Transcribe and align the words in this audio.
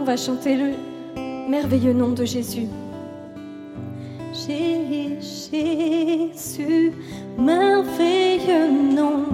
On 0.00 0.04
va 0.04 0.16
chanter 0.16 0.56
le 0.56 0.72
merveilleux 1.50 1.92
nom 1.92 2.08
de 2.08 2.24
Jésus. 2.24 2.68
Jésus, 4.32 5.52
merveilleux 7.38 8.70
nom, 8.94 9.26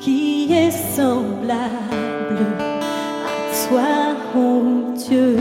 qui 0.00 0.50
est 0.50 0.70
semblable 0.70 1.68
à 3.26 3.68
toi, 3.68 4.16
oh 4.34 4.94
Dieu. 4.96 5.36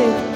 shape. 0.00 0.29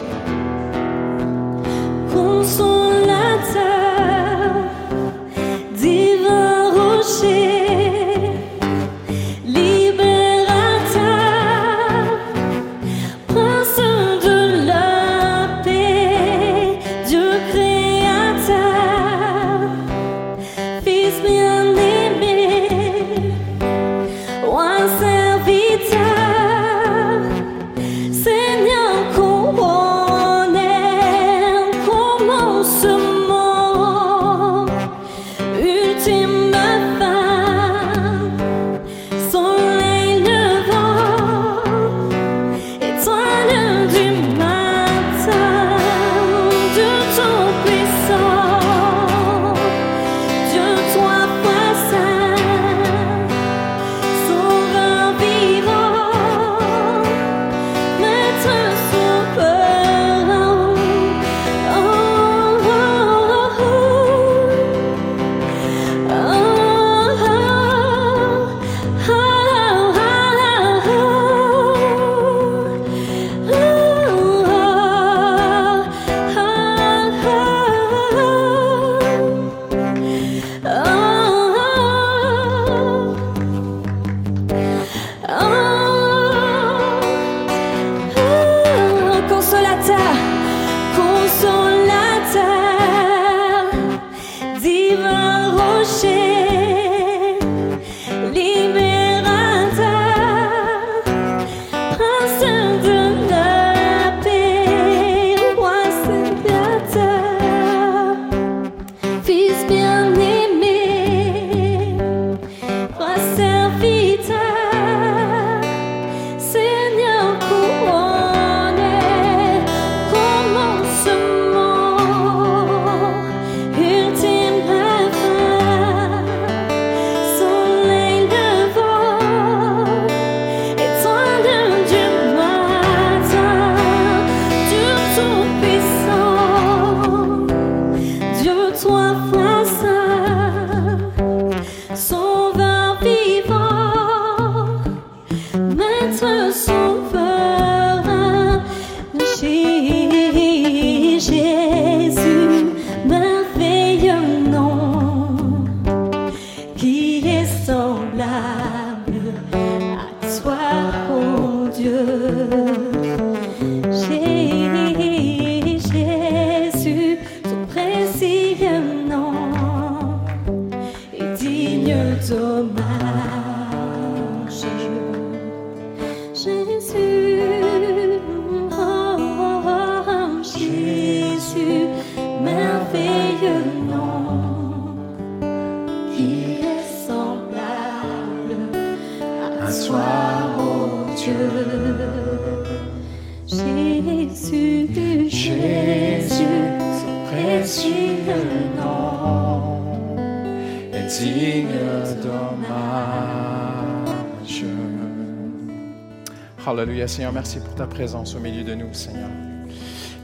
Seigneur, 207.07 207.33
merci 207.33 207.59
pour 207.59 207.75
ta 207.75 207.87
présence 207.87 208.35
au 208.35 208.39
milieu 208.39 208.63
de 208.65 208.75
nous, 208.75 208.93
Seigneur. 208.93 209.29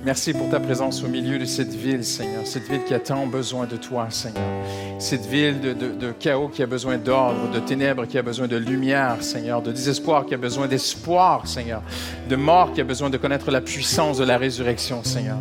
Merci 0.02 0.32
pour 0.32 0.48
ta 0.48 0.58
présence 0.60 1.04
au 1.04 1.08
milieu 1.08 1.38
de 1.38 1.44
cette 1.44 1.74
ville, 1.74 2.02
Seigneur. 2.04 2.46
Cette 2.46 2.66
ville 2.70 2.84
qui 2.84 2.94
a 2.94 2.98
tant 3.00 3.26
besoin 3.26 3.66
de 3.66 3.76
toi, 3.76 4.06
Seigneur. 4.08 4.42
Cette 4.98 5.26
ville 5.26 5.60
de- 5.60 5.74
de 5.74 6.12
chaos 6.12 6.48
qui 6.48 6.62
a 6.62 6.66
besoin 6.66 6.96
d'ordre, 6.96 7.50
de 7.52 7.58
ténèbres 7.60 8.06
qui 8.06 8.16
a 8.16 8.22
besoin 8.22 8.48
de 8.48 8.56
lumière, 8.56 9.16
Seigneur. 9.22 9.60
De 9.60 9.72
désespoir 9.72 10.24
qui 10.24 10.32
a 10.32 10.38
besoin 10.38 10.68
d'espoir, 10.68 11.46
Seigneur. 11.46 11.82
De 12.30 12.36
mort 12.36 12.72
qui 12.72 12.80
a 12.80 12.84
besoin 12.84 13.10
de 13.10 13.18
connaître 13.18 13.50
la 13.50 13.60
puissance 13.60 14.16
de 14.16 14.24
la 14.24 14.38
résurrection, 14.38 15.04
Seigneur. 15.04 15.36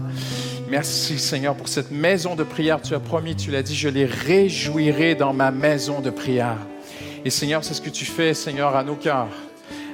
Merci, 0.69 1.17
Seigneur, 1.19 1.55
pour 1.55 1.69
cette 1.69 1.91
maison 1.91 2.35
de 2.35 2.43
prière. 2.43 2.81
Tu 2.81 2.93
as 2.93 2.99
promis, 2.99 3.35
tu 3.37 3.51
l'as 3.51 3.63
dit, 3.63 3.75
je 3.75 3.87
les 3.87 4.05
réjouirai 4.05 5.15
dans 5.15 5.31
ma 5.33 5.51
maison 5.51 6.01
de 6.01 6.09
prière. 6.09 6.57
Et 7.23 7.29
Seigneur, 7.29 7.63
c'est 7.63 7.73
ce 7.73 7.81
que 7.81 7.89
tu 7.89 8.03
fais, 8.05 8.33
Seigneur, 8.33 8.75
à 8.75 8.83
nos 8.83 8.95
cœurs 8.95 9.27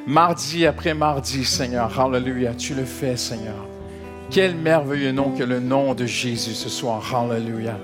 Mardi 0.08 0.68
après 0.68 0.94
mardi, 0.94 1.44
Seigneur. 1.46 2.00
Hallelujah. 2.00 2.54
Tu 2.54 2.76
le 2.76 2.86
fais, 2.86 3.18
Seigneur. 3.18 3.68
Quel 4.30 4.56
merveilleux 4.56 5.12
nom 5.12 5.32
que 5.32 5.44
le 5.44 5.60
nom 5.60 5.94
de 5.96 6.06
Jésus 6.06 6.54
ce 6.54 6.70
soir. 6.70 7.02
Hallelujah. 7.14 7.78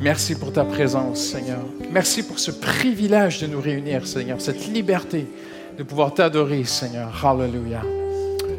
Merci 0.00 0.36
pour 0.36 0.52
ta 0.52 0.64
présence, 0.64 1.20
Seigneur. 1.20 1.60
Merci 1.90 2.22
pour 2.22 2.38
ce 2.38 2.52
privilège 2.52 3.40
de 3.40 3.46
nous 3.48 3.60
réunir, 3.60 4.06
Seigneur. 4.06 4.40
Cette 4.40 4.68
liberté 4.68 5.26
de 5.76 5.82
pouvoir 5.82 6.14
t'adorer, 6.14 6.64
Seigneur. 6.64 7.12
Hallelujah. 7.24 7.82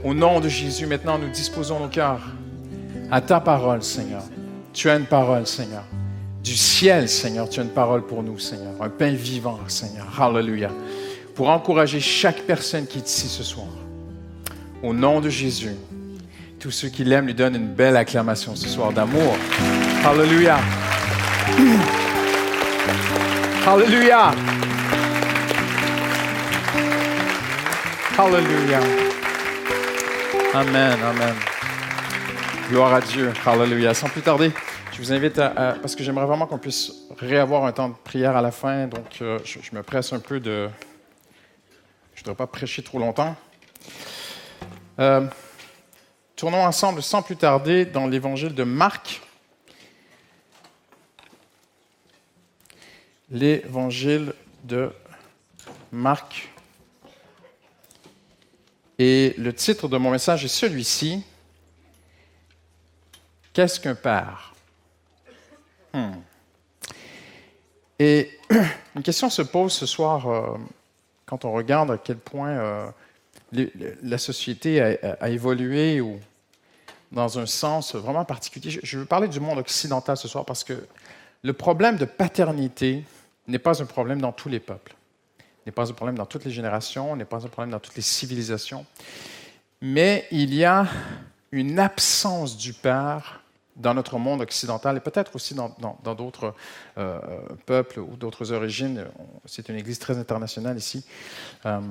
Au 0.04 0.14
nom 0.14 0.40
de 0.42 0.50
Jésus, 0.50 0.86
maintenant, 0.86 1.18
nous 1.18 1.30
disposons 1.30 1.80
nos 1.80 1.88
cœurs 1.88 2.22
à 3.12 3.22
ta 3.22 3.40
parole, 3.40 3.82
Seigneur. 3.82 4.24
Tu 4.74 4.90
as 4.90 4.96
une 4.98 5.06
parole, 5.06 5.48
Seigneur. 5.48 5.84
Du 6.44 6.56
ciel, 6.56 7.08
Seigneur, 7.08 7.50
tu 7.50 7.62
as 7.62 7.64
une 7.64 7.70
parole 7.70 8.06
pour 8.06 8.24
nous, 8.24 8.40
Seigneur. 8.40 8.74
Un 8.82 8.90
pain 8.90 9.12
vivant, 9.12 9.60
Seigneur. 9.68 10.06
Hallelujah. 10.20 10.72
Pour 11.36 11.50
encourager 11.50 12.00
chaque 12.00 12.42
personne 12.42 12.88
qui 12.88 13.00
est 13.00 13.08
ici 13.08 13.28
ce 13.28 13.44
soir. 13.44 13.68
Au 14.82 14.94
nom 14.94 15.20
de 15.20 15.30
Jésus, 15.30 15.76
tous 16.60 16.72
ceux 16.72 16.88
qui 16.90 17.04
l'aiment 17.04 17.28
lui 17.28 17.34
donnent 17.34 17.56
une 17.56 17.74
belle 17.74 17.98
acclamation 17.98 18.56
ce 18.56 18.68
soir 18.68 18.92
d'amour. 18.92 19.36
Hallelujah. 20.04 20.60
Hallelujah. 23.68 24.32
Hallelujah. 28.18 28.80
Amen, 30.54 30.98
amen. 31.04 31.36
Gloire 32.70 32.94
à 32.94 33.02
Dieu. 33.02 33.34
Hallelujah. 33.46 33.94
Sans 33.94 34.08
plus 34.08 34.22
tarder, 34.22 34.52
je 34.94 35.00
vous 35.00 35.12
invite 35.12 35.38
à, 35.38 35.76
parce 35.82 35.96
que 35.96 36.04
j'aimerais 36.04 36.26
vraiment 36.26 36.46
qu'on 36.46 36.58
puisse 36.58 36.94
réavoir 37.20 37.66
un 37.66 37.74
temps 37.74 37.90
de 37.90 37.96
prière 38.04 38.38
à 38.38 38.42
la 38.42 38.52
fin, 38.52 38.88
donc 38.88 39.06
euh, 39.22 39.40
je, 39.44 39.76
me 39.76 39.84
presse 39.84 40.14
un 40.14 40.20
peu 40.20 40.40
de... 40.40 40.70
Ne 42.26 42.32
voudrais 42.32 42.48
pas 42.48 42.52
prêcher 42.52 42.82
trop 42.82 42.98
longtemps. 42.98 43.36
Euh, 44.98 45.28
tournons 46.36 46.64
ensemble 46.66 47.04
sans 47.04 47.22
plus 47.22 47.38
tarder 47.38 47.86
dans 47.86 48.08
l'évangile 48.08 48.56
de 48.56 48.64
Marc. 48.64 49.22
L'évangile 53.30 54.34
de 54.64 54.92
Marc. 55.92 56.50
Et 58.98 59.36
le 59.38 59.54
titre 59.54 59.88
de 59.88 59.98
mon 59.98 60.10
message 60.10 60.44
est 60.44 60.48
celui-ci. 60.48 61.24
Qu'est-ce 63.54 63.80
qu'un 63.80 63.94
père? 63.94 64.56
Hmm. 65.94 66.14
Et 68.00 68.32
une 68.96 69.04
question 69.04 69.30
se 69.30 69.44
pose 69.44 69.74
ce 69.74 69.86
soir 69.86 70.28
euh, 70.28 70.58
quand 71.26 71.46
on 71.46 71.52
regarde 71.52 71.92
à 71.92 71.98
quel 71.98 72.18
point 72.18 72.50
euh, 72.50 72.88
la 74.04 74.18
société 74.18 74.82
a, 74.82 75.30
évolué 75.30 76.02
ou 76.02 76.20
dans 77.12 77.40
un 77.40 77.46
sens 77.46 77.96
vraiment 77.96 78.26
particulier. 78.26 78.80
Je 78.84 78.98
veux 78.98 79.06
parler 79.06 79.28
du 79.28 79.40
monde 79.40 79.60
occidental 79.60 80.18
ce 80.18 80.28
soir 80.28 80.46
parce 80.46 80.64
que 80.64 80.74
le 81.44 81.54
problème 81.54 81.98
de 81.98 82.06
paternité 82.06 83.04
n'est 83.48 83.60
pas 83.60 83.82
un 83.82 83.86
problème 83.86 84.20
dans 84.20 84.32
tous 84.32 84.50
les 84.50 84.60
peuples 84.60 84.96
n'est 85.66 85.72
pas 85.72 85.90
un 85.90 85.94
problème 85.94 86.18
dans 86.18 86.26
toutes 86.26 86.46
les 86.46 86.52
générations, 86.52 87.16
n'est 87.16 87.26
pas 87.26 87.44
un 87.46 87.50
problème 87.50 87.72
dans 87.72 87.80
toutes 87.80 87.96
les 87.96 88.02
civilisations. 88.02 88.86
Mais 89.82 90.28
il 90.32 90.54
y 90.54 90.64
a 90.64 90.88
une 91.52 91.80
absence 91.80 92.58
du 92.58 92.74
Père 92.74 93.42
dans 93.76 93.94
notre 93.94 94.18
monde 94.18 94.42
occidental 94.42 94.98
et 94.98 95.00
peut-être 95.00 95.36
aussi 95.36 95.54
dans 95.54 96.16
d'autres 96.16 96.54
euh, 96.98 97.20
peuples 97.66 98.00
ou 98.00 98.16
d'autres 98.16 98.52
origines. 98.52 99.06
C'est 99.46 99.70
une 99.70 99.76
église 99.76 100.00
très 100.00 100.18
internationale 100.18 100.78
ici. 100.78 101.06
Euh, 101.66 101.82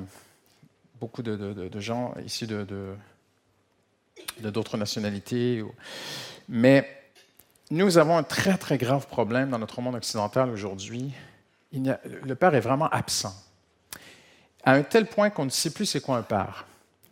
beaucoup 1.00 1.22
de, 1.22 1.80
gens 1.80 2.14
ici 2.24 2.46
de 2.46 2.96
d'autres 4.40 4.76
nationalités. 4.76 5.62
Mais 6.48 6.88
nous 7.70 7.98
avons 7.98 8.16
un 8.16 8.22
très, 8.22 8.56
très 8.56 8.78
grave 8.78 9.06
problème 9.06 9.50
dans 9.50 9.58
notre 9.58 9.80
monde 9.80 9.96
occidental 9.96 10.50
aujourd'hui. 10.50 11.12
Le 11.72 12.34
Père 12.34 12.54
est 12.54 12.60
vraiment 12.60 12.88
absent 12.88 13.34
à 14.64 14.72
un 14.72 14.82
tel 14.82 15.06
point 15.06 15.30
qu'on 15.30 15.44
ne 15.44 15.50
sait 15.50 15.70
plus 15.70 15.86
c'est 15.86 16.00
quoi 16.00 16.16
un 16.16 16.22
père. 16.22 16.66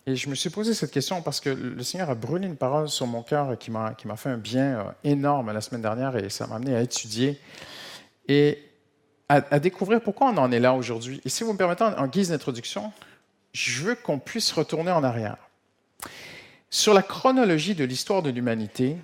Et 0.07 0.17
je 0.17 0.29
me 0.29 0.35
suis 0.35 0.51
posé 0.51 0.75
cette 0.75 0.91
question 0.91 1.23
parce 1.23 1.39
que 1.39 1.51
le 1.51 1.83
Seigneur 1.83 2.11
a 2.11 2.15
brûlé 2.17 2.47
une 2.47 2.57
parole 2.57 2.89
sur 2.89 3.07
mon 3.07 3.23
cœur 3.23 3.57
qui 3.57 3.71
m'a 3.71 3.95
fait 4.17 4.31
un 4.31 4.37
bien 4.37 4.81
euh, 4.81 4.85
énorme 5.05 5.53
la 5.53 5.61
semaine 5.61 5.83
dernière 5.83 6.17
et 6.17 6.29
ça 6.29 6.47
m'a 6.47 6.57
amené 6.57 6.75
à 6.75 6.81
étudier 6.81 7.39
et 8.27 8.59
à, 9.29 9.59
découvrir 9.61 10.03
pourquoi 10.03 10.29
on 10.29 10.37
en 10.37 10.53
est 10.53 10.61
là 10.61 10.75
aujourd'hui. 10.75 11.23
Et 11.25 11.31
si 11.31 11.43
vous 11.43 11.55
me 11.55 11.59
permettez, 11.59 11.85
en 11.85 12.07
guise 12.07 12.29
d'introduction, 12.29 12.93
je 13.53 13.83
veux 13.83 13.95
qu'on 13.95 14.19
puisse 14.19 14.53
retourner 14.53 14.91
en 14.91 15.03
arrière. 15.03 15.39
Sur 16.69 16.93
la 16.93 17.03
chronologie 17.03 17.75
de 17.75 17.85
l'histoire 17.85 18.23
de 18.23 18.29
l'humanité, 18.29 18.99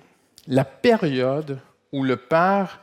la 0.47 0.65
période 0.65 1.59
où 1.91 2.03
le 2.03 2.15
Père 2.15 2.81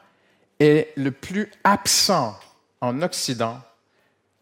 est 0.58 0.92
le 0.96 1.12
plus 1.12 1.50
absent 1.62 2.36
en 2.80 3.00
Occident 3.02 3.60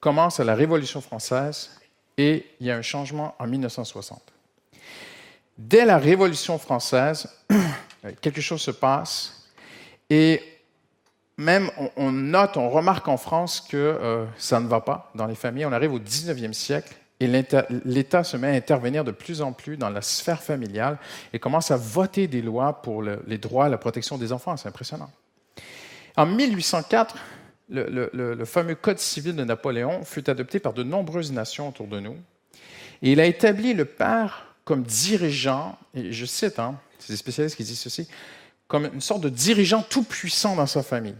commence 0.00 0.40
à 0.40 0.44
la 0.44 0.54
Révolution 0.54 1.02
française 1.02 1.78
et 2.16 2.46
il 2.60 2.66
y 2.66 2.70
a 2.70 2.76
un 2.76 2.82
changement 2.82 3.34
en 3.38 3.46
1960. 3.46 4.20
Dès 5.56 5.84
la 5.84 5.98
Révolution 5.98 6.58
française, 6.58 7.28
quelque 8.20 8.40
chose 8.40 8.60
se 8.60 8.70
passe 8.70 9.48
et 10.10 10.42
même 11.36 11.70
on, 11.96 12.12
note, 12.12 12.56
on 12.56 12.70
remarque 12.70 13.08
en 13.08 13.16
France 13.16 13.60
que 13.60 13.76
euh, 13.76 14.24
ça 14.36 14.60
ne 14.60 14.68
va 14.68 14.80
pas 14.80 15.10
dans 15.14 15.26
les 15.26 15.34
familles. 15.34 15.66
On 15.66 15.72
arrive 15.72 15.92
au 15.92 15.98
19e 15.98 16.52
siècle 16.52 16.94
et 17.20 17.26
l'État 17.26 18.24
se 18.24 18.36
met 18.36 18.48
à 18.48 18.52
intervenir 18.52 19.04
de 19.04 19.10
plus 19.10 19.40
en 19.40 19.52
plus 19.52 19.76
dans 19.76 19.90
la 19.90 20.02
sphère 20.02 20.42
familiale 20.42 20.98
et 21.32 21.38
commence 21.38 21.70
à 21.70 21.76
voter 21.76 22.26
des 22.26 22.42
lois 22.42 22.82
pour 22.82 23.02
les 23.02 23.38
droits, 23.38 23.68
la 23.68 23.78
protection 23.78 24.18
des 24.18 24.32
enfants. 24.32 24.56
C'est 24.56 24.68
impressionnant. 24.68 25.10
En 26.16 26.26
1804, 26.26 27.16
le, 27.68 28.44
fameux 28.44 28.74
Code 28.74 28.98
civil 28.98 29.34
de 29.36 29.44
Napoléon 29.44 30.04
fut 30.04 30.28
adopté 30.28 30.58
par 30.60 30.72
de 30.72 30.82
nombreuses 30.82 31.32
nations 31.32 31.68
autour 31.68 31.86
de 31.88 32.00
nous. 32.00 32.16
Et 33.02 33.12
il 33.12 33.20
a 33.20 33.26
établi 33.26 33.74
le 33.74 33.84
père 33.84 34.54
comme 34.64 34.82
dirigeant, 34.82 35.78
et 35.94 36.12
je 36.12 36.24
cite, 36.24 36.58
hein, 36.58 36.80
c'est 36.98 37.12
des 37.12 37.18
spécialistes 37.18 37.56
qui 37.56 37.64
disent 37.64 37.80
ceci, 37.80 38.08
comme 38.66 38.86
une 38.86 39.00
sorte 39.00 39.20
de 39.20 39.28
dirigeant 39.28 39.82
tout-puissant 39.82 40.56
dans 40.56 40.66
sa 40.66 40.82
famille. 40.82 41.16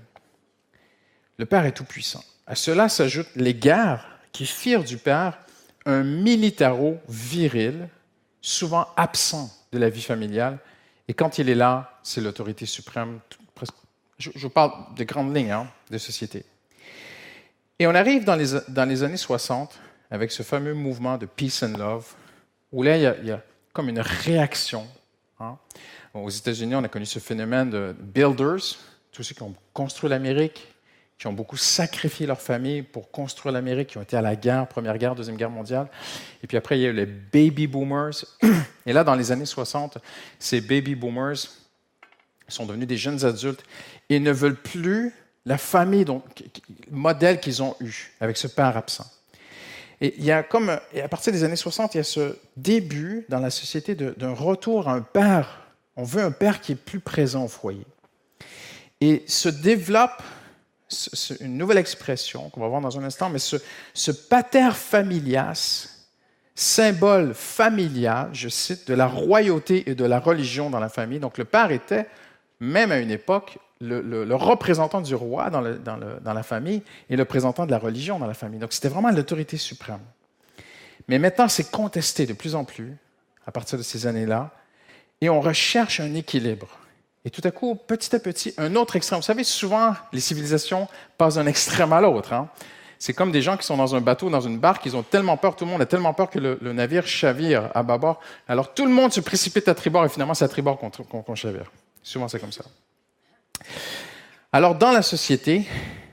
Le 1.37 1.47
père 1.47 1.67
est 1.67 1.73
tout-puissant. 1.73 2.25
À 2.47 2.55
cela 2.55 2.89
s'ajoutent 2.89 3.35
les 3.37 3.55
guerres 3.55 4.07
qui 4.33 4.47
firent 4.47 4.85
du 4.85 4.97
père 4.97 5.39
un 5.87 6.03
militaro 6.03 6.99
viril, 7.09 7.89
souvent 8.41 8.89
absent 8.97 9.51
de 9.73 9.79
la 9.79 9.91
vie 9.91 10.03
familiale. 10.03 10.59
Et 11.09 11.15
quand 11.15 11.39
il 11.39 11.51
est 11.51 11.55
là, 11.55 11.99
c'est 12.03 12.21
l'autorité 12.21 12.65
suprême, 12.65 13.21
je, 14.19 14.49
parle 14.49 14.73
de 14.97 15.05
grandes 15.05 15.35
lignes 15.35 15.51
hein, 15.51 15.69
de 15.91 15.99
société. 15.99 16.45
Et 17.79 17.87
on 17.87 17.95
arrive 17.95 18.25
dans 18.25 18.37
les, 18.37 18.47
dans 18.69 18.89
les 18.89 19.03
années 19.03 19.17
60 19.17 19.79
avec 20.11 20.31
ce 20.31 20.43
fameux 20.43 20.75
mouvement 20.75 21.19
de 21.19 21.27
Peace 21.27 21.63
and 21.63 21.77
Love, 21.77 22.15
où 22.73 22.83
là, 22.83 22.97
il 22.97 23.27
y 23.27 23.31
a, 23.31 23.43
comme 23.73 23.89
une 23.89 24.01
réaction. 24.01 24.87
Hein. 25.41 25.59
Aux 26.13 26.31
États-Unis, 26.31 26.77
on 26.77 26.85
a 26.85 26.89
connu 26.89 27.07
ce 27.07 27.19
phénomène 27.19 27.71
de 27.71 27.95
builders, 27.99 28.77
tous 29.11 29.23
ceux 29.25 29.35
qui 29.35 29.43
ont 29.43 29.55
construit 29.73 30.09
l'Amérique, 30.09 30.69
qui 31.19 31.27
ont 31.27 31.33
beaucoup 31.33 31.57
sacrifié 31.57 32.27
leur 32.27 32.41
famille 32.41 32.83
pour 32.83 33.11
construire 33.11 33.53
l'Amérique, 33.53 33.89
qui 33.89 33.99
ont 33.99 34.03
été 34.03 34.17
à 34.17 34.23
la 34.23 34.37
guerre, 34.37 34.69
Première 34.69 34.99
Guerre, 34.99 35.15
Deuxième 35.15 35.37
Guerre 35.37 35.51
mondiale. 35.51 35.89
Et 36.43 36.47
puis 36.47 36.57
après, 36.57 36.79
il 36.79 36.83
y 36.83 36.87
a 36.87 36.91
eu 36.91 36.93
les 36.93 37.07
baby 37.07 37.67
boomers. 37.67 38.25
Et 38.87 38.93
là, 38.93 39.05
dans 39.05 39.15
les 39.15 39.33
années 39.33 39.47
60, 39.47 39.99
ces 40.39 40.61
baby 40.61 40.95
boomers 40.95 41.37
sont 42.49 42.67
devenus 42.67 42.89
des 42.89 42.97
jeunes 42.97 43.25
adultes 43.25 43.65
et 44.09 44.21
ne 44.21 44.31
veulent 44.31 44.61
plus 44.61 45.13
la 45.47 45.59
famille, 45.59 46.05
donc, 46.05 46.25
le 46.91 46.97
modèle 46.97 47.41
qu'ils 47.41 47.63
ont 47.63 47.77
eu 47.81 48.13
avec 48.21 48.37
ce 48.37 48.47
père 48.47 48.77
absent. 48.77 49.07
Et 50.01 50.15
il 50.19 50.25
y 50.25 50.33
a 50.33 50.43
comme, 50.43 50.71
à 50.71 51.09
partir 51.09 51.33
des 51.33 51.45
années 51.45 51.57
60, 51.57 51.95
il 51.95 51.99
y 51.99 52.01
a 52.01 52.05
ce 52.05 52.37
début 52.57 53.27
dans 53.29 53.39
la 53.39 53.51
société 53.51 53.95
d'un 53.95 54.35
retour 54.35 54.89
à 54.89 54.93
un 54.93 55.03
père. 55.03 55.67
On 55.97 56.03
veut 56.03 56.23
un 56.23 56.31
père 56.31 56.61
qui 56.61 56.73
est 56.73 56.77
plus 56.77 57.01
présent 57.01 57.45
au 57.45 57.49
foyer. 57.49 57.87
Et 59.01 59.23
se 59.27 59.49
développe 59.49 60.23
une 61.41 61.57
nouvelle 61.57 61.79
expression 61.79 62.51
qu'on 62.51 62.61
va 62.61 62.69
voir 62.69 62.81
dans 62.81 62.99
un 62.99 63.05
instant, 63.05 63.31
mais 63.31 63.39
ce, 63.39 63.57
ce 63.93 64.11
pater 64.11 64.71
familias, 64.75 65.89
symbole 66.55 67.35
familial, 67.35 68.31
je 68.33 68.49
cite, 68.49 68.87
de 68.89 68.95
la 68.95 69.07
royauté 69.07 69.91
et 69.91 69.95
de 69.95 70.05
la 70.05 70.21
religion 70.21 70.71
dans 70.71 70.81
la 70.81 70.89
famille. 70.89 71.19
Donc 71.19 71.39
le 71.39 71.45
père 71.45 71.71
était, 71.71 72.07
même 72.65 72.93
à 72.93 72.99
une 72.99 73.11
époque, 73.11 73.59
le, 73.81 74.35
représentant 74.35 75.01
du 75.01 75.15
roi 75.15 75.51
dans, 75.51 75.61
la 75.61 76.43
famille 76.43 76.83
et 77.11 77.17
le 77.17 77.23
représentant 77.23 77.67
de 77.67 77.71
la 77.71 77.79
religion 77.79 78.19
dans 78.19 78.27
la 78.27 78.35
famille. 78.35 78.59
Donc 78.59 78.73
c'était 78.73 78.89
vraiment 78.89 79.11
l'autorité 79.11 79.57
suprême. 79.57 80.01
Mais 81.09 81.19
maintenant, 81.19 81.49
c'est 81.49 81.71
contesté 81.71 82.27
de 82.27 82.33
plus 82.33 82.55
en 82.55 82.65
plus 82.65 82.97
à 83.47 83.53
partir 83.53 83.77
de 83.77 83.83
ces 83.83 84.07
années-là, 84.07 84.51
et 85.21 85.29
on 85.29 85.41
recherche 85.41 86.01
un 86.01 86.15
équilibre. 86.15 86.69
Et 87.27 87.31
tout 87.31 87.43
à 87.45 87.51
coup, 87.51 87.75
petit 87.75 88.15
à 88.15 88.19
petit, 88.19 88.55
un 88.57 88.75
autre 88.75 88.97
extrême. 88.97 89.19
Vous 89.19 89.25
savez, 89.25 89.45
souvent, 89.45 89.95
les 90.13 90.21
civilisations 90.21 90.89
passent 91.19 91.35
d'un 91.35 91.47
extrême 91.47 91.93
à 91.93 92.01
l'autre. 92.01 92.33
Hein. 92.33 92.49
C'est 92.99 93.13
comme 93.13 93.33
des 93.33 93.43
gens 93.43 93.57
qui 93.57 93.67
sont 93.67 93.77
dans 93.77 93.95
un 93.95 94.01
bateau, 94.01 94.31
dans 94.31 94.41
une 94.41 94.59
barque, 94.59 94.87
ils 94.87 94.97
ont 94.97 95.03
tellement 95.03 95.37
peur, 95.37 95.57
tout 95.57 95.65
le 95.65 95.71
monde 95.71 95.83
a 95.83 95.87
tellement 95.87 96.15
peur 96.15 96.31
que 96.31 96.39
le, 96.39 96.73
navire 96.73 97.07
chavire 97.07 97.71
à 97.75 97.83
bâbord. 97.83 98.21
Alors 98.49 98.73
tout 98.73 98.87
le 98.87 98.93
monde 98.93 99.13
se 99.13 99.21
précipite 99.21 99.69
à 99.69 99.75
tribord 99.75 100.07
et 100.07 100.09
finalement 100.09 100.33
c'est 100.35 100.45
à 100.45 100.49
tribord 100.49 100.79
qu'on 100.79 101.35
chavire. 101.35 101.71
Souvent 102.05 102.29
c'est 102.29 102.39
comme 102.39 102.53
ça. 102.53 102.65
Alors 104.53 104.77
dans 104.77 104.93
la 104.93 105.03
société 105.03 105.67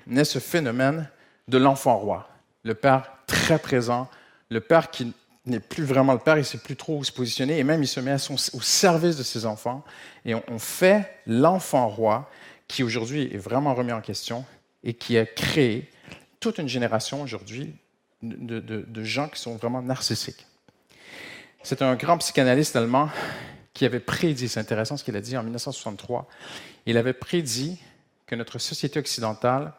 naît 0.08 0.26
ce 0.26 0.40
phénomène 0.40 1.08
de 1.48 1.58
l'enfant 1.60 1.98
roi. 1.98 2.28
Le 2.64 2.74
père 2.74 3.12
très 3.28 3.60
présent, 3.60 4.10
le 4.50 4.62
père 4.62 4.90
qui 4.90 5.14
n'est 5.46 5.60
plus 5.60 5.84
vraiment 5.84 6.14
le 6.14 6.20
père, 6.20 6.38
il 6.38 6.42
ne 6.42 6.46
sait 6.46 6.58
plus 6.58 6.76
trop 6.76 6.98
où 6.98 7.04
se 7.04 7.12
positionner 7.12 7.60
et 7.60 7.64
même 7.64 7.84
il 7.84 7.88
se 7.88 8.00
met 8.00 8.16
au 8.54 8.62
service 8.62 9.18
de 9.18 9.24
ses 9.24 9.46
enfants. 9.46 9.84
Et 10.26 10.34
on, 10.34 10.60
fait 10.60 11.22
l'enfant 11.28 11.88
roi 11.88 12.30
qui 12.68 12.84
aujourd'hui 12.84 13.30
est 13.34 13.38
vraiment 13.38 13.74
remis 13.74 13.92
en 13.92 14.02
question 14.02 14.46
et 14.84 14.94
qui 14.94 15.18
a 15.18 15.26
créé 15.26 15.90
toute 16.40 16.58
une 16.58 16.70
génération 16.70 17.22
aujourd'hui 17.22 17.76
de 18.22 19.04
gens 19.04 19.28
qui 19.28 19.42
sont 19.42 19.56
vraiment 19.56 19.82
narcissiques. 19.82 20.46
C'est 21.64 21.82
un 21.82 21.96
grand 21.96 22.18
psychanalyste 22.18 22.76
allemand 22.76 23.10
qui 23.74 23.86
avait 23.86 24.00
prédit, 24.00 24.50
c'est 24.50 24.60
intéressant 24.60 24.98
ce 24.98 25.04
qu'il 25.04 25.16
a 25.16 25.22
dit 25.22 25.38
en 25.38 25.44
1963, 25.44 26.28
il 26.86 26.98
avait 26.98 27.14
prédit 27.14 27.80
que 28.26 28.36
notre 28.36 28.60
société 28.60 29.00
occidentale 29.00 29.74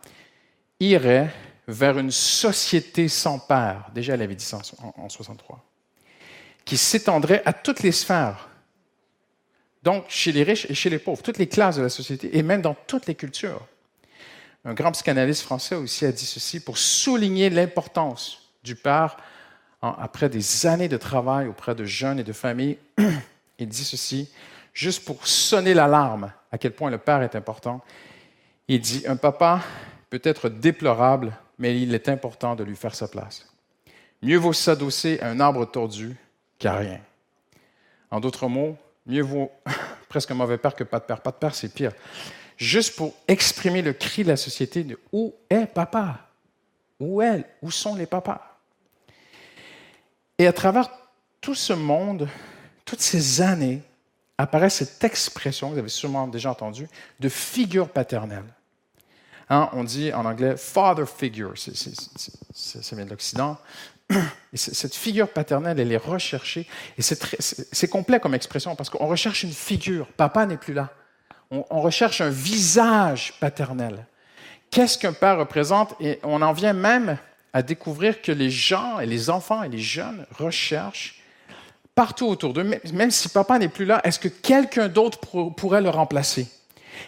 irait 0.80 1.32
vers 1.68 1.98
une 1.98 2.10
société 2.10 3.08
sans 3.08 3.38
père. 3.38 3.90
Déjà, 3.94 4.14
elle 4.14 4.22
avait 4.22 4.34
dit 4.34 4.44
ça 4.44 4.58
en, 4.82 5.04
en 5.04 5.08
63. 5.08 5.64
Qui 6.64 6.76
s'étendrait 6.76 7.42
à 7.44 7.52
toutes 7.52 7.82
les 7.82 7.92
sphères. 7.92 8.48
Donc, 9.82 10.04
chez 10.08 10.32
les 10.32 10.42
riches 10.42 10.66
et 10.70 10.74
chez 10.74 10.90
les 10.90 10.98
pauvres, 10.98 11.22
toutes 11.22 11.38
les 11.38 11.48
classes 11.48 11.76
de 11.76 11.82
la 11.82 11.88
société 11.88 12.36
et 12.36 12.42
même 12.42 12.62
dans 12.62 12.74
toutes 12.86 13.06
les 13.06 13.14
cultures. 13.14 13.66
Un 14.64 14.74
grand 14.74 14.92
psychanalyste 14.92 15.42
français 15.42 15.74
aussi 15.74 16.06
a 16.06 16.12
dit 16.12 16.24
ceci 16.24 16.60
pour 16.60 16.78
souligner 16.78 17.50
l'importance 17.50 18.50
du 18.62 18.76
père 18.76 19.16
après 19.82 20.28
des 20.28 20.66
années 20.66 20.88
de 20.88 20.96
travail 20.96 21.48
auprès 21.48 21.74
de 21.74 21.84
jeunes 21.84 22.20
et 22.20 22.24
de 22.24 22.32
familles. 22.32 22.78
Il 23.58 23.68
dit 23.68 23.84
ceci, 23.84 24.30
juste 24.72 25.04
pour 25.04 25.26
sonner 25.26 25.74
l'alarme 25.74 26.32
à 26.50 26.58
quel 26.58 26.72
point 26.72 26.90
le 26.90 26.98
père 26.98 27.22
est 27.22 27.34
important. 27.34 27.82
Il 28.68 28.80
dit, 28.80 29.04
un 29.06 29.16
papa 29.16 29.60
peut 30.10 30.20
être 30.24 30.48
déplorable, 30.48 31.36
mais 31.58 31.80
il 31.80 31.94
est 31.94 32.08
important 32.08 32.54
de 32.54 32.64
lui 32.64 32.76
faire 32.76 32.94
sa 32.94 33.08
place. 33.08 33.48
Mieux 34.22 34.38
vaut 34.38 34.52
s'adosser 34.52 35.18
à 35.20 35.28
un 35.28 35.40
arbre 35.40 35.64
tordu 35.64 36.16
qu'à 36.58 36.74
rien. 36.74 37.00
En 38.10 38.20
d'autres 38.20 38.46
mots, 38.48 38.76
mieux 39.06 39.22
vaut 39.22 39.50
presque 40.08 40.30
un 40.30 40.34
mauvais 40.34 40.58
père 40.58 40.74
que 40.74 40.84
pas 40.84 41.00
de 41.00 41.04
père. 41.04 41.20
Pas 41.20 41.30
de 41.32 41.36
père, 41.36 41.54
c'est 41.54 41.72
pire. 41.72 41.92
Juste 42.56 42.96
pour 42.96 43.14
exprimer 43.26 43.82
le 43.82 43.92
cri 43.92 44.22
de 44.22 44.28
la 44.28 44.36
société 44.36 44.84
de 44.84 44.98
où 45.12 45.34
est 45.50 45.66
papa? 45.66 46.28
Où 47.00 47.20
est 47.20 47.44
Où 47.62 47.70
sont 47.70 47.96
les 47.96 48.06
papas 48.06 48.60
Et 50.38 50.46
à 50.46 50.52
travers 50.52 50.88
tout 51.40 51.56
ce 51.56 51.72
monde, 51.72 52.28
toutes 52.92 53.00
ces 53.00 53.40
années, 53.40 53.80
apparaît 54.36 54.68
cette 54.68 55.02
expression, 55.02 55.70
vous 55.70 55.78
avez 55.78 55.88
sûrement 55.88 56.28
déjà 56.28 56.50
entendu, 56.50 56.86
de 57.20 57.30
figure 57.30 57.88
paternelle. 57.88 58.44
Hein, 59.48 59.70
on 59.72 59.82
dit 59.82 60.12
en 60.12 60.26
anglais 60.26 60.58
father 60.58 61.06
figure, 61.06 61.54
c'est- 61.56 62.94
vient 62.94 63.06
de 63.06 63.10
l'Occident. 63.10 63.56
Cette 64.52 64.94
figure 64.94 65.30
paternelle, 65.32 65.80
elle 65.80 65.90
est 65.90 65.96
recherchée. 65.96 66.66
Et 66.98 67.02
c'est 67.02 67.88
complet 67.88 68.20
comme 68.20 68.34
expression 68.34 68.76
parce 68.76 68.90
qu'on 68.90 69.06
recherche 69.06 69.42
une 69.42 69.52
figure. 69.54 70.06
Papa 70.08 70.44
n'est 70.44 70.58
plus 70.58 70.74
là. 70.74 70.90
On, 71.50 71.64
on 71.70 71.80
recherche 71.80 72.20
un 72.20 72.28
visage 72.28 73.32
paternel. 73.40 74.04
Qu'est-ce 74.70 74.98
qu'un 74.98 75.14
père 75.14 75.38
représente? 75.38 75.94
Et 75.98 76.18
on 76.24 76.42
en 76.42 76.52
vient 76.52 76.74
même 76.74 77.16
à 77.54 77.62
découvrir 77.62 78.20
que 78.20 78.32
les 78.32 78.50
gens 78.50 79.00
et 79.00 79.06
les 79.06 79.30
enfants 79.30 79.62
et 79.62 79.70
les 79.70 79.78
jeunes 79.78 80.26
recherchent 80.38 81.21
partout 81.94 82.26
autour 82.26 82.52
d'eux, 82.52 82.64
même- 82.92 83.10
si 83.10 83.28
papa 83.28 83.58
n'est 83.58 83.68
plus 83.68 83.84
là, 83.84 84.00
est-ce 84.04 84.18
que 84.18 84.28
quelqu'un 84.28 84.88
d'autre 84.88 85.18
pour- 85.18 85.54
pourrait 85.54 85.82
le 85.82 85.90
remplacer? 85.90 86.46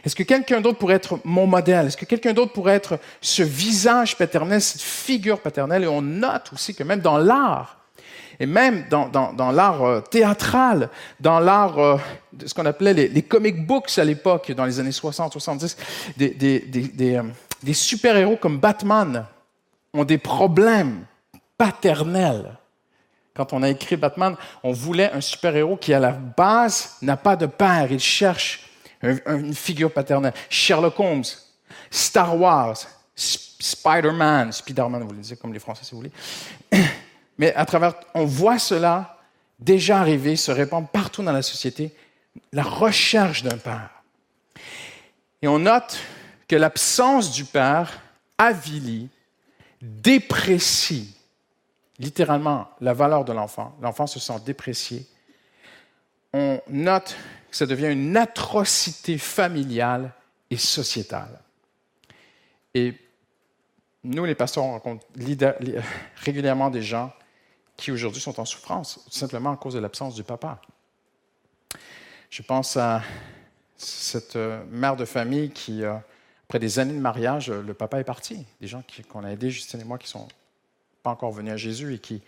Est-ce 0.05 0.17
que 0.17 0.23
quelqu'un 0.23 0.61
d'autre 0.61 0.79
pourrait 0.79 0.95
être 0.97 1.19
mon 1.25 1.47
modèle? 1.47 1.87
Est-ce 1.87 1.97
que 1.97 2.05
quelqu'un 2.05 2.33
d'autre 2.33 2.53
pourrait 2.53 2.75
être 2.75 2.99
ce 3.21 3.43
visage 3.43 4.17
paternel, 4.17 4.61
cette 4.61 4.81
figure 4.83 5.41
paternelle? 5.41 5.85
Et 5.85 5.87
on 5.87 6.03
note 6.03 6.51
aussi 6.53 6.75
que 6.75 6.83
même 6.83 7.01
dans 7.01 7.19
l'art, 7.19 7.79
et 8.41 8.47
même 8.47 8.87
dans, 8.91 9.09
dans- 9.09 9.33
l'art 9.53 9.83
euh, 9.85 10.01
théâtral, 10.01 10.89
dans 11.21 11.39
l'art 11.39 11.79
euh, 11.79 11.97
de 12.33 12.47
ce 12.47 12.55
qu'on 12.55 12.67
appelait 12.67 12.93
les, 12.93 13.23
comic 13.23 13.65
books 13.65 13.97
à 13.99 14.05
l'époque, 14.05 14.51
dans 14.53 14.65
les 14.65 14.81
années 14.81 14.91
60, 14.91 15.33
70, 15.33 15.77
des, 16.17 16.31
des- 16.31 16.61
des- 16.61 16.89
des, 16.89 17.15
euh, 17.17 17.23
des 17.63 17.75
super-héros 17.75 18.37
comme 18.37 18.59
Batman 18.59 19.27
ont 19.93 20.05
des 20.05 20.19
problèmes 20.19 21.05
paternels. 21.57 22.57
Quand 23.35 23.53
on 23.53 23.63
a 23.63 23.69
écrit 23.69 23.97
Batman, 23.97 24.37
on 24.63 24.73
voulait 24.73 25.11
un 25.13 25.21
super-héros 25.21 25.77
qui, 25.77 25.93
à 25.93 25.99
la 25.99 26.13
base, 26.13 26.97
n'a 27.03 27.17
pas 27.17 27.35
de 27.37 27.47
père. 27.47 27.91
Il 27.91 27.99
cherche 28.01 28.69
un- 29.03 29.17
un- 29.27 29.39
une 29.39 29.55
figure 29.55 29.93
paternelle. 29.93 30.33
Sherlock 30.49 30.99
Holmes, 31.01 31.25
Star 31.91 32.39
Wars, 32.39 32.77
Sp- 33.17 33.55
Spider-Man, 33.61 34.53
Spider-Man, 34.53 35.03
vous 35.05 35.11
le 35.13 35.19
disiez 35.19 35.37
comme 35.37 35.53
les 35.53 35.59
Français 35.59 35.85
si 35.85 35.93
vous 35.93 35.99
voulez. 35.99 36.13
Mais 37.39 37.53
à 37.55 37.65
travers, 37.67 37.95
on 38.15 38.25
voit 38.25 38.59
cela 38.59 39.19
déjà 39.59 39.99
arriver, 40.01 40.37
se 40.37 40.51
répandre 40.53 40.87
partout 40.89 41.23
dans 41.23 41.33
la 41.33 41.43
société, 41.43 41.93
la 42.53 42.63
recherche 42.63 43.43
d'un 43.43 43.57
père. 43.59 43.91
Et 45.43 45.49
on 45.49 45.59
note 45.59 45.99
que 46.47 46.57
l'absence 46.57 47.33
du 47.33 47.45
père 47.45 48.01
avilit, 48.39 49.09
déprécie 49.81 51.15
littéralement 51.99 52.69
la 52.81 52.93
valeur 52.93 53.25
de 53.25 53.33
l'enfant. 53.33 53.77
L'enfant 53.81 54.07
se 54.07 54.19
sent 54.19 54.41
déprécié. 54.45 55.07
On 56.33 56.61
note 56.69 57.17
que 57.51 57.57
ça 57.57 57.67
devient 57.67 57.93
une 57.93 58.17
atrocité 58.17 59.19
familiale 59.19 60.13
et 60.51 60.57
sociétale. 60.57 61.41
Et 62.75 62.95
nous, 64.03 64.25
les 64.25 64.35
pasteurs, 64.35 64.65
on 64.65 64.73
rencontre 64.73 65.07
régulièrement 66.17 66.71
des 66.71 66.83
gens 66.83 67.13
qui 67.77 67.91
aujourd'hui 67.91 68.21
sont 68.21 68.39
en 68.39 68.45
souffrance, 68.45 69.01
tout 69.05 69.19
simplement 69.19 69.53
à 69.53 69.57
cause 69.57 69.75
de 69.75 69.81
l'absence 69.81 70.15
du 70.15 70.23
papa. 70.23 70.61
Je 72.31 72.43
pense 72.43 72.77
à 72.77 73.03
cette 73.77 74.37
euh, 74.37 74.65
mère 74.71 74.97
de 74.97 75.05
famille 75.05 75.51
qui, 75.51 75.83
euh, 75.83 75.95
après 76.45 76.59
des 76.59 76.79
années 76.79 76.95
de 76.95 77.01
mariage, 77.01 77.51
euh, 77.51 77.63
le 77.63 77.75
papa 77.75 78.01
est 78.01 78.05
parti. 78.05 78.45
Des 78.61 78.67
gens 78.67 78.83
qu'on 79.09 79.25
a 79.25 79.31
aidés, 79.31 79.51
Justine 79.51 79.81
et 79.81 79.85
moi, 79.85 79.99
qui 79.99 80.09
sont 80.09 80.29
pas 81.05 81.11
encore 81.11 81.31
venus 81.31 81.53
à 81.53 81.57
Jésus 81.57 81.95
et 81.95 81.99
qui, 81.99 82.23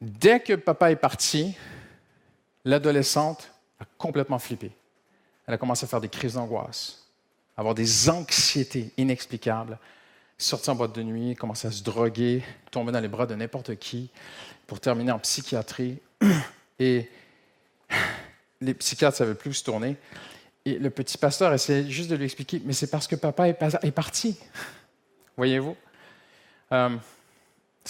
dès 0.00 0.40
que 0.40 0.54
papa 0.54 0.90
est 0.90 0.96
parti, 0.96 1.54
l'adolescente 2.64 3.50
a 3.78 3.84
complètement 3.96 4.40
flippé. 4.40 4.72
Elle 5.46 5.54
a 5.54 5.58
commencé 5.58 5.84
à 5.84 5.88
faire 5.88 6.00
des 6.00 6.08
crises 6.08 6.34
d'angoisse, 6.34 7.06
avoir 7.56 7.74
des 7.74 8.10
anxiétés 8.10 8.92
inexplicables, 8.96 9.78
sortir 10.36 10.72
en 10.72 10.76
boîte 10.76 10.94
de 10.94 11.02
nuit, 11.04 11.36
commencer 11.36 11.68
à 11.68 11.70
se 11.70 11.84
droguer, 11.84 12.42
tomber 12.72 12.90
dans 12.90 13.00
les 13.00 13.08
bras 13.08 13.26
de 13.26 13.36
n'importe 13.36 13.76
qui, 13.76 14.10
pour 14.66 14.80
terminer 14.80 15.12
en 15.12 15.20
psychiatrie. 15.20 15.98
Et 16.80 17.08
les 18.60 18.74
psychiatres 18.74 19.14
ne 19.14 19.18
savaient 19.18 19.34
plus 19.34 19.50
où 19.50 19.54
se 19.54 19.62
tourner. 19.62 19.96
Et 20.64 20.76
le 20.78 20.90
petit 20.90 21.18
pasteur 21.18 21.54
essayait 21.54 21.88
juste 21.88 22.10
de 22.10 22.16
lui 22.16 22.24
expliquer, 22.24 22.60
mais 22.64 22.72
c'est 22.72 22.90
parce 22.90 23.06
que 23.06 23.16
papa 23.16 23.48
est 23.48 23.92
parti. 23.92 24.38
Voyez-vous? 25.36 25.76
Euh, 26.72 26.96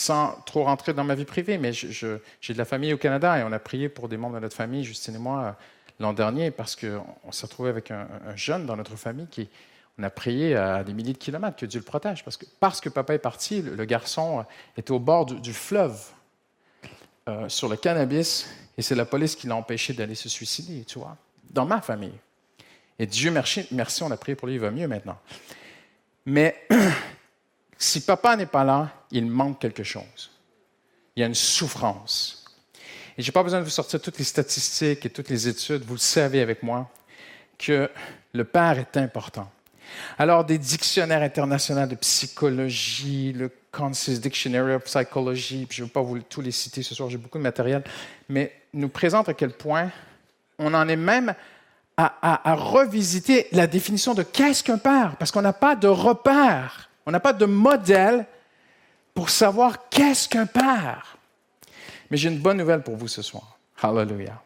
sans 0.00 0.40
trop 0.46 0.64
rentrer 0.64 0.94
dans 0.94 1.04
ma 1.04 1.14
vie 1.14 1.26
privée, 1.26 1.58
mais 1.58 1.72
j'ai 1.72 2.08
de 2.54 2.58
la 2.58 2.64
famille 2.64 2.94
au 2.94 2.98
Canada 2.98 3.38
et 3.38 3.42
on 3.42 3.52
a 3.52 3.58
prié 3.58 3.88
pour 3.88 4.08
des 4.08 4.16
membres 4.16 4.36
de 4.36 4.40
notre 4.40 4.56
famille, 4.56 4.82
Justine 4.82 5.14
et 5.14 5.18
moi, 5.18 5.42
euh, 5.42 5.52
l'an 6.00 6.14
dernier, 6.14 6.50
parce 6.50 6.74
qu'on 6.74 7.04
on 7.24 7.32
s'est 7.32 7.46
retrouvé 7.46 7.68
avec 7.68 7.90
un, 7.90 8.08
un 8.26 8.34
jeune 8.34 8.64
dans 8.64 8.76
notre 8.76 8.96
famille 8.96 9.26
qui, 9.26 9.48
on 9.98 10.02
a 10.02 10.08
prié 10.08 10.56
à 10.56 10.82
des 10.82 10.94
milliers 10.94 11.12
de 11.12 11.18
kilomètres 11.18 11.56
que 11.56 11.66
Dieu 11.66 11.78
le 11.78 11.84
protège, 11.84 12.24
parce 12.24 12.38
que, 12.38 12.46
parce 12.60 12.80
que 12.80 12.88
papa 12.88 13.12
est 13.12 13.18
parti, 13.18 13.60
le, 13.60 13.84
garçon 13.84 14.40
euh, 14.40 14.42
était 14.78 14.92
au 14.92 14.98
bord 14.98 15.26
du, 15.26 15.38
du 15.38 15.52
fleuve, 15.52 16.00
euh, 17.28 17.48
sur 17.50 17.68
le 17.68 17.76
cannabis, 17.76 18.48
et 18.78 18.82
c'est 18.82 18.94
la 18.94 19.04
police 19.04 19.36
qui 19.36 19.46
l'a 19.46 19.56
empêché 19.56 19.92
d'aller 19.92 20.14
se 20.14 20.30
suicider, 20.30 20.84
tu 20.84 20.98
vois, 20.98 21.18
dans 21.50 21.66
ma 21.66 21.82
famille. 21.82 22.18
Et 22.98 23.06
Dieu 23.06 23.30
merci, 23.30 23.66
merci, 23.70 24.02
on 24.02 24.10
a 24.10 24.16
prié 24.16 24.34
pour 24.34 24.48
lui, 24.48 24.54
il 24.54 24.60
va 24.60 24.70
mieux 24.70 24.88
maintenant. 24.88 25.18
Mais 26.24 26.66
si 27.80 28.02
papa 28.02 28.36
n'est 28.36 28.46
pas 28.46 28.62
là, 28.62 28.90
il 29.10 29.26
manque 29.26 29.58
quelque 29.58 29.82
chose. 29.82 30.30
Il 31.16 31.20
y 31.20 31.22
a 31.24 31.26
une 31.26 31.34
souffrance. 31.34 32.44
Et 33.16 33.22
je 33.22 33.28
n'ai 33.28 33.32
pas 33.32 33.42
besoin 33.42 33.60
de 33.60 33.64
vous 33.64 33.70
sortir 33.70 34.00
toutes 34.02 34.18
les 34.18 34.24
statistiques 34.24 35.06
et 35.06 35.10
toutes 35.10 35.30
les 35.30 35.48
études, 35.48 35.82
vous 35.84 35.94
le 35.94 35.98
savez 35.98 36.42
avec 36.42 36.62
moi, 36.62 36.90
que 37.58 37.90
le 38.34 38.44
père 38.44 38.78
est 38.78 38.98
important. 38.98 39.50
Alors, 40.18 40.44
des 40.44 40.58
dictionnaires 40.58 41.22
internationaux 41.22 41.86
de 41.86 41.94
psychologie, 41.96 43.32
le 43.32 43.50
Consensus 43.72 44.20
Dictionary 44.20 44.74
of 44.74 44.84
Psychology, 44.84 45.64
puis 45.66 45.78
je 45.78 45.82
ne 45.82 45.86
vais 45.86 45.92
pas 45.92 46.02
vous 46.02 46.20
tous 46.20 46.42
les 46.42 46.52
citer 46.52 46.82
ce 46.82 46.94
soir, 46.94 47.08
j'ai 47.08 47.16
beaucoup 47.16 47.38
de 47.38 47.42
matériel, 47.42 47.82
mais 48.28 48.52
nous 48.74 48.90
présentent 48.90 49.30
à 49.30 49.34
quel 49.34 49.52
point 49.52 49.90
on 50.58 50.74
en 50.74 50.86
est 50.86 50.96
même 50.96 51.34
à 51.96 52.54
revisiter 52.54 53.46
la 53.52 53.66
définition 53.66 54.14
de 54.14 54.22
qu'est-ce 54.22 54.62
qu'un 54.62 54.78
père, 54.78 55.16
parce 55.18 55.30
qu'on 55.30 55.42
n'a 55.42 55.52
pas 55.52 55.76
de 55.76 55.88
repère, 55.88 56.89
on 57.06 57.10
n'a 57.10 57.20
pas 57.20 57.32
de 57.32 57.46
modèle 57.46 58.26
pour 59.14 59.30
savoir 59.30 59.88
qu'est-ce 59.88 60.28
qu'un 60.28 60.46
père. 60.46 61.18
Mais 62.10 62.16
j'ai 62.16 62.28
une 62.28 62.40
bonne 62.40 62.58
nouvelle 62.58 62.82
pour 62.82 62.96
vous 62.96 63.08
ce 63.08 63.22
soir. 63.22 63.58
Hallelujah. 63.82 64.40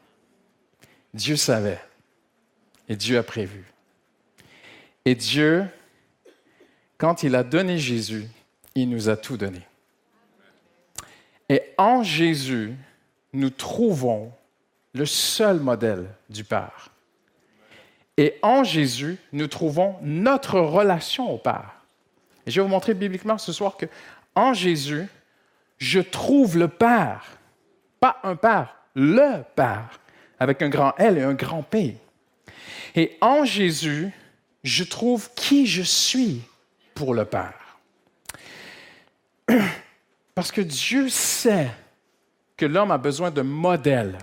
Dieu 1.13 1.37
savait 1.37 1.81
et 2.89 2.97
Dieu 2.97 3.19
a 3.19 3.23
prévu. 3.23 3.65
Et 5.05 5.15
Dieu, 5.15 5.67
quand 6.99 7.23
il 7.23 7.35
a 7.35 7.43
donné 7.43 7.79
Jésus, 7.79 8.27
il 8.75 8.89
nous 8.89 9.09
a 9.09 9.17
tout 9.17 9.37
donné. 9.37 9.61
Et 11.49 11.63
en 11.77 12.03
Jésus, 12.03 12.75
nous 13.33 13.51
trouvons 13.51 14.33
le 14.95 15.07
seul 15.07 15.61
modèle 15.61 16.07
du 16.31 16.45
Père. 16.45 16.91
Et 18.17 18.39
en 18.43 18.65
Jésus, 18.65 19.19
nous 19.33 19.49
trouvons 19.49 19.97
notre 20.03 20.61
relation 20.61 21.31
au 21.31 21.39
Père. 21.39 21.74
Et 22.47 22.51
je 22.51 22.61
vais 22.61 22.65
vous 22.65 22.71
montrer 22.73 22.95
bibliquement 22.95 23.39
ce 23.39 23.53
soir 23.53 23.77
que 23.77 23.87
en 24.35 24.53
Jésus, 24.53 25.07
je 25.79 26.01
trouve 26.01 26.59
le 26.59 26.69
Père. 26.69 27.39
Pas 28.01 28.19
un 28.23 28.37
Père, 28.37 28.77
le 28.95 29.43
Père, 29.55 30.01
avec 30.39 30.63
un 30.63 30.69
grand 30.69 30.95
L 30.99 31.19
et 31.19 31.23
un 31.23 31.35
grand 31.35 31.63
P. 31.63 31.97
Et 32.95 33.17
en 33.21 33.45
Jésus, 33.45 34.11
je 34.63 34.85
trouve 34.85 35.31
qui 35.35 35.67
je 35.67 35.83
suis 35.83 36.43
pour 36.95 37.15
le 37.15 37.25
Père. 37.25 37.79
Parce 40.35 40.51
que 40.51 40.61
Dieu 40.61 41.09
sait 41.09 41.71
que 42.57 42.67
l'homme 42.67 42.91
a 42.91 42.99
besoin 42.99 43.31
de 43.31 43.43
modèles. 43.43 44.19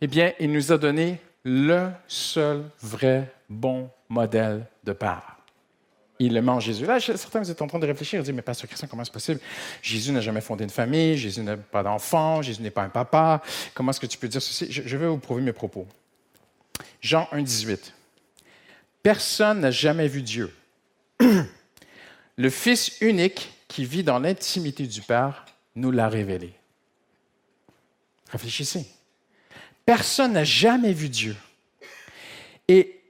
Eh 0.00 0.06
bien, 0.06 0.32
il 0.40 0.52
nous 0.52 0.72
a 0.72 0.78
donné 0.78 1.20
le 1.44 1.90
seul 2.06 2.64
vrai 2.80 3.32
bon 3.48 3.90
modèle 4.08 4.66
de 4.84 4.92
Père. 4.92 5.31
Il 6.24 6.38
en 6.48 6.60
Jésus. 6.60 6.86
Là, 6.86 7.00
certains, 7.00 7.40
vous 7.40 7.50
êtes 7.50 7.62
en 7.62 7.66
train 7.66 7.80
de 7.80 7.86
réfléchir 7.86 8.20
et 8.20 8.22
dire, 8.22 8.32
mais 8.32 8.42
Pasteur 8.42 8.68
Christian, 8.68 8.86
comment 8.88 9.04
c'est 9.04 9.12
possible? 9.12 9.40
Jésus 9.82 10.12
n'a 10.12 10.20
jamais 10.20 10.40
fondé 10.40 10.62
une 10.62 10.70
famille, 10.70 11.16
Jésus 11.16 11.42
n'a 11.42 11.56
pas 11.56 11.82
d'enfant, 11.82 12.42
Jésus 12.42 12.62
n'est 12.62 12.70
pas 12.70 12.84
un 12.84 12.90
papa. 12.90 13.42
Comment 13.74 13.90
est-ce 13.90 13.98
que 13.98 14.06
tu 14.06 14.18
peux 14.18 14.28
dire 14.28 14.40
ceci? 14.40 14.70
Je, 14.70 14.96
vais 14.96 15.08
vous 15.08 15.18
prouver 15.18 15.42
mes 15.42 15.52
propos. 15.52 15.84
Jean 17.00 17.28
1, 17.32 17.42
18. 17.42 17.92
Personne 19.02 19.60
n'a 19.60 19.72
jamais 19.72 20.06
vu 20.06 20.22
Dieu. 20.22 20.54
Le 22.36 22.50
Fils 22.50 23.00
unique 23.00 23.52
qui 23.66 23.84
vit 23.84 24.04
dans 24.04 24.20
l'intimité 24.20 24.86
du 24.86 25.00
Père 25.00 25.44
nous 25.74 25.90
l'a 25.90 26.08
révélé. 26.08 26.54
Réfléchissez. 28.30 28.86
Personne 29.84 30.34
n'a 30.34 30.44
jamais 30.44 30.92
vu 30.92 31.08
Dieu. 31.08 31.34
Et 32.68 33.01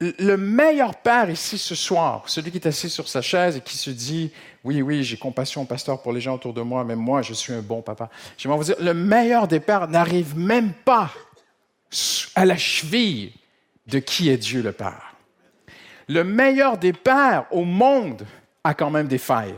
le 0.00 0.36
meilleur 0.36 0.94
père 0.96 1.30
ici 1.30 1.56
ce 1.56 1.74
soir, 1.74 2.24
celui 2.26 2.50
qui 2.50 2.58
est 2.58 2.66
assis 2.66 2.90
sur 2.90 3.08
sa 3.08 3.22
chaise 3.22 3.56
et 3.56 3.60
qui 3.60 3.76
se 3.78 3.90
dit 3.90 4.30
Oui, 4.62 4.82
oui, 4.82 5.02
j'ai 5.02 5.16
compassion, 5.16 5.64
pasteur, 5.64 6.02
pour 6.02 6.12
les 6.12 6.20
gens 6.20 6.34
autour 6.34 6.52
de 6.52 6.60
moi, 6.60 6.84
mais 6.84 6.96
moi, 6.96 7.22
je 7.22 7.32
suis 7.32 7.52
un 7.52 7.62
bon 7.62 7.80
papa. 7.80 8.10
J'aimerais 8.36 8.58
vous 8.58 8.64
dire 8.64 8.76
le 8.78 8.92
meilleur 8.92 9.48
des 9.48 9.60
pères 9.60 9.88
n'arrive 9.88 10.36
même 10.36 10.72
pas 10.84 11.10
à 12.34 12.44
la 12.44 12.56
cheville 12.56 13.32
de 13.86 13.98
qui 13.98 14.28
est 14.28 14.36
Dieu 14.36 14.62
le 14.62 14.72
Père. 14.72 15.14
Le 16.08 16.24
meilleur 16.24 16.76
des 16.76 16.92
pères 16.92 17.46
au 17.50 17.64
monde 17.64 18.26
a 18.64 18.74
quand 18.74 18.90
même 18.90 19.08
des 19.08 19.18
failles. 19.18 19.54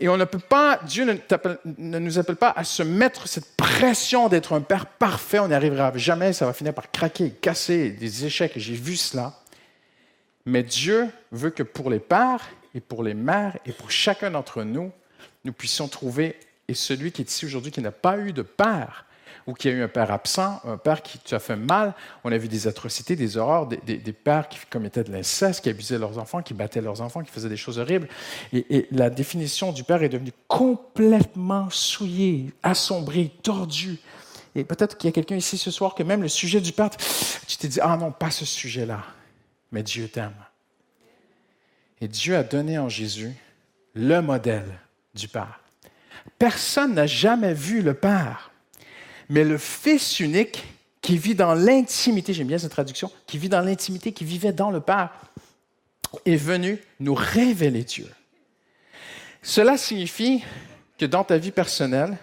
Et 0.00 0.08
on 0.08 0.16
ne 0.16 0.24
peut 0.24 0.38
pas, 0.38 0.80
Dieu 0.86 1.04
ne, 1.04 1.98
nous 1.98 2.18
appelle 2.18 2.36
pas 2.36 2.50
à 2.56 2.64
se 2.64 2.82
mettre 2.82 3.28
cette 3.28 3.54
pression 3.56 4.28
d'être 4.28 4.54
un 4.54 4.62
père 4.62 4.86
parfait. 4.86 5.38
On 5.38 5.48
n'y 5.48 5.54
arrivera 5.54 5.92
jamais. 5.96 6.32
Ça 6.32 6.46
va 6.46 6.54
finir 6.54 6.72
par 6.72 6.90
craquer, 6.90 7.30
casser, 7.30 7.90
des 7.90 8.24
échecs. 8.24 8.54
J'ai 8.56 8.74
vu 8.74 8.96
cela. 8.96 9.34
Mais 10.46 10.62
Dieu 10.62 11.08
veut 11.32 11.50
que 11.50 11.62
pour 11.62 11.90
les 11.90 11.98
pères 11.98 12.48
et 12.74 12.80
pour 12.80 13.02
les 13.02 13.12
mères 13.12 13.58
et 13.66 13.72
pour 13.72 13.90
chacun 13.90 14.30
d'entre 14.30 14.62
nous, 14.62 14.90
nous 15.44 15.52
puissions 15.52 15.86
trouver, 15.86 16.36
et 16.66 16.74
celui 16.74 17.12
qui 17.12 17.22
est 17.22 17.30
ici 17.30 17.44
aujourd'hui 17.44 17.70
qui 17.70 17.80
n'a 17.80 17.92
pas 17.92 18.18
eu 18.18 18.32
de 18.32 18.42
père, 18.42 19.06
ou 19.46 19.54
qui 19.54 19.68
a 19.68 19.72
eu 19.72 19.82
un 19.82 19.88
père 19.88 20.10
absent, 20.10 20.60
un 20.64 20.76
père 20.76 21.02
qui 21.02 21.34
a 21.34 21.38
fait 21.38 21.56
mal. 21.56 21.94
On 22.24 22.32
a 22.32 22.38
vu 22.38 22.48
des 22.48 22.66
atrocités, 22.66 23.16
des 23.16 23.36
horreurs, 23.36 23.66
des, 23.66 24.12
pères 24.12 24.48
qui 24.48 24.58
commettaient 24.70 25.04
de 25.04 25.12
l'inceste, 25.12 25.62
qui 25.62 25.68
abusaient 25.68 25.98
leurs 25.98 26.18
enfants, 26.18 26.42
qui 26.42 26.54
battaient 26.54 26.80
leurs 26.80 27.00
enfants, 27.00 27.22
qui 27.22 27.30
faisaient 27.30 27.48
des 27.48 27.56
choses 27.56 27.78
horribles. 27.78 28.08
Et, 28.52 28.86
la 28.90 29.10
définition 29.10 29.72
du 29.72 29.84
père 29.84 30.02
est 30.02 30.08
devenue 30.08 30.32
complètement 30.48 31.68
souillée, 31.70 32.52
assombrie, 32.62 33.30
tordue. 33.42 33.98
Et 34.54 34.64
peut-être 34.64 34.96
qu'il 34.96 35.08
y 35.08 35.10
a 35.10 35.12
quelqu'un 35.12 35.36
ici 35.36 35.56
ce 35.58 35.70
soir 35.70 35.94
que 35.94 36.02
même 36.02 36.22
le 36.22 36.28
sujet 36.28 36.60
du 36.60 36.72
père, 36.72 36.90
tu 37.46 37.56
t'es 37.56 37.68
dit, 37.68 37.80
ah 37.80 37.96
non, 37.96 38.10
pas 38.10 38.30
ce 38.30 38.44
sujet-là. 38.44 39.02
Mais 39.72 39.82
Dieu 39.82 40.08
t'aime. 40.08 40.34
Et 42.00 42.08
Dieu 42.08 42.36
a 42.36 42.42
donné 42.42 42.78
en 42.78 42.88
Jésus 42.88 43.34
le 43.94 44.20
modèle 44.20 44.78
du 45.14 45.28
Père. 45.28 45.60
Personne 46.38 46.94
n'a 46.94 47.06
jamais 47.06 47.54
vu 47.54 47.82
le 47.82 47.94
Père 47.94 48.49
mais 49.30 49.44
le 49.44 49.56
Fils 49.56 50.18
unique 50.20 50.64
qui 51.00 51.16
vit 51.16 51.36
dans 51.36 51.54
l'intimité, 51.54 52.34
j'aime 52.34 52.48
bien 52.48 52.58
cette 52.58 52.72
traduction, 52.72 53.10
qui 53.26 53.38
vit 53.38 53.48
dans 53.48 53.60
l'intimité, 53.60 54.12
qui 54.12 54.24
vivait 54.24 54.52
dans 54.52 54.70
le 54.70 54.80
Père, 54.80 55.10
est 56.26 56.36
venu 56.36 56.82
nous 56.98 57.14
révéler 57.14 57.84
Dieu. 57.84 58.10
Cela 59.40 59.78
signifie 59.78 60.42
que 60.98 61.06
dans 61.06 61.22
ta 61.22 61.38
vie 61.38 61.52
personnelle, 61.52 62.18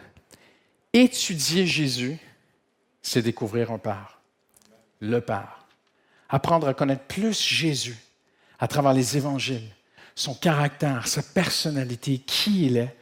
étudier 0.93 1.65
Jésus, 1.65 2.17
c'est 3.02 3.22
découvrir 3.22 3.72
un 3.72 3.80
Père, 3.80 4.20
le 5.00 5.22
Père. 5.22 5.65
Apprendre 6.30 6.67
à 6.67 6.74
connaître 6.74 7.06
plus 7.06 7.41
Jésus 7.41 7.98
à 8.60 8.67
travers 8.67 8.93
les 8.93 9.15
évangiles, 9.15 9.74
son 10.13 10.36
caractère, 10.36 11.08
sa 11.08 11.24
personnalité, 11.24 12.17
qui 12.17 12.65
il 12.65 12.78
est, 12.78 12.96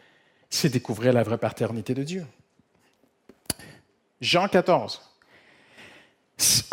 c'est 0.52 0.70
découvrir 0.70 1.12
la 1.12 1.24
vraie 1.24 1.40
paternité 1.40 1.96
de 1.96 2.04
Dieu. 2.04 2.26
Jean 4.22 4.48
14. 4.48 5.02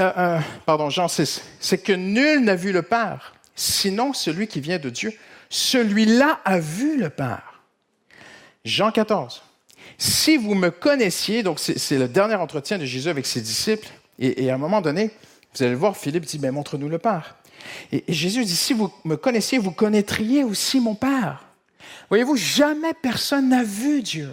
Euh, 0.00 0.12
euh, 0.16 0.38
pardon, 0.66 0.90
Jean 0.90 1.08
6. 1.08 1.42
C'est 1.60 1.78
que 1.78 1.92
nul 1.92 2.44
n'a 2.44 2.56
vu 2.56 2.72
le 2.72 2.82
Père, 2.82 3.34
sinon 3.54 4.12
celui 4.12 4.46
qui 4.46 4.60
vient 4.60 4.78
de 4.78 4.90
Dieu. 4.90 5.12
Celui-là 5.50 6.40
a 6.44 6.58
vu 6.58 6.98
le 6.98 7.10
Père. 7.10 7.62
Jean 8.64 8.90
14. 8.90 9.42
Si 9.98 10.36
vous 10.36 10.54
me 10.54 10.70
connaissiez, 10.70 11.42
donc 11.42 11.58
c'est 11.60 11.98
le 11.98 12.08
dernier 12.08 12.36
entretien 12.36 12.78
de 12.78 12.84
Jésus 12.84 13.08
avec 13.08 13.26
ses 13.26 13.40
disciples, 13.40 13.88
et, 14.18 14.50
à 14.50 14.54
un 14.54 14.58
moment 14.58 14.80
donné, 14.80 15.10
vous 15.54 15.62
allez 15.62 15.74
voir, 15.74 15.96
Philippe 15.96 16.24
dit, 16.24 16.38
mais 16.38 16.50
montre-nous 16.50 16.88
le 16.88 16.98
Père. 16.98 17.36
Et, 17.90 18.04
et, 18.08 18.12
Jésus 18.12 18.44
dit, 18.44 18.56
si 18.56 18.72
vous 18.72 18.92
me 19.04 19.16
connaissiez, 19.16 19.58
vous 19.58 19.72
connaîtriez 19.72 20.44
aussi 20.44 20.80
mon 20.80 20.94
Père. 20.94 21.44
Voyez-vous, 22.08 22.36
jamais 22.36 22.94
personne 22.94 23.48
n'a 23.48 23.64
vu 23.64 24.02
Dieu. 24.02 24.30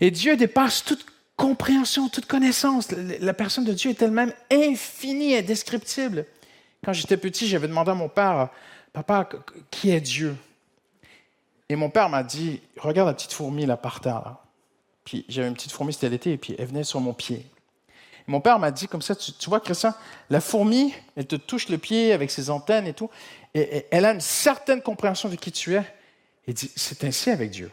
Et 0.00 0.10
Dieu 0.10 0.36
dépasse 0.36 0.84
toute 0.84 1.06
compréhension, 1.38 2.08
toute 2.08 2.26
connaissance. 2.26 2.90
La 3.20 3.32
personne 3.32 3.64
de 3.64 3.72
Dieu 3.72 3.90
est 3.90 4.02
elle-même 4.02 4.34
infinie, 4.52 5.36
indescriptible. 5.36 6.26
Quand 6.84 6.92
j'étais 6.92 7.16
petit, 7.16 7.46
j'avais 7.46 7.68
demandé 7.68 7.92
à 7.92 7.94
mon 7.94 8.08
père, 8.08 8.50
Papa, 8.92 9.26
qui 9.70 9.90
est 9.90 10.00
Dieu? 10.00 10.36
Et 11.68 11.76
mon 11.76 11.90
père 11.90 12.08
m'a 12.08 12.24
dit, 12.24 12.60
regarde 12.76 13.08
la 13.08 13.14
petite 13.14 13.32
fourmi 13.32 13.66
là 13.66 13.76
par 13.76 14.00
terre. 14.00 14.36
Puis 15.04 15.24
j'avais 15.28 15.48
une 15.48 15.54
petite 15.54 15.72
fourmi, 15.72 15.92
c'était 15.92 16.08
l'été, 16.08 16.32
et 16.32 16.38
puis 16.38 16.56
elle 16.58 16.66
venait 16.66 16.84
sur 16.84 17.00
mon 17.00 17.14
pied. 17.14 17.46
mon 18.26 18.40
père 18.40 18.58
m'a 18.58 18.72
dit 18.72 18.88
comme 18.88 19.02
ça, 19.02 19.14
tu, 19.14 19.32
vois, 19.48 19.60
Christian, 19.60 19.94
la 20.30 20.40
fourmi, 20.40 20.92
elle 21.16 21.26
te 21.26 21.36
touche 21.36 21.68
le 21.68 21.78
pied 21.78 22.12
avec 22.12 22.32
ses 22.32 22.50
antennes 22.50 22.86
et 22.86 22.94
tout, 22.94 23.10
et 23.54 23.86
elle 23.90 24.04
a 24.04 24.12
une 24.12 24.20
certaine 24.20 24.82
compréhension 24.82 25.28
de 25.28 25.36
qui 25.36 25.52
tu 25.52 25.76
es. 25.76 25.84
Il 26.48 26.54
dit, 26.54 26.70
c'est 26.74 27.04
ainsi 27.04 27.30
avec 27.30 27.50
Dieu 27.50 27.70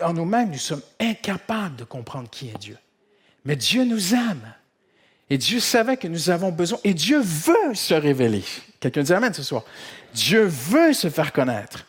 en 0.00 0.12
nous-mêmes, 0.12 0.50
nous 0.50 0.58
sommes 0.58 0.82
incapables 1.00 1.76
de 1.76 1.84
comprendre 1.84 2.28
qui 2.30 2.48
est 2.48 2.58
Dieu. 2.58 2.76
Mais 3.44 3.56
Dieu 3.56 3.84
nous 3.84 4.14
aime. 4.14 4.54
Et 5.30 5.38
Dieu 5.38 5.60
savait 5.60 5.96
que 5.96 6.08
nous 6.08 6.30
avons 6.30 6.52
besoin. 6.52 6.78
Et 6.84 6.94
Dieu 6.94 7.20
veut 7.20 7.74
se 7.74 7.94
révéler. 7.94 8.44
Quelqu'un 8.80 9.02
dit 9.02 9.12
Amen 9.12 9.32
ce 9.32 9.42
soir. 9.42 9.64
Dieu 10.14 10.44
veut 10.44 10.92
se 10.92 11.08
faire 11.08 11.32
connaître. 11.32 11.86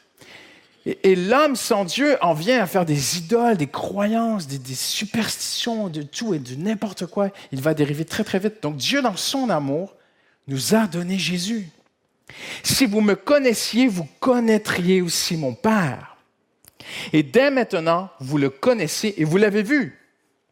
Et, 0.85 1.15
l'homme 1.15 1.55
sans 1.55 1.85
Dieu 1.85 2.17
en 2.21 2.33
vient 2.33 2.61
à 2.61 2.67
faire 2.67 2.85
des 2.85 3.17
idoles, 3.17 3.55
des 3.55 3.67
croyances, 3.67 4.47
des, 4.47 4.75
superstitions, 4.75 5.87
de 5.87 6.01
tout 6.01 6.33
et 6.33 6.39
de 6.39 6.55
n'importe 6.55 7.05
quoi. 7.05 7.29
Il 7.53 7.61
va 7.61 7.73
dériver 7.73 8.03
très 8.03 8.25
très 8.25 8.39
vite. 8.39 8.61
Donc 8.61 8.75
Dieu, 8.75 9.01
dans 9.01 9.15
son 9.15 9.49
amour, 9.49 9.95
nous 10.47 10.75
a 10.75 10.87
donné 10.87 11.17
Jésus. 11.17 11.69
Si 12.63 12.85
vous 12.85 12.99
me 12.99 13.15
connaissiez, 13.15 13.87
vous 13.87 14.07
connaîtriez 14.19 15.01
aussi 15.01 15.37
mon 15.37 15.53
Père. 15.53 16.12
Et 17.11 17.23
dès 17.23 17.51
maintenant, 17.51 18.09
vous 18.19 18.37
le 18.37 18.49
connaissez 18.49 19.13
et 19.17 19.23
vous 19.23 19.37
l'avez 19.37 19.63
vu. 19.63 19.99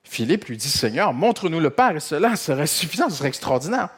Philippe 0.04 0.46
lui 0.46 0.58
dit, 0.58 0.70
Seigneur, 0.70 1.14
montre-nous 1.14 1.60
le 1.60 1.70
Père 1.70 1.96
et 1.96 2.00
cela 2.00 2.36
serait 2.36 2.68
suffisant, 2.68 3.10
ce 3.10 3.18
serait 3.18 3.30
extraordinaire. 3.30 3.90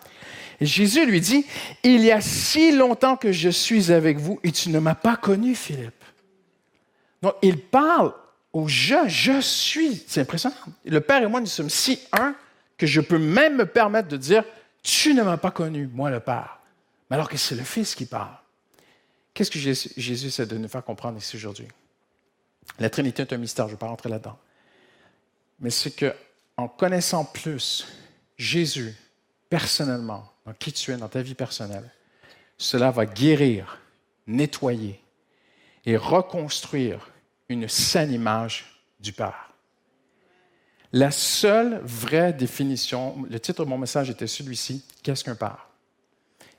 Et 0.59 0.65
Jésus 0.65 1.05
lui 1.05 1.21
dit, 1.21 1.45
il 1.83 2.01
y 2.03 2.11
a 2.11 2.21
si 2.21 2.71
longtemps 2.71 3.15
que 3.15 3.31
je 3.31 3.49
suis 3.49 3.91
avec 3.91 4.19
vous 4.19 4.39
et 4.43 4.51
tu 4.51 4.69
ne 4.69 4.79
m'as 4.79 4.95
pas 4.95 5.15
connu, 5.15 5.55
Philippe. 5.55 6.03
Donc, 7.21 7.33
il 7.41 7.57
parle 7.57 8.13
au 8.51 8.67
je, 8.67 9.07
je 9.07 9.41
suis. 9.41 10.03
C'est 10.07 10.21
impressionnant. 10.21 10.55
Le 10.85 11.01
Père 11.01 11.23
et 11.23 11.27
moi, 11.27 11.39
nous 11.39 11.47
sommes 11.47 11.69
si 11.69 11.99
un 12.11 12.35
que 12.77 12.85
je 12.85 13.01
peux 13.01 13.17
même 13.17 13.57
me 13.57 13.65
permettre 13.65 14.09
de 14.09 14.17
dire, 14.17 14.43
tu 14.83 15.13
ne 15.13 15.23
m'as 15.23 15.37
pas 15.37 15.51
connu, 15.51 15.89
moi 15.93 16.11
le 16.11 16.19
Père. 16.19 16.59
Mais 17.09 17.15
alors 17.15 17.29
que 17.29 17.37
c'est 17.37 17.55
le 17.55 17.63
Fils 17.63 17.95
qui 17.95 18.05
parle. 18.05 18.35
Qu'est-ce 19.33 19.49
que 19.49 19.57
Jésus 19.57 20.27
essaie 20.27 20.45
de 20.45 20.57
nous 20.57 20.67
faire 20.67 20.83
comprendre 20.83 21.17
ici 21.17 21.35
aujourd'hui? 21.37 21.67
La 22.79 22.89
Trinité 22.89 23.23
est 23.23 23.33
un 23.33 23.37
mystère, 23.37 23.65
je 23.67 23.71
ne 23.71 23.75
vais 23.75 23.79
pas 23.79 23.87
rentrer 23.87 24.09
là-dedans. 24.09 24.37
Mais 25.59 25.69
c'est 25.69 25.91
que 25.91 26.13
en 26.57 26.67
connaissant 26.67 27.25
plus 27.25 27.87
Jésus 28.37 28.95
personnellement, 29.49 30.31
dans 30.45 30.53
qui 30.53 30.71
tu 30.73 30.91
es, 30.91 30.97
dans 30.97 31.07
ta 31.07 31.21
vie 31.21 31.35
personnelle, 31.35 31.89
cela 32.57 32.91
va 32.91 33.05
guérir, 33.05 33.79
nettoyer 34.27 34.99
et 35.85 35.97
reconstruire 35.97 37.11
une 37.49 37.67
saine 37.67 38.11
image 38.11 38.81
du 38.99 39.13
Père. 39.13 39.53
La 40.91 41.11
seule 41.11 41.81
vraie 41.83 42.33
définition, 42.33 43.25
le 43.29 43.39
titre 43.39 43.65
de 43.65 43.69
mon 43.69 43.77
message 43.77 44.09
était 44.09 44.27
celui-ci, 44.27 44.85
Qu'est-ce 45.01 45.23
qu'un 45.23 45.35
Père? 45.35 45.67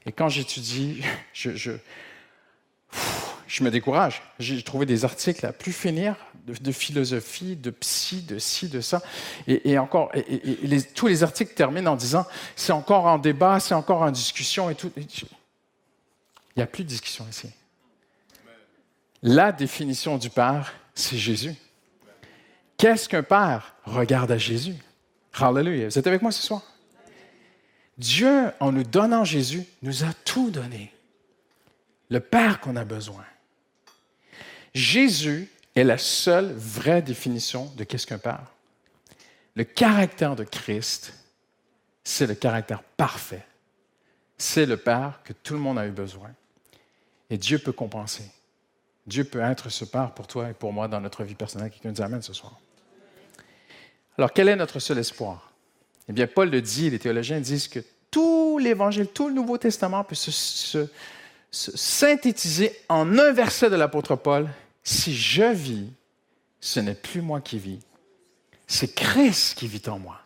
Et 0.05 0.13
quand 0.13 0.29
j'étudie, 0.29 1.03
je, 1.33 1.53
je, 1.53 1.73
je 3.55 3.63
me 3.63 3.71
décourage. 3.71 4.21
J'ai 4.41 4.61
trouvé 4.65 4.85
des 4.85 5.05
articles 5.05 5.47
à 5.47 5.53
plus 5.53 5.73
finir 5.73 6.17
de, 6.45 6.73
philosophie, 6.73 7.55
de 7.55 7.71
psy, 7.71 8.23
de 8.23 8.41
ci, 8.41 8.69
de 8.69 8.81
ça. 8.81 9.01
Et, 9.47 9.79
encore, 9.79 10.11
tous 10.97 11.07
les 11.07 11.23
articles 11.23 11.55
terminent 11.55 11.93
en 11.93 11.97
disant 11.97 12.27
c'est 12.57 12.73
encore 12.73 13.07
en 13.07 13.17
débat, 13.17 13.61
c'est 13.61 13.75
encore 13.75 14.03
en 14.03 14.11
discussion 14.11 14.71
et 14.71 14.75
tout. 14.75 14.91
Il 14.97 15.07
n'y 16.57 16.65
a 16.65 16.67
plus 16.67 16.83
de 16.83 16.89
discussion 16.89 17.25
ici. 17.31 17.49
La 19.23 19.53
définition 19.53 20.19
du 20.19 20.31
Père, 20.31 20.75
c'est 20.93 21.17
Jésus. 21.17 21.55
Qu'est-ce 22.77 23.09
qu'un 23.09 23.23
Père? 23.23 23.77
Regarde 23.85 24.33
à 24.33 24.39
Jésus. 24.39 24.75
Hallelujah. 25.33 25.91
Vous 25.91 25.99
êtes 25.99 26.07
avec 26.09 26.23
moi 26.23 26.33
ce 26.33 26.43
soir? 26.43 26.63
Dieu, 27.99 28.51
en 28.59 28.73
nous 28.73 28.83
donnant 28.83 29.25
Jésus, 29.25 29.65
nous 29.83 30.03
a 30.03 30.13
tout 30.25 30.51
donné. 30.51 30.93
Le 32.11 32.19
Père 32.19 32.59
qu'on 32.59 32.75
a 32.75 32.85
besoin. 32.85 33.25
Jésus 34.75 35.49
est 35.77 35.85
la 35.85 35.99
seule 35.99 36.53
vraie 36.53 37.03
définition 37.03 37.73
de 37.77 37.85
qu'est-ce 37.85 38.07
qu'un 38.07 38.19
Père. 38.19 38.53
Le 39.55 39.65
caractère 39.65 40.35
de 40.35 40.45
Christ, 40.45 41.15
c'est 42.03 42.27
le 42.27 42.35
caractère 42.35 42.83
parfait. 42.83 43.47
C'est 44.37 44.67
le 44.67 44.77
Père 44.77 45.21
que 45.25 45.33
tout 45.33 45.55
le 45.55 45.61
monde 45.61 45.79
a 45.79 45.87
eu 45.87 45.91
besoin. 45.91 46.31
Et 47.31 47.39
Dieu 47.39 47.59
peut 47.59 47.73
compenser. 47.73 48.25
Dieu 49.07 49.25
peut 49.25 49.41
être 49.41 49.69
ce 49.69 49.85
Père 49.85 50.13
pour 50.13 50.27
toi 50.27 50.51
et 50.51 50.55
pour 50.55 50.73
moi 50.73 50.89
dans 50.89 51.01
notre 51.01 51.23
vie 51.23 51.35
personnelle. 51.35 51.71
Quelqu'un 51.71 51.91
nous 51.91 52.03
amène 52.03 52.23
ce 52.23 52.33
soir. 52.33 52.59
Alors, 54.19 54.33
quel 54.33 54.49
est 54.49 54.57
notre 54.57 54.81
seul 54.81 54.99
espoir? 54.99 55.53
Eh 56.09 56.13
bien, 56.13 56.27
Paul 56.27 56.51
le 56.51 56.61
dit, 56.61 56.91
les 56.91 56.99
théologiens 56.99 57.41
disent 57.41 57.69
que 57.69 57.81
tout 58.11 58.59
l'Évangile, 58.59 59.09
tout 59.09 59.29
le 59.29 59.35
Nouveau 59.35 59.59
Testament 59.59 60.05
peut 60.05 60.15
se 60.15 60.89
synthétiser 61.51 62.77
en 62.89 63.19
un 63.19 63.33
verset 63.33 63.71
de 63.71 63.77
l'apôtre 63.77 64.17
Paul 64.17 64.49
si 64.85 65.17
je 65.17 65.51
vis, 65.51 65.91
ce 66.61 66.79
n'est 66.79 66.95
plus 66.95 67.23
moi 67.23 67.41
qui 67.41 67.59
vis, 67.59 67.81
c'est 68.67 68.95
Christ 68.95 69.59
qui 69.59 69.67
vit 69.67 69.83
en 69.89 69.99
moi. 69.99 70.21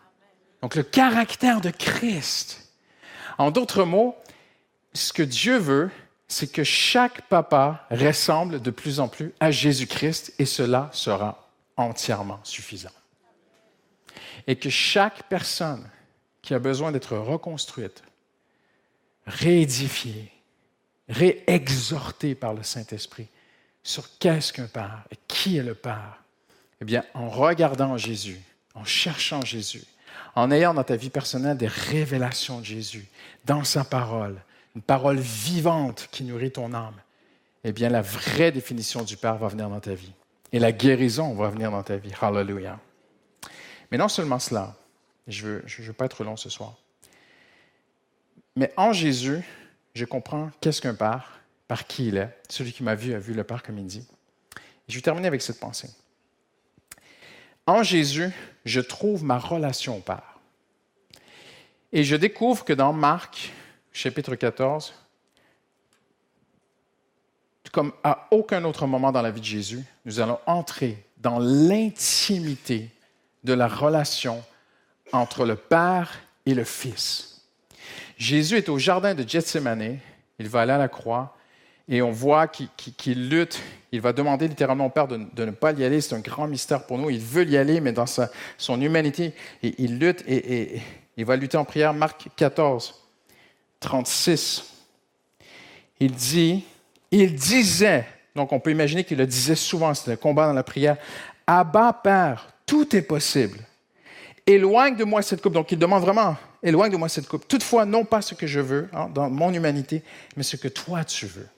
Donc 0.62 0.74
le 0.74 0.82
caractère 0.82 1.60
de 1.60 1.70
Christ. 1.70 2.72
En 3.38 3.50
d'autres 3.52 3.84
mots, 3.84 4.16
ce 4.92 5.12
que 5.12 5.22
Dieu 5.22 5.56
veut, 5.58 5.90
c'est 6.26 6.50
que 6.50 6.64
chaque 6.64 7.22
papa 7.28 7.86
ressemble 7.90 8.60
de 8.60 8.70
plus 8.70 9.00
en 9.00 9.08
plus 9.08 9.32
à 9.40 9.50
Jésus-Christ 9.50 10.34
et 10.38 10.44
cela 10.44 10.90
sera 10.92 11.48
entièrement 11.76 12.40
suffisant. 12.42 12.90
Et 14.46 14.56
que 14.56 14.70
chaque 14.70 15.28
personne 15.28 15.88
qui 16.42 16.52
a 16.54 16.58
besoin 16.58 16.90
d'être 16.90 17.16
reconstruite, 17.16 18.02
réédifiée, 19.26 20.32
réexhortée 21.08 22.34
par 22.34 22.54
le 22.54 22.62
Saint-Esprit, 22.62 23.28
sur 23.82 24.18
qu'est-ce 24.18 24.52
qu'un 24.52 24.66
Père 24.66 25.04
et 25.10 25.16
qui 25.26 25.56
est 25.56 25.62
le 25.62 25.74
Père, 25.74 26.22
eh 26.80 26.84
bien, 26.84 27.04
en 27.14 27.28
regardant 27.28 27.96
Jésus, 27.96 28.40
en 28.74 28.84
cherchant 28.84 29.40
Jésus, 29.42 29.84
en 30.34 30.50
ayant 30.50 30.74
dans 30.74 30.84
ta 30.84 30.96
vie 30.96 31.10
personnelle 31.10 31.56
des 31.56 31.66
révélations 31.66 32.60
de 32.60 32.64
Jésus, 32.64 33.06
dans 33.44 33.64
sa 33.64 33.84
parole, 33.84 34.40
une 34.76 34.82
parole 34.82 35.18
vivante 35.18 36.08
qui 36.12 36.24
nourrit 36.24 36.52
ton 36.52 36.72
âme, 36.72 36.94
eh 37.64 37.72
bien, 37.72 37.88
la 37.88 38.02
vraie 38.02 38.52
définition 38.52 39.02
du 39.02 39.16
Père 39.16 39.36
va 39.36 39.48
venir 39.48 39.68
dans 39.68 39.80
ta 39.80 39.94
vie. 39.94 40.12
Et 40.52 40.58
la 40.58 40.72
guérison 40.72 41.34
va 41.34 41.48
venir 41.48 41.70
dans 41.70 41.82
ta 41.82 41.96
vie. 41.96 42.12
Hallelujah. 42.20 42.78
Mais 43.90 43.98
non 43.98 44.08
seulement 44.08 44.38
cela, 44.38 44.76
je 45.26 45.46
ne 45.46 45.52
veux, 45.52 45.62
je 45.66 45.82
veux 45.82 45.92
pas 45.92 46.04
être 46.04 46.24
long 46.24 46.36
ce 46.36 46.48
soir, 46.48 46.74
mais 48.58 48.72
en 48.76 48.92
Jésus, 48.92 49.40
je 49.94 50.04
comprends 50.04 50.50
qu'est-ce 50.60 50.82
qu'un 50.82 50.94
Père, 50.94 51.37
par 51.68 51.86
qui 51.86 52.08
il 52.08 52.16
est. 52.16 52.36
Celui 52.48 52.72
qui 52.72 52.82
m'a 52.82 52.94
vu 52.94 53.14
a 53.14 53.18
vu 53.18 53.34
le 53.34 53.44
Père 53.44 53.62
comme 53.62 53.78
il 53.78 53.86
dit. 53.86 54.06
je 54.88 54.96
vais 54.96 55.02
terminer 55.02 55.28
avec 55.28 55.42
cette 55.42 55.60
pensée. 55.60 55.90
En 57.66 57.82
Jésus, 57.82 58.30
je 58.64 58.80
trouve 58.80 59.22
ma 59.22 59.38
relation 59.38 59.98
au 59.98 60.00
Père. 60.00 60.38
Et 61.92 62.02
je 62.02 62.16
découvre 62.16 62.64
que 62.64 62.72
dans 62.72 62.92
Marc, 62.92 63.52
chapitre 63.92 64.34
14, 64.34 64.94
comme 67.70 67.92
à 68.02 68.26
aucun 68.30 68.64
autre 68.64 68.86
moment 68.86 69.12
dans 69.12 69.20
la 69.20 69.30
vie 69.30 69.40
de 69.40 69.46
Jésus, 69.46 69.84
nous 70.06 70.20
allons 70.20 70.38
entrer 70.46 71.04
dans 71.18 71.38
l'intimité 71.38 72.90
de 73.44 73.52
la 73.52 73.68
relation 73.68 74.42
entre 75.12 75.44
le 75.44 75.56
Père 75.56 76.18
et 76.46 76.54
le 76.54 76.64
Fils. 76.64 77.42
Jésus 78.16 78.56
est 78.56 78.68
au 78.70 78.78
jardin 78.78 79.14
de 79.14 79.26
Gethsemane, 79.28 79.98
il 80.38 80.48
va 80.48 80.62
aller 80.62 80.72
à 80.72 80.78
la 80.78 80.88
croix, 80.88 81.36
et 81.88 82.02
on 82.02 82.10
voit 82.10 82.46
qu'il 82.48 83.28
lutte. 83.28 83.60
Il 83.90 84.02
va 84.02 84.12
demander 84.12 84.46
littéralement 84.46 84.86
au 84.86 84.90
Père 84.90 85.08
de, 85.08 85.16
ne 85.16 85.50
pas 85.50 85.72
y 85.72 85.84
aller. 85.84 86.00
C'est 86.00 86.14
un 86.14 86.20
grand 86.20 86.46
mystère 86.46 86.84
pour 86.84 86.98
nous. 86.98 87.08
Il 87.08 87.20
veut 87.20 87.44
y 87.44 87.56
aller, 87.56 87.80
mais 87.80 87.92
dans 87.92 88.04
son 88.58 88.80
humanité, 88.80 89.32
il 89.62 89.98
lutte 89.98 90.22
et, 90.28 90.82
il 91.16 91.24
va 91.24 91.36
lutter 91.36 91.56
en 91.56 91.64
prière. 91.64 91.94
Marc 91.94 92.28
14, 92.36 92.94
36. 93.80 94.64
Il 96.00 96.12
dit, 96.12 96.64
il 97.10 97.34
disait, 97.34 98.06
donc 98.36 98.52
on 98.52 98.60
peut 98.60 98.70
imaginer 98.70 99.04
qu'il 99.04 99.18
le 99.18 99.26
disait 99.26 99.56
souvent, 99.56 99.94
c'était 99.94 100.12
le 100.12 100.16
combat 100.18 100.46
dans 100.46 100.52
la 100.52 100.62
prière, 100.62 100.96
Abba 101.46 101.92
Père, 101.94 102.52
tout 102.66 102.94
est 102.94 103.02
possible. 103.02 103.58
Éloigne 104.46 104.96
de 104.96 105.04
moi 105.04 105.22
cette 105.22 105.42
coupe. 105.42 105.54
Donc 105.54 105.72
il 105.72 105.78
demande 105.78 106.02
vraiment, 106.02 106.36
éloigne 106.62 106.92
de 106.92 106.96
moi 106.96 107.08
cette 107.08 107.26
coupe. 107.26 107.48
Toutefois, 107.48 107.84
non 107.84 108.04
pas 108.04 108.22
ce 108.22 108.34
que 108.34 108.46
je 108.46 108.60
veux 108.60 108.88
hein, 108.92 109.10
dans 109.12 109.28
mon 109.28 109.52
humanité, 109.52 110.02
mais 110.36 110.42
ce 110.42 110.56
que 110.56 110.68
toi 110.68 111.04
tu 111.04 111.26
veux. 111.26 111.48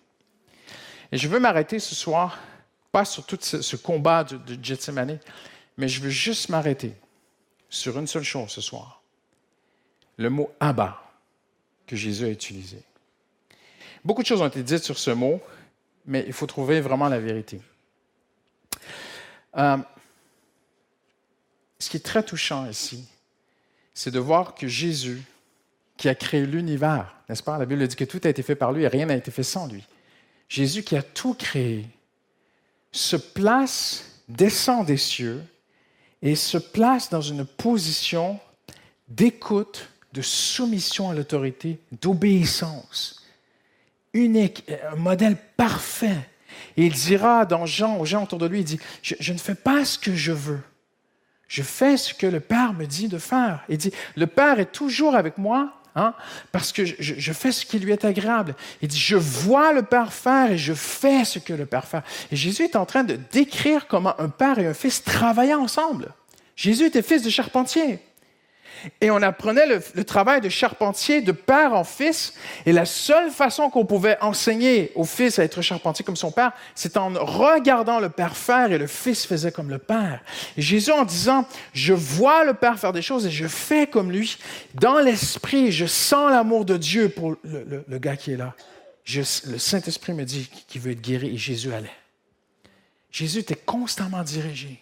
Et 1.13 1.19
je 1.19 1.29
veux 1.29 1.41
m'arrêter 1.41 1.79
ce 1.79 1.95
soir, 1.95 2.39
pas 2.93 3.05
sur 3.05 3.27
tout 3.27 3.39
ce, 3.41 3.77
combat 3.77 4.25
de, 4.25 4.37
de 4.37 4.63
Gethsemane, 4.63 5.19
mais 5.77 5.89
je 5.89 6.01
veux 6.01 6.11
juste 6.11 6.49
m'arrêter 6.49 6.95
sur 7.69 7.99
une 7.99 8.07
seule 8.07 8.23
chose 8.23 8.51
ce 8.51 8.61
soir. 8.61 9.03
Le 10.17 10.31
mot 10.31 10.51
Abba 10.61 11.03
que 11.87 11.97
Jésus 11.97 12.25
a 12.25 12.29
utilisé. 12.29 12.83
Beaucoup 14.05 14.23
de 14.23 14.27
choses 14.27 14.41
ont 14.41 14.47
été 14.47 14.63
dites 14.63 14.85
sur 14.85 14.99
ce 14.99 15.11
mot, 15.11 15.41
mais 16.07 16.25
il 16.27 16.33
faut 16.33 16.47
trouver 16.47 16.81
vraiment 16.81 17.09
la 17.09 17.19
vérité. 17.19 17.61
Euh, 19.57 19.77
ce 21.79 21.91
qui 21.91 21.97
est 21.97 22.05
très 22.05 22.23
touchant 22.23 22.69
ici, 22.69 23.09
c'est 23.93 24.11
de 24.11 24.19
voir 24.19 24.55
que 24.55 24.69
Jésus, 24.69 25.23
qui 25.97 26.09
a 26.09 26.15
créé 26.15 26.47
l'univers, 26.47 27.15
n'est-ce 27.29 27.43
pas? 27.43 27.59
La 27.59 27.67
Bible 27.67 27.87
dit 27.87 27.97
que 27.97 28.05
tout 28.05 28.21
a 28.25 28.29
été 28.29 28.43
fait 28.43 28.55
par 28.55 28.73
lui 28.73 28.85
et 28.85 28.89
rien 28.89 29.07
n'a 29.07 29.17
été 29.17 29.31
fait 29.31 29.43
sans 29.43 29.67
lui. 29.67 29.85
Jésus 30.51 30.83
qui 30.83 30.97
a 30.97 31.03
tout 31.03 31.35
créé, 31.35 31.87
se 32.91 33.15
place, 33.15 34.21
descend 34.29 34.85
des 34.85 34.97
cieux 34.97 35.43
et 36.23 36.35
se 36.35 36.59
place 36.59 37.09
dans 37.09 37.21
une 37.21 37.47
position 37.47 38.41
d'écoute, 39.09 39.89
de 40.13 40.23
soumission 40.23 41.09
à 41.09 41.15
l'autorité, 41.15 41.79
d'obéissance. 42.03 43.25
Unique, 44.13 44.65
un 44.93 44.97
modèle 44.97 45.37
parfait. 45.57 46.29
Et 46.77 46.87
il 46.87 46.93
dira 46.93 47.47
dans 47.47 47.65
Jean, 47.65 47.99
aux 47.99 48.05
gens 48.05 48.25
autour 48.25 48.41
de 48.41 48.47
lui, 48.47 48.59
il 48.59 48.65
dit, 48.65 48.81
je, 49.03 49.15
je 49.21 49.33
ne 49.33 49.39
fais 49.39 49.55
pas 49.55 49.85
ce 49.85 49.99
que 50.01 50.17
je 50.17 50.33
veux. 50.33 50.61
Je 51.47 51.63
fais 51.63 51.97
ce 51.97 52.13
que 52.13 52.27
le 52.27 52.41
Père 52.41 52.73
me 52.73 52.87
dit 52.87 53.07
de 53.07 53.19
faire. 53.19 53.65
Il 53.69 53.79
dit, 53.79 53.93
le 54.17 54.27
Père 54.27 54.59
est 54.59 54.73
toujours 54.73 55.15
avec 55.15 55.39
moi 55.39 55.80
Hein? 55.97 56.15
Parce 56.53 56.73
que 56.73 56.85
je, 56.85 57.33
fais 57.33 57.53
ce 57.53 57.67
qui 57.67 57.79
lui 57.79 57.93
est 57.93 58.05
agréable. 58.05 58.55
Il 58.83 58.89
dit, 58.89 58.99
je 58.99 59.17
vois 59.17 59.73
le 59.73 59.83
Père 59.83 60.13
faire 60.13 60.53
et 60.53 60.59
je 60.59 60.75
fais 60.75 61.25
ce 61.25 61.39
que 61.39 61.53
le 61.53 61.67
Père 61.67 61.87
fait. 61.87 62.03
Et 62.31 62.37
Jésus 62.37 62.65
est 62.65 62.77
en 62.77 62.87
train 62.87 63.05
de 63.05 63.19
décrire 63.33 63.87
comment 63.87 64.19
un 64.21 64.29
père 64.29 64.59
et 64.59 64.67
un 64.67 64.75
fils 64.75 65.03
travaillaient 65.03 65.55
ensemble. 65.55 66.13
Jésus 66.57 66.87
était 66.87 67.03
fils 67.03 67.23
de 67.23 67.31
charpentier. 67.31 67.99
Et 69.01 69.11
on 69.11 69.23
apprenait 69.23 69.67
le, 69.67 70.05
travail 70.05 70.41
de 70.41 70.49
charpentier 70.49 71.21
de 71.21 71.33
père 71.33 71.75
en 71.75 71.85
fils. 71.85 72.35
Et 72.67 72.73
la 72.73 72.85
seule 72.85 73.31
façon 73.31 73.71
qu'on 73.71 73.85
pouvait 73.85 74.19
enseigner 74.21 74.93
au 74.95 75.05
fils 75.05 75.39
à 75.39 75.45
être 75.45 75.63
charpentier 75.63 76.05
comme 76.05 76.17
son 76.17 76.31
père, 76.31 76.53
c'est 76.75 76.97
en 76.97 77.13
regardant 77.15 78.01
le 78.01 78.09
père 78.09 78.37
faire 78.37 78.73
et 78.73 78.79
le 78.79 78.87
fils 78.87 79.27
faisait 79.27 79.53
comme 79.53 79.71
le 79.71 79.79
père. 79.79 80.23
Et 80.57 80.63
Jésus 80.63 80.93
en 80.93 81.05
disant, 81.05 81.47
je 81.73 81.93
vois 81.93 82.45
le 82.45 82.55
père 82.55 82.79
faire 82.79 82.93
des 82.93 83.03
choses 83.03 83.27
et 83.27 83.31
je 83.31 83.47
fais 83.47 83.87
comme 83.87 84.11
lui, 84.11 84.39
dans 84.75 84.99
l'esprit, 84.99 85.73
je 85.73 85.87
sens 85.87 86.31
l'amour 86.31 86.65
de 86.65 86.77
Dieu 86.77 87.09
pour 87.09 87.37
le, 87.45 87.99
gars 87.99 88.17
qui 88.17 88.33
est 88.33 88.37
là. 88.37 88.55
le 89.15 89.59
Saint-Esprit 89.59 90.13
me 90.13 90.25
dit 90.25 90.51
qu'il 90.69 90.81
veut 90.81 90.93
être 90.93 91.01
guéri 91.01 91.35
et 91.35 91.37
Jésus 91.37 91.73
allait. 91.73 91.91
Jésus 93.11 93.41
était 93.41 93.57
constamment 93.57 94.23
dirigé 94.23 94.81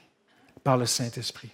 par 0.62 0.76
le 0.76 0.86
Saint-Esprit. 0.86 1.50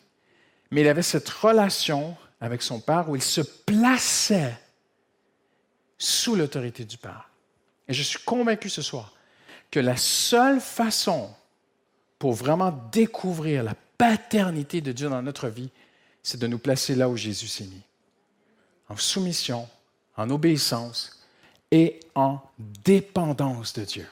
Mais 0.71 0.81
il 0.81 0.89
avait 0.89 1.03
cette 1.03 1.29
relation 1.29 2.17
avec 2.45 2.63
son 2.63 2.81
Père 2.81 3.09
où 3.09 3.17
il 3.17 3.23
se 3.23 3.41
plaçait 3.41 4.59
sous 5.97 6.37
l'autorité 6.37 6.85
du 6.85 6.99
Père. 6.99 7.31
Et 7.89 7.95
je 7.95 8.03
suis 8.03 8.19
convaincu 8.21 8.69
ce 8.69 8.83
soir 8.83 9.15
que 9.71 9.81
la 9.81 9.97
seule 9.97 10.61
façon 10.61 11.31
pour 12.19 12.33
vraiment 12.33 12.73
découvrir 12.93 13.63
la 13.63 13.75
paternité 13.99 14.81
de 14.81 14.93
Dieu 14.93 15.09
dans 15.09 15.23
notre 15.23 15.49
vie, 15.49 15.71
c'est 16.23 16.39
de 16.39 16.47
nous 16.47 16.59
placer 16.59 16.95
là 16.95 17.09
où 17.09 17.17
Jésus 17.17 17.49
s'est 17.49 17.65
mis. 17.65 17.83
En 18.89 18.97
soumission, 18.97 19.69
en 20.17 20.31
obéissance 20.31 21.25
et 21.71 22.01
en 22.15 22.41
dépendance 22.85 23.73
de 23.73 23.85
Dieu. 23.85 24.07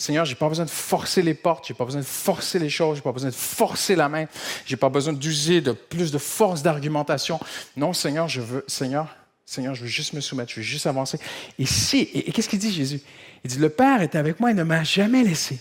Seigneur, 0.00 0.24
je 0.24 0.30
n'ai 0.30 0.36
pas 0.36 0.48
besoin 0.48 0.64
de 0.64 0.70
forcer 0.70 1.22
les 1.22 1.34
portes, 1.34 1.66
je 1.66 1.72
n'ai 1.72 1.76
pas 1.76 1.84
besoin 1.84 2.00
de 2.00 2.06
forcer 2.06 2.60
les 2.60 2.70
choses, 2.70 2.96
je 2.96 3.00
n'ai 3.00 3.02
pas 3.02 3.12
besoin 3.12 3.30
de 3.30 3.34
forcer 3.34 3.96
la 3.96 4.08
main, 4.08 4.26
je 4.64 4.72
n'ai 4.72 4.76
pas 4.78 4.88
besoin 4.88 5.12
d'user 5.12 5.60
de 5.60 5.72
plus 5.72 6.12
de 6.12 6.18
force 6.18 6.62
d'argumentation. 6.62 7.40
Non, 7.76 7.92
Seigneur, 7.92 8.28
je 8.28 8.40
veux, 8.40 8.64
Seigneur, 8.68 9.08
Seigneur, 9.44 9.74
je 9.74 9.82
veux 9.82 9.88
juste 9.88 10.12
me 10.12 10.20
soumettre, 10.20 10.52
je 10.52 10.56
veux 10.56 10.62
juste 10.62 10.86
avancer. 10.86 11.18
Et 11.58 11.66
si, 11.66 12.08
et, 12.14 12.30
qu'est-ce 12.30 12.48
qu'il 12.48 12.60
dit 12.60 12.72
Jésus? 12.72 13.00
Il 13.42 13.50
dit, 13.50 13.58
le 13.58 13.70
Père 13.70 14.00
est 14.00 14.14
avec 14.14 14.38
moi, 14.38 14.50
il 14.50 14.56
ne 14.56 14.62
m'a 14.62 14.84
jamais 14.84 15.24
laissé. 15.24 15.60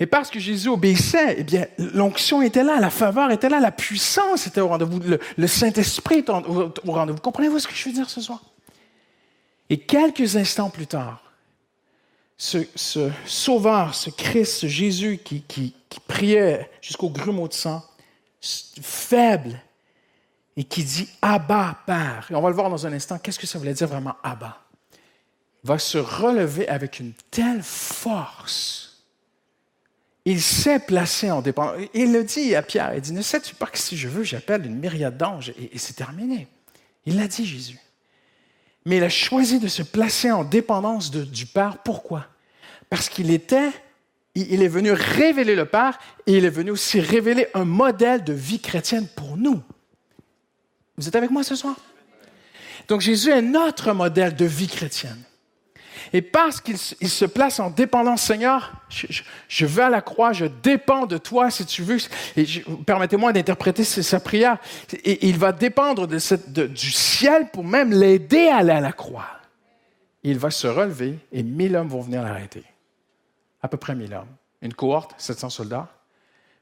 Et 0.00 0.06
parce 0.06 0.30
que 0.30 0.40
Jésus 0.40 0.70
obéissait, 0.70 1.36
eh 1.36 1.44
bien, 1.44 1.66
l'onction 1.76 2.40
était 2.40 2.64
là, 2.64 2.80
la 2.80 2.88
faveur 2.88 3.30
était 3.32 3.50
là, 3.50 3.60
la 3.60 3.70
puissance 3.70 4.46
était 4.46 4.62
au 4.62 4.68
rendez-vous, 4.68 4.98
le, 5.36 5.46
Saint-Esprit 5.46 6.20
était 6.20 6.32
au, 6.32 6.72
au 6.86 6.92
rendez-vous. 6.92 7.20
Comprenez-vous 7.20 7.58
ce 7.58 7.68
que 7.68 7.74
je 7.74 7.84
veux 7.84 7.94
dire 7.94 8.08
ce 8.08 8.22
soir? 8.22 8.42
Et 9.68 9.76
quelques 9.76 10.36
instants 10.36 10.70
plus 10.70 10.86
tard, 10.86 11.22
ce, 12.42 13.10
sauveur, 13.24 13.94
ce 13.94 14.10
Christ, 14.10 14.60
ce 14.62 14.66
Jésus 14.66 15.20
qui, 15.22 15.74
priait 16.08 16.68
jusqu'au 16.80 17.08
grumeau 17.08 17.46
de 17.46 17.52
sang, 17.52 17.84
faible, 18.40 19.60
et 20.56 20.64
qui 20.64 20.82
dit 20.82 21.08
Abba, 21.22 21.78
Père. 21.86 22.26
Et 22.30 22.34
on 22.34 22.42
va 22.42 22.48
le 22.48 22.54
voir 22.54 22.68
dans 22.68 22.84
un 22.84 22.92
instant, 22.92 23.18
qu'est-ce 23.18 23.38
que 23.38 23.46
ça 23.46 23.58
voulait 23.58 23.74
dire 23.74 23.86
vraiment 23.86 24.16
Abba? 24.24 24.60
Va 25.62 25.78
se 25.78 25.98
relever 25.98 26.68
avec 26.68 26.98
une 26.98 27.12
telle 27.30 27.62
force. 27.62 29.04
Il 30.24 30.42
s'est 30.42 30.80
placé 30.80 31.30
en 31.30 31.42
dépendance. 31.42 31.86
Il 31.94 32.12
le 32.12 32.24
dit 32.24 32.56
à 32.56 32.62
Pierre, 32.62 32.92
il 32.94 33.00
dit, 33.00 33.12
ne 33.12 33.22
sais-tu 33.22 33.54
pas 33.54 33.66
que 33.66 33.78
si 33.78 33.96
je 33.96 34.08
veux, 34.08 34.24
j'appelle 34.24 34.66
une 34.66 34.78
myriade 34.78 35.16
d'anges 35.16 35.54
et 35.56 35.78
c'est 35.78 35.94
terminé. 35.94 36.48
Il 37.06 37.16
l'a 37.16 37.28
dit, 37.28 37.46
Jésus. 37.46 37.78
Mais 38.84 38.96
il 38.96 39.04
a 39.04 39.08
choisi 39.08 39.60
de 39.60 39.68
se 39.68 39.84
placer 39.84 40.32
en 40.32 40.42
dépendance 40.42 41.12
du 41.12 41.46
Père. 41.46 41.78
Pourquoi? 41.78 42.26
Parce 42.92 43.08
qu'il 43.08 43.30
était, 43.30 43.70
il 44.34 44.62
est 44.62 44.68
venu 44.68 44.92
révéler 44.92 45.54
le 45.54 45.64
Père 45.64 45.98
et 46.26 46.36
il 46.36 46.44
est 46.44 46.50
venu 46.50 46.72
aussi 46.72 47.00
révéler 47.00 47.46
un 47.54 47.64
modèle 47.64 48.22
de 48.22 48.34
vie 48.34 48.60
chrétienne 48.60 49.08
pour 49.16 49.38
nous. 49.38 49.62
Vous 50.98 51.08
êtes 51.08 51.16
avec 51.16 51.30
moi 51.30 51.42
ce 51.42 51.56
soir? 51.56 51.74
Donc 52.88 53.00
Jésus 53.00 53.30
est 53.30 53.40
notre 53.40 53.94
modèle 53.94 54.36
de 54.36 54.44
vie 54.44 54.68
chrétienne. 54.68 55.22
Et 56.12 56.20
parce 56.20 56.60
qu'il 56.60 56.76
se 56.76 57.24
place 57.24 57.60
en 57.60 57.70
dépendance, 57.70 58.24
Seigneur, 58.24 58.74
je, 58.90 59.64
vais 59.64 59.84
à 59.84 59.88
la 59.88 60.02
croix, 60.02 60.34
je 60.34 60.44
dépends 60.44 61.06
de 61.06 61.16
toi 61.16 61.50
si 61.50 61.64
tu 61.64 61.82
veux. 61.82 61.96
Et 62.36 62.44
permettez-moi 62.84 63.32
d'interpréter 63.32 63.84
sa 63.84 64.20
prière. 64.20 64.58
Il 65.02 65.38
va 65.38 65.52
dépendre 65.52 66.06
du 66.06 66.90
ciel 66.90 67.48
pour 67.54 67.64
même 67.64 67.90
l'aider 67.90 68.48
à 68.48 68.58
aller 68.58 68.72
à 68.72 68.80
la 68.80 68.92
croix. 68.92 69.40
Il 70.22 70.38
va 70.38 70.50
se 70.50 70.66
relever 70.66 71.18
et 71.32 71.42
mille 71.42 71.74
hommes 71.74 71.88
vont 71.88 72.02
venir 72.02 72.22
l'arrêter. 72.22 72.64
À 73.62 73.68
peu 73.68 73.76
près 73.76 73.94
mille 73.94 74.12
hommes. 74.14 74.34
Une 74.60 74.74
cohorte, 74.74 75.14
700 75.18 75.50
soldats, 75.50 75.88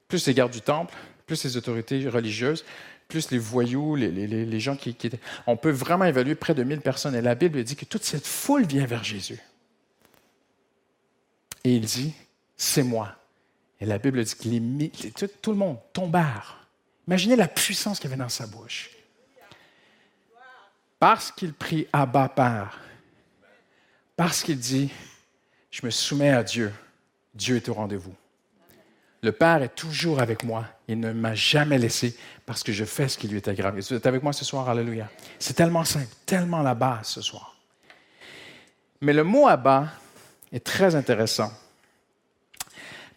plus 0.08 0.26
les 0.26 0.34
gardes 0.34 0.52
du 0.52 0.60
temple, 0.60 0.94
plus 1.26 1.44
les 1.44 1.56
autorités 1.56 2.08
religieuses, 2.08 2.64
plus 3.08 3.30
les 3.30 3.38
voyous, 3.38 3.96
les, 3.96 4.60
gens 4.60 4.76
qui, 4.76 4.90
étaient... 4.90 5.18
On 5.46 5.56
peut 5.56 5.70
vraiment 5.70 6.04
évaluer 6.04 6.34
près 6.34 6.54
de 6.54 6.62
1000 6.62 6.80
personnes. 6.80 7.14
Et 7.14 7.20
la 7.20 7.34
Bible 7.34 7.62
dit 7.62 7.76
que 7.76 7.84
toute 7.84 8.04
cette 8.04 8.26
foule 8.26 8.64
vient 8.64 8.86
vers 8.86 9.04
Jésus. 9.04 9.40
Et 11.64 11.74
il 11.74 11.84
dit, 11.84 12.14
c'est 12.56 12.82
moi. 12.82 13.14
Et 13.80 13.86
la 13.86 13.98
Bible 13.98 14.22
dit 14.22 14.34
que 14.90 15.08
tout, 15.08 15.28
tout, 15.42 15.50
le 15.50 15.56
monde 15.56 15.78
tombèrent. 15.92 16.66
Imaginez 17.06 17.36
la 17.36 17.48
puissance 17.48 17.98
qu'il 17.98 18.10
y 18.10 18.12
avait 18.12 18.22
dans 18.22 18.28
sa 18.28 18.46
bouche. 18.46 18.90
Parce 20.98 21.32
qu'il 21.32 21.54
prie 21.54 21.86
Abba 21.92 22.28
Père, 22.28 22.78
parce 24.16 24.42
qu'il 24.42 24.58
dit, 24.58 24.90
je 25.70 25.80
me 25.84 25.90
soumets 25.90 26.30
à 26.30 26.42
Dieu, 26.42 26.70
Dieu 27.34 27.56
est 27.56 27.68
au 27.68 27.74
rendez-vous. 27.74 28.14
Le 29.22 29.32
Père 29.32 29.62
est 29.62 29.74
toujours 29.74 30.20
avec 30.20 30.44
moi. 30.44 30.64
Il 30.88 30.98
ne 30.98 31.12
m'a 31.12 31.34
jamais 31.34 31.78
laissé 31.78 32.16
parce 32.46 32.62
que 32.62 32.72
je 32.72 32.84
fais 32.84 33.08
ce 33.08 33.18
qui 33.18 33.28
lui 33.28 33.36
est 33.36 33.48
agréable. 33.48 33.80
Vous 33.80 33.94
êtes 33.94 34.06
avec 34.06 34.22
moi 34.22 34.32
ce 34.32 34.44
soir, 34.44 34.68
Alléluia. 34.68 35.10
C'est 35.38 35.54
tellement 35.54 35.84
simple, 35.84 36.14
tellement 36.24 36.62
la 36.62 36.74
base 36.74 37.08
ce 37.08 37.20
soir. 37.20 37.56
Mais 39.02 39.12
le 39.12 39.24
mot 39.24 39.46
Abba 39.46 39.88
est 40.52 40.64
très 40.64 40.94
intéressant 40.94 41.52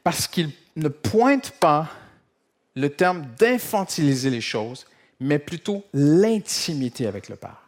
parce 0.03 0.27
qu'il 0.27 0.51
ne 0.75 0.89
pointe 0.89 1.51
pas 1.51 1.89
le 2.75 2.89
terme 2.89 3.25
d'infantiliser 3.37 4.29
les 4.29 4.41
choses, 4.41 4.85
mais 5.19 5.39
plutôt 5.39 5.85
l'intimité 5.93 7.07
avec 7.07 7.29
le 7.29 7.35
Père. 7.35 7.62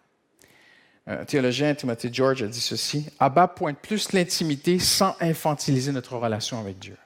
Un 1.07 1.23
théologien, 1.23 1.75
Timothy 1.75 2.09
George, 2.11 2.41
a 2.41 2.47
dit 2.47 2.61
ceci 2.61 3.05
Abba 3.19 3.47
pointe 3.47 3.77
plus 3.77 4.11
l'intimité 4.11 4.79
sans 4.79 5.15
infantiliser 5.19 5.91
notre 5.91 6.17
relation 6.17 6.59
avec 6.59 6.79
Dieu. 6.79 6.97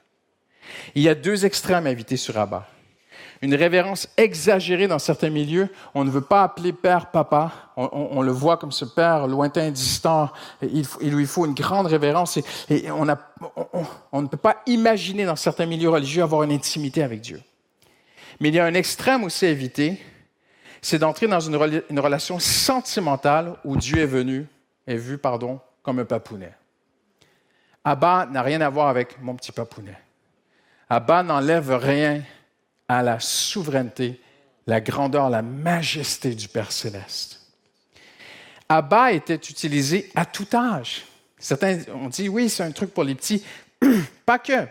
Il 0.94 1.02
y 1.02 1.08
a 1.08 1.14
deux 1.14 1.44
extrêmes 1.44 1.86
invités 1.86 2.16
sur 2.16 2.38
Abba. 2.38 2.66
Une 3.42 3.54
révérence 3.54 4.08
exagérée 4.16 4.86
dans 4.86 4.98
certains 4.98 5.30
milieux. 5.30 5.68
On 5.94 6.04
ne 6.04 6.10
veut 6.10 6.20
pas 6.20 6.42
appeler 6.42 6.72
père 6.72 7.10
papa. 7.10 7.52
On, 7.76 8.20
le 8.20 8.32
voit 8.32 8.58
comme 8.58 8.72
ce 8.72 8.84
père 8.84 9.26
lointain, 9.26 9.70
distant. 9.70 10.30
Il, 10.62 10.86
lui 11.00 11.26
faut 11.26 11.46
une 11.46 11.54
grande 11.54 11.86
révérence. 11.86 12.38
Et, 12.68 12.90
on, 12.90 13.06
ne 13.06 14.26
peut 14.26 14.36
pas 14.36 14.62
imaginer 14.66 15.24
dans 15.24 15.36
certains 15.36 15.64
milieux 15.64 15.88
religieux 15.88 16.22
avoir 16.22 16.42
une 16.42 16.52
intimité 16.52 17.02
avec 17.02 17.22
Dieu. 17.22 17.40
Mais 18.40 18.50
il 18.50 18.54
y 18.54 18.58
a 18.58 18.64
un 18.66 18.74
extrême 18.74 19.24
aussi 19.24 19.46
à 19.46 19.50
éviter. 19.50 19.98
C'est 20.82 20.98
d'entrer 20.98 21.26
dans 21.26 21.40
une, 21.40 21.56
relation 21.56 22.38
sentimentale 22.38 23.56
où 23.64 23.76
Dieu 23.76 23.98
est 23.98 24.06
venu, 24.06 24.46
est 24.86 24.96
vu, 24.96 25.18
pardon, 25.18 25.60
comme 25.82 25.98
un 25.98 26.04
papounet. 26.04 26.54
Abba 27.84 28.26
n'a 28.30 28.42
rien 28.42 28.60
à 28.60 28.68
voir 28.68 28.88
avec 28.88 29.20
mon 29.20 29.34
petit 29.34 29.52
papounet. 29.52 29.98
Abba 30.88 31.22
n'enlève 31.22 31.72
rien 31.72 32.22
à 32.88 33.02
la 33.02 33.20
souveraineté, 33.20 34.20
la 34.66 34.80
grandeur, 34.80 35.30
la 35.30 35.42
majesté 35.42 36.34
du 36.34 36.48
Père 36.48 36.72
céleste. 36.72 37.40
Abba 38.68 39.12
était 39.12 39.34
utilisé 39.34 40.10
à 40.14 40.24
tout 40.24 40.48
âge. 40.54 41.04
Certains 41.38 41.78
ont 41.94 42.08
dit, 42.08 42.28
oui, 42.28 42.48
c'est 42.48 42.62
un 42.62 42.70
truc 42.70 42.92
pour 42.92 43.04
les 43.04 43.14
petits. 43.14 43.44
Pas 44.26 44.38
que. 44.38 44.66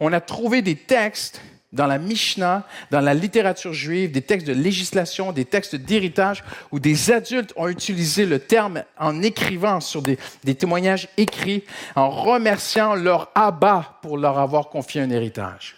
On 0.00 0.12
a 0.12 0.20
trouvé 0.20 0.62
des 0.62 0.76
textes 0.76 1.40
dans 1.74 1.86
la 1.86 1.98
Mishnah, 1.98 2.66
dans 2.90 3.00
la 3.00 3.12
littérature 3.12 3.72
juive, 3.72 4.12
des 4.12 4.22
textes 4.22 4.46
de 4.46 4.52
législation, 4.52 5.32
des 5.32 5.44
textes 5.44 5.74
d'héritage, 5.74 6.44
où 6.70 6.78
des 6.78 7.10
adultes 7.10 7.52
ont 7.56 7.68
utilisé 7.68 8.24
le 8.24 8.38
terme 8.38 8.84
en 8.98 9.20
écrivant 9.22 9.80
sur 9.80 10.00
des, 10.00 10.16
témoignages 10.54 11.08
écrits, 11.16 11.64
en 11.96 12.08
remerciant 12.08 12.94
leur 12.94 13.30
abat 13.34 13.98
pour 14.02 14.16
leur 14.16 14.38
avoir 14.38 14.68
confié 14.70 15.02
un 15.02 15.10
héritage. 15.10 15.76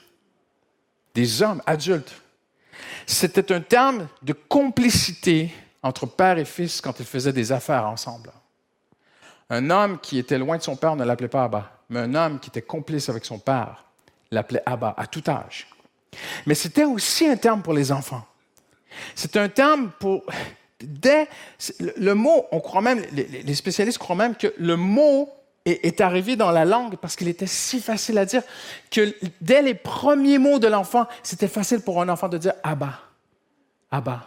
Des 1.15 1.43
hommes 1.43 1.63
adultes. 1.67 2.13
C'était 3.07 3.51
un 3.53 3.61
terme 3.61 4.07
de 4.23 4.35
complicité 4.35 5.51
entre 5.83 6.05
père 6.05 6.37
et 6.37 6.45
fils 6.45 6.83
quand 6.83 7.01
ils 7.01 7.07
faisaient 7.07 7.33
des 7.33 7.53
affaires 7.53 7.87
ensemble. 7.87 8.31
Un 9.49 9.71
homme 9.71 9.99
qui 9.99 10.19
était 10.19 10.39
loin 10.39 10.59
de 10.59 10.63
son 10.63 10.77
père 10.77 10.95
ne 10.95 11.05
l'appelait 11.05 11.29
pas 11.29 11.45
Abba, 11.45 11.71
mais 11.89 12.01
un 12.01 12.15
homme 12.15 12.39
qui 12.39 12.51
était 12.51 12.63
complice 12.63 13.09
avec 13.09 13.25
son 13.25 13.39
père 13.39 13.85
l'appelait 14.31 14.63
Abba 14.67 14.93
à 14.99 15.07
tout 15.07 15.23
âge. 15.29 15.69
Mais 16.47 16.55
c'était 16.55 16.85
aussi 16.85 17.27
un 17.27 17.37
terme 17.37 17.63
pour 17.63 17.73
les 17.73 17.93
enfants. 17.93 18.27
C'est 19.15 19.37
un 19.37 19.49
terme 19.49 19.91
pour... 19.99 20.25
Dès 20.81 21.27
le 21.97 22.15
mot, 22.15 22.45
on 22.53 22.61
croit 22.61 22.83
même, 22.83 23.03
les 23.13 23.55
spécialistes 23.55 23.97
croient 23.97 24.15
même 24.15 24.35
que 24.35 24.53
le 24.59 24.77
mot 24.77 25.31
est, 25.67 26.01
arrivé 26.01 26.37
dans 26.37 26.51
la 26.51 26.65
langue 26.65 26.97
parce 26.97 27.17
qu'il 27.17 27.29
était 27.29 27.47
si 27.47 27.81
facile 27.81 28.19
à 28.19 28.25
dire 28.25 28.43
que 28.91 29.15
dès 29.41 29.63
les 29.63 29.75
premiers 29.75 30.39
mots 30.39 30.59
de 30.59 30.69
l'enfant, 30.69 31.07
c'était 31.23 31.49
facile 31.49 31.81
pour 31.81 32.01
un 32.01 32.09
enfant 32.09 32.29
de 32.29 32.39
dire 32.39 32.55
Abba, 32.63 33.01
Abba, 33.91 34.27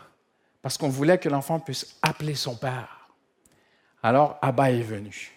parce 0.62 0.78
qu'on 0.78 0.90
voulait 0.90 1.18
que 1.18 1.30
l'enfant 1.30 1.60
puisse 1.60 1.96
appeler 2.02 2.36
son 2.36 2.56
père. 2.56 3.08
Alors 4.04 4.38
Abba 4.42 4.72
est 4.72 4.82
venu. 4.82 5.32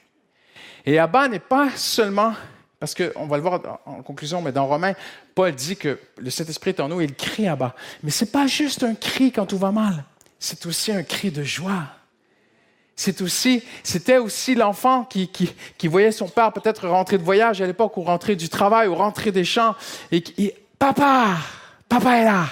Et 0.85 0.99
Abba 0.99 1.29
n'est 1.29 1.39
pas 1.39 1.71
seulement 1.77 2.35
parce 2.83 2.97
qu'on 2.97 3.27
va 3.27 3.37
le 3.37 3.45
voir 3.45 3.61
en 3.87 4.03
conclusion, 4.03 4.43
mais 4.43 4.51
dans 4.51 4.67
Romains, 4.67 4.95
Paul 5.37 5.55
dit 5.55 5.77
que 5.77 6.01
le 6.19 6.31
Saint-Esprit 6.31 6.71
est 6.71 6.81
en 6.81 6.89
nous 6.89 7.01
et 7.01 7.05
il 7.05 7.15
crie 7.15 7.47
à 7.47 7.55
bas. 7.55 7.77
Mais 8.03 8.11
ce 8.11 8.25
n'est 8.25 8.31
pas 8.33 8.49
juste 8.49 8.83
un 8.83 8.97
cri 8.97 9.31
quand 9.31 9.47
tout 9.47 9.57
va 9.57 9.71
mal, 9.71 10.03
c'est 10.41 10.67
aussi 10.67 10.91
un 10.91 11.05
cri 11.05 11.31
de 11.31 11.45
joie. 11.45 11.85
C'est 12.97 13.21
aussi, 13.21 13.63
c'était 13.85 14.19
aussi 14.19 14.57
l'enfant 14.57 15.05
qui, 15.05 15.29
qui, 15.29 15.87
voyait 15.87 16.11
son 16.11 16.27
père 16.27 16.53
peut-être 16.53 16.89
rentrer 16.89 17.19
de 17.19 17.23
voyage 17.23 17.63
à 17.63 17.67
l'époque, 17.69 17.97
ou 17.99 18.03
rentrer 18.03 18.35
du 18.35 18.49
travail, 18.49 18.89
ou 18.89 18.97
rentrer 18.97 19.31
des 19.31 19.45
champs, 19.45 19.77
et 20.11 20.21
qui, 20.21 20.51
papa, 20.77 21.37
papa 21.89 22.17
est 22.17 22.25
là. 22.25 22.47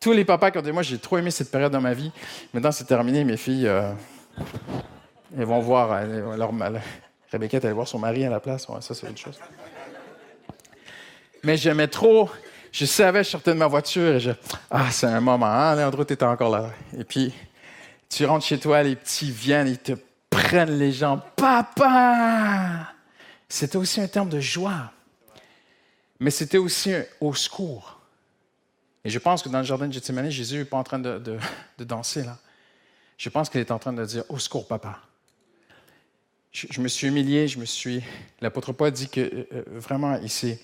Tous 0.00 0.12
les 0.12 0.24
papas 0.24 0.50
qui 0.50 0.56
ont 0.56 0.62
dit, 0.62 0.72
moi 0.72 0.82
j'ai 0.82 0.98
trop 0.98 1.18
aimé 1.18 1.30
cette 1.30 1.50
période 1.50 1.72
dans 1.72 1.82
ma 1.82 1.92
vie, 1.92 2.10
maintenant 2.54 2.72
c'est 2.72 2.86
terminé, 2.86 3.22
mes 3.24 3.36
filles, 3.36 3.68
euh, 3.68 3.92
elles 5.36 5.44
vont 5.44 5.60
voir, 5.60 6.06
leur, 6.38 6.52
Rebecca, 7.32 7.58
elle 7.62 7.72
voir 7.72 7.86
son 7.86 7.98
mari 7.98 8.24
à 8.24 8.30
la 8.30 8.40
place, 8.40 8.66
ça 8.80 8.94
c'est 8.94 9.08
une 9.08 9.16
chose. 9.16 9.38
Mais 11.44 11.56
j'aimais 11.56 11.88
trop, 11.88 12.30
je 12.72 12.84
savais, 12.84 13.24
je 13.24 13.30
sortais 13.30 13.52
de 13.52 13.58
ma 13.58 13.66
voiture 13.66 14.14
et 14.14 14.20
je, 14.20 14.30
ah 14.70 14.90
c'est 14.90 15.06
un 15.06 15.20
moment, 15.20 15.46
hein, 15.46 15.76
Léandro, 15.76 16.04
t'étais 16.04 16.24
encore 16.24 16.50
là. 16.50 16.70
Et 16.96 17.04
puis, 17.04 17.32
tu 18.08 18.24
rentres 18.24 18.44
chez 18.44 18.58
toi, 18.58 18.82
les 18.82 18.96
petits 18.96 19.30
viennent, 19.30 19.68
ils 19.68 19.78
te 19.78 19.92
prennent 20.30 20.78
les 20.78 20.92
jambes. 20.92 21.20
Papa! 21.36 22.92
C'était 23.48 23.76
aussi 23.76 24.00
un 24.00 24.08
terme 24.08 24.28
de 24.28 24.40
joie. 24.40 24.92
Mais 26.20 26.30
c'était 26.30 26.58
aussi 26.58 26.92
un 26.92 27.04
au 27.20 27.34
secours. 27.34 27.98
Et 29.04 29.10
je 29.10 29.18
pense 29.18 29.42
que 29.42 29.48
dans 29.48 29.58
le 29.58 29.64
jardin 29.64 29.86
de 29.86 29.92
Gethsemane, 29.92 30.30
Jésus 30.30 30.58
n'est 30.58 30.64
pas 30.64 30.76
en 30.76 30.84
train 30.84 30.98
de, 30.98 31.38
danser 31.78 32.24
là. 32.24 32.36
Je 33.16 33.28
pense 33.30 33.48
qu'il 33.48 33.60
est 33.60 33.70
en 33.70 33.78
train 33.78 33.92
de 33.92 34.04
dire 34.04 34.24
au 34.28 34.38
secours, 34.38 34.66
papa. 34.66 34.98
Je, 36.52 36.80
me 36.80 36.88
suis 36.88 37.06
humilié, 37.08 37.46
je 37.46 37.58
me 37.58 37.64
suis. 37.64 38.02
L'apôtre 38.40 38.72
Paul 38.72 38.90
dit 38.90 39.08
que 39.08 39.20
euh, 39.20 39.46
euh, 39.52 39.62
vraiment, 39.68 40.18
s'est 40.28 40.58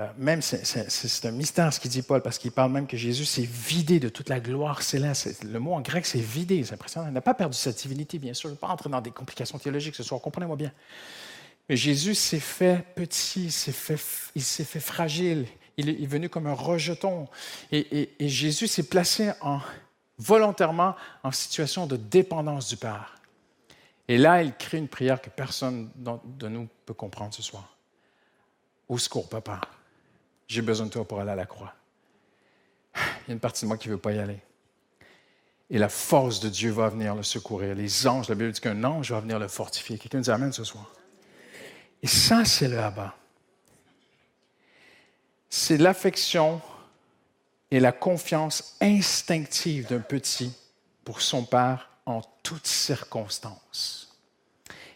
euh, 0.00 0.06
même, 0.16 0.40
c'est 0.40 1.26
un 1.26 1.30
mystère 1.32 1.72
ce 1.72 1.78
qu'il 1.78 1.90
dit 1.90 2.02
Paul, 2.02 2.22
parce 2.22 2.38
qu'il 2.38 2.50
parle 2.50 2.72
même 2.72 2.86
que 2.86 2.96
Jésus 2.96 3.26
s'est 3.26 3.46
vidé 3.46 4.00
de 4.00 4.08
toute 4.08 4.30
la 4.30 4.40
gloire 4.40 4.82
céleste. 4.82 5.44
Le 5.44 5.58
mot 5.58 5.74
en 5.74 5.80
grec, 5.80 6.06
c'est 6.06 6.20
vidé, 6.20 6.64
c'est 6.64 6.74
impressionnant. 6.74 7.08
Il 7.08 7.12
n'a 7.12 7.20
pas 7.20 7.34
perdu 7.34 7.56
sa 7.56 7.72
divinité, 7.72 8.18
bien 8.18 8.32
sûr. 8.32 8.48
Je 8.48 8.52
ne 8.52 8.56
vais 8.56 8.60
pas 8.60 8.68
entrer 8.68 8.88
dans 8.88 9.02
des 9.02 9.10
complications 9.10 9.58
théologiques 9.58 9.94
ce 9.94 10.02
soir, 10.02 10.20
comprenez-moi 10.20 10.56
bien. 10.56 10.72
Mais 11.68 11.76
Jésus 11.76 12.14
s'est 12.14 12.40
fait 12.40 12.84
petit, 12.94 13.44
il 13.44 13.52
s'est 13.52 13.72
fait, 13.72 14.00
il 14.34 14.42
s'est 14.42 14.64
fait 14.64 14.80
fragile. 14.80 15.46
Il 15.76 15.88
est, 15.88 16.06
venu 16.06 16.28
comme 16.28 16.46
un 16.46 16.54
rejeton. 16.54 17.28
Et, 17.70 18.10
Jésus 18.20 18.66
s'est 18.66 18.82
placé 18.82 19.30
en, 19.40 19.60
volontairement 20.18 20.94
en 21.22 21.32
situation 21.32 21.86
de 21.86 21.96
dépendance 21.96 22.68
du 22.68 22.76
Père. 22.76 23.14
Et 24.12 24.18
là, 24.18 24.42
il 24.42 24.54
crée 24.54 24.76
une 24.76 24.88
prière 24.88 25.22
que 25.22 25.30
personne 25.30 25.90
de 25.96 26.46
nous 26.46 26.68
peut 26.84 26.92
comprendre 26.92 27.32
ce 27.32 27.40
soir. 27.40 27.78
Au 28.86 28.98
secours, 28.98 29.26
papa? 29.26 29.58
J'ai 30.46 30.60
besoin 30.60 30.84
de 30.84 30.90
toi 30.90 31.08
pour 31.08 31.18
aller 31.18 31.30
à 31.30 31.34
la 31.34 31.46
croix. 31.46 31.72
Il 32.94 33.28
y 33.28 33.30
a 33.30 33.32
une 33.32 33.40
partie 33.40 33.62
de 33.64 33.68
moi 33.68 33.78
qui 33.78 33.88
ne 33.88 33.94
veut 33.94 33.98
pas 34.00 34.12
y 34.12 34.18
aller. 34.18 34.38
Et 35.70 35.78
la 35.78 35.88
force 35.88 36.40
de 36.40 36.50
Dieu 36.50 36.72
va 36.72 36.90
venir 36.90 37.14
le 37.14 37.22
secourir. 37.22 37.74
Les 37.74 38.06
anges, 38.06 38.28
la 38.28 38.34
Bible 38.34 38.52
dit 38.52 38.60
qu'un 38.60 38.84
ange 38.84 39.12
va 39.12 39.20
venir 39.20 39.38
le 39.38 39.48
fortifier. 39.48 39.96
Quelqu'un 39.96 40.18
nous 40.18 40.28
amène 40.28 40.52
ce 40.52 40.64
soir. 40.64 40.92
Et 42.02 42.06
ça, 42.06 42.44
c'est 42.44 42.68
le 42.68 42.80
abat. 42.80 43.14
C'est 45.48 45.78
l'affection 45.78 46.60
et 47.70 47.80
la 47.80 47.92
confiance 47.92 48.76
instinctive 48.82 49.88
d'un 49.88 50.00
petit 50.00 50.54
pour 51.02 51.22
son 51.22 51.46
père 51.46 51.88
en 52.04 52.20
toutes 52.42 52.66
circonstances. 52.66 54.01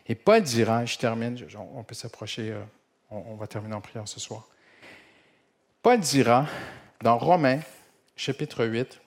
Et 0.09 0.15
Paul 0.15 0.43
dira, 0.43 0.85
je 0.85 0.99
termine, 0.99 1.37
on 1.75 1.83
peut 1.83 1.95
s'approcher, 1.95 2.53
euh, 2.53 2.63
on 3.11 3.35
va 3.35 3.47
terminer 3.47 3.75
en 3.75 3.81
prière 3.81 4.07
ce 4.07 4.21
soir. 4.21 4.47
Paul 5.83 5.99
dira 5.99 6.47
dans 7.03 7.19
Romains, 7.19 7.61
chapitre 8.17 8.65
8, 8.65 9.01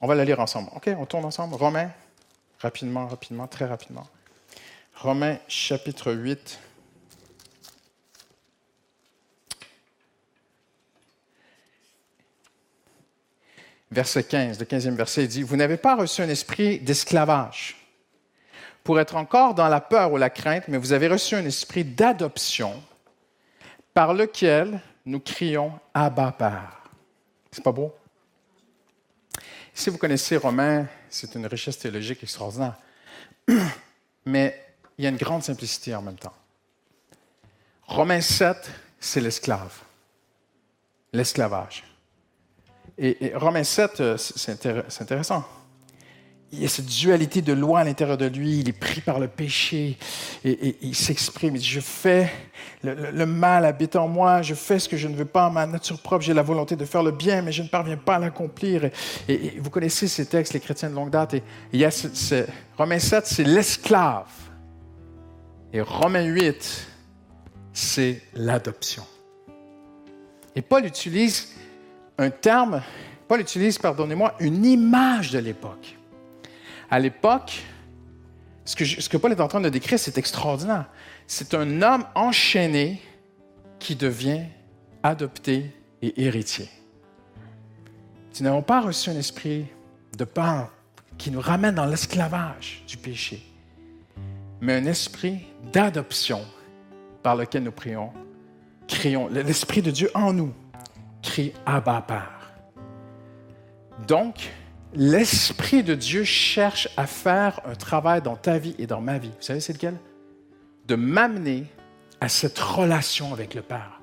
on 0.00 0.06
va 0.06 0.14
la 0.14 0.24
lire 0.24 0.40
ensemble. 0.40 0.70
OK, 0.74 0.88
on 0.98 1.06
tourne 1.06 1.24
ensemble. 1.24 1.54
Romains, 1.54 1.90
rapidement, 2.58 3.06
rapidement, 3.06 3.46
très 3.46 3.64
rapidement. 3.64 4.06
Romains, 4.94 5.38
chapitre 5.48 6.12
8. 6.12 6.58
Verset 13.92 14.24
15, 14.24 14.58
le 14.58 14.64
15e 14.66 14.94
verset 14.94 15.26
dit, 15.28 15.42
Vous 15.42 15.56
n'avez 15.56 15.76
pas 15.76 15.94
reçu 15.94 16.20
un 16.20 16.28
esprit 16.28 16.80
d'esclavage 16.80 17.75
pour 18.86 19.00
être 19.00 19.16
encore 19.16 19.52
dans 19.52 19.66
la 19.66 19.80
peur 19.80 20.12
ou 20.12 20.16
la 20.16 20.30
crainte, 20.30 20.68
mais 20.68 20.78
vous 20.78 20.92
avez 20.92 21.08
reçu 21.08 21.34
un 21.34 21.44
esprit 21.44 21.82
d'adoption 21.82 22.80
par 23.92 24.14
lequel 24.14 24.80
nous 25.04 25.18
crions 25.18 25.72
Abba 25.92 26.30
Père. 26.30 26.84
C'est 27.50 27.64
pas 27.64 27.72
beau? 27.72 27.92
Si 29.74 29.90
vous 29.90 29.98
connaissez 29.98 30.36
Romain, 30.36 30.86
c'est 31.10 31.34
une 31.34 31.46
richesse 31.46 31.80
théologique 31.80 32.22
extraordinaire. 32.22 32.76
Mais 34.24 34.64
il 34.96 35.02
y 35.02 35.06
a 35.08 35.10
une 35.10 35.16
grande 35.16 35.42
simplicité 35.42 35.92
en 35.92 36.02
même 36.02 36.18
temps. 36.18 36.34
Romains 37.88 38.20
7, 38.20 38.70
c'est 39.00 39.20
l'esclave, 39.20 39.80
l'esclavage. 41.12 41.82
Et, 42.96 43.26
et, 43.26 43.34
Romains 43.34 43.64
7, 43.64 44.00
euh, 44.00 44.16
c'est 44.16 44.64
intéressant 45.00 45.44
il 46.52 46.62
y 46.62 46.64
a 46.64 46.68
cette 46.68 46.86
dualité 46.86 47.42
de 47.42 47.52
loi 47.52 47.80
à 47.80 47.84
l'intérieur 47.84 48.16
de 48.16 48.26
lui. 48.26 48.60
Il 48.60 48.68
est 48.68 48.78
pris 48.78 49.00
par 49.00 49.18
le 49.18 49.26
péché 49.26 49.98
et, 50.44 50.76
il 50.80 50.94
s'exprime. 50.94 51.56
Il 51.56 51.60
dit 51.60 51.68
Je 51.68 51.80
fais, 51.80 52.30
le, 52.82 53.26
mal 53.26 53.64
habite 53.64 53.96
en 53.96 54.06
moi, 54.06 54.42
je 54.42 54.54
fais 54.54 54.78
ce 54.78 54.88
que 54.88 54.96
je 54.96 55.08
ne 55.08 55.16
veux 55.16 55.24
pas. 55.24 55.50
Ma 55.50 55.66
nature 55.66 56.00
propre, 56.00 56.24
j'ai 56.24 56.34
la 56.34 56.42
volonté 56.42 56.76
de 56.76 56.84
faire 56.84 57.02
le 57.02 57.10
bien, 57.10 57.42
mais 57.42 57.52
je 57.52 57.62
ne 57.62 57.68
parviens 57.68 57.96
pas 57.96 58.16
à 58.16 58.18
l'accomplir. 58.18 58.90
Et, 59.28 59.54
vous 59.58 59.70
connaissez 59.70 60.06
ces 60.06 60.26
textes, 60.26 60.54
les 60.54 60.60
chrétiens 60.60 60.88
de 60.88 60.94
longue 60.94 61.10
date. 61.10 61.34
Et 61.34 61.42
il 61.72 61.80
y 61.80 61.84
a 61.84 61.90
ce, 61.90 62.44
Romains 62.78 62.98
7, 62.98 63.26
c'est 63.26 63.44
l'esclave. 63.44 64.30
Et 65.72 65.80
Romains 65.80 66.24
8, 66.24 66.86
c'est 67.72 68.22
l'adoption. 68.34 69.04
Et 70.54 70.62
Paul 70.62 70.86
utilise 70.86 71.54
un 72.18 72.30
terme, 72.30 72.82
Paul 73.28 73.40
utilise, 73.40 73.78
pardonnez-moi, 73.78 74.34
une 74.40 74.64
image 74.64 75.32
de 75.32 75.38
l'époque. 75.40 75.96
À 76.90 76.98
l'époque, 76.98 77.62
ce 78.64 79.08
que, 79.08 79.16
Paul 79.16 79.32
est 79.32 79.40
en 79.40 79.48
train 79.48 79.60
de 79.60 79.68
décrire, 79.68 79.98
c'est 79.98 80.18
extraordinaire. 80.18 80.86
C'est 81.26 81.54
un 81.54 81.82
homme 81.82 82.04
enchaîné 82.14 83.00
qui 83.78 83.94
devient 83.94 84.44
adopté 85.02 85.70
et 86.02 86.24
héritier. 86.24 86.68
Nous 88.38 88.44
n'avons 88.44 88.62
pas 88.62 88.80
reçu 88.80 89.10
un 89.10 89.16
esprit 89.16 89.66
de 90.16 90.24
peur 90.24 90.72
qui 91.16 91.30
nous 91.30 91.40
ramène 91.40 91.74
dans 91.74 91.86
l'esclavage 91.86 92.82
du 92.86 92.96
péché, 92.96 93.42
mais 94.60 94.74
un 94.74 94.84
esprit 94.86 95.46
d'adoption 95.72 96.44
par 97.22 97.36
lequel 97.36 97.62
nous 97.62 97.72
prions, 97.72 98.12
crions. 98.86 99.28
L'Esprit 99.28 99.80
de 99.82 99.90
Dieu 99.90 100.10
en 100.14 100.32
nous 100.32 100.52
crie 101.22 101.52
Abba 101.64 102.02
Père. 102.02 102.52
Donc, 104.06 104.50
l'Esprit 104.96 105.82
de 105.82 105.94
Dieu 105.94 106.24
cherche 106.24 106.88
à 106.96 107.06
faire 107.06 107.60
un 107.66 107.74
travail 107.74 108.22
dans 108.22 108.34
ta 108.34 108.58
vie 108.58 108.74
et 108.78 108.86
dans 108.86 109.02
ma 109.02 109.18
vie. 109.18 109.28
Vous 109.28 109.42
savez, 109.42 109.60
c'est 109.60 109.74
lequel? 109.74 109.96
De 110.86 110.94
m'amener 110.94 111.66
à 112.20 112.28
cette 112.28 112.58
relation 112.58 113.32
avec 113.32 113.54
le 113.54 113.60
Père. 113.60 114.00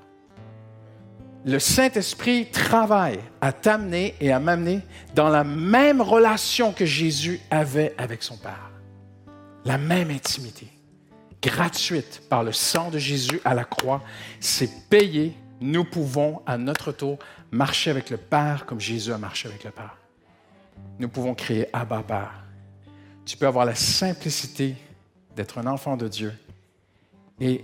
Le 1.46 1.60
Saint-Esprit 1.60 2.46
travaille 2.52 3.20
à 3.42 3.52
t'amener 3.52 4.16
et 4.22 4.32
à 4.32 4.40
m'amener 4.40 4.82
dans 5.16 5.30
la 5.30 5.44
même 5.44 6.00
relation 6.00 6.72
que 6.72 6.86
Jésus 6.86 7.42
avait 7.50 7.96
avec 7.98 8.22
son 8.22 8.38
Père. 8.38 8.72
La 9.66 9.78
même 9.78 10.12
intimité, 10.12 10.68
gratuite 11.42 12.22
par 12.30 12.44
le 12.44 12.54
sang 12.54 12.92
de 12.92 13.00
Jésus 13.00 13.42
à 13.44 13.56
la 13.56 13.66
croix. 13.66 14.02
C'est 14.40 14.90
payé. 14.90 15.36
Nous 15.60 15.86
pouvons 15.86 16.42
à 16.46 16.58
notre 16.58 16.92
tour 16.92 17.18
marcher 17.52 17.90
avec 17.90 18.10
le 18.10 18.18
Père 18.18 18.66
comme 18.66 18.80
Jésus 18.80 19.12
a 19.12 19.18
marché 19.18 19.48
avec 19.48 19.64
le 19.64 19.72
Père 19.72 19.98
nous 21.00 21.10
pouvons 21.10 21.34
crier 21.34 21.68
Abba 21.74 22.04
Père. 22.04 22.44
Tu 23.26 23.38
peux 23.38 23.48
avoir 23.48 23.66
la 23.66 23.76
simplicité 23.76 24.76
d'être 25.36 25.58
un 25.58 25.68
enfant 25.68 25.98
de 25.98 26.08
Dieu. 26.08 26.34
Et 27.40 27.64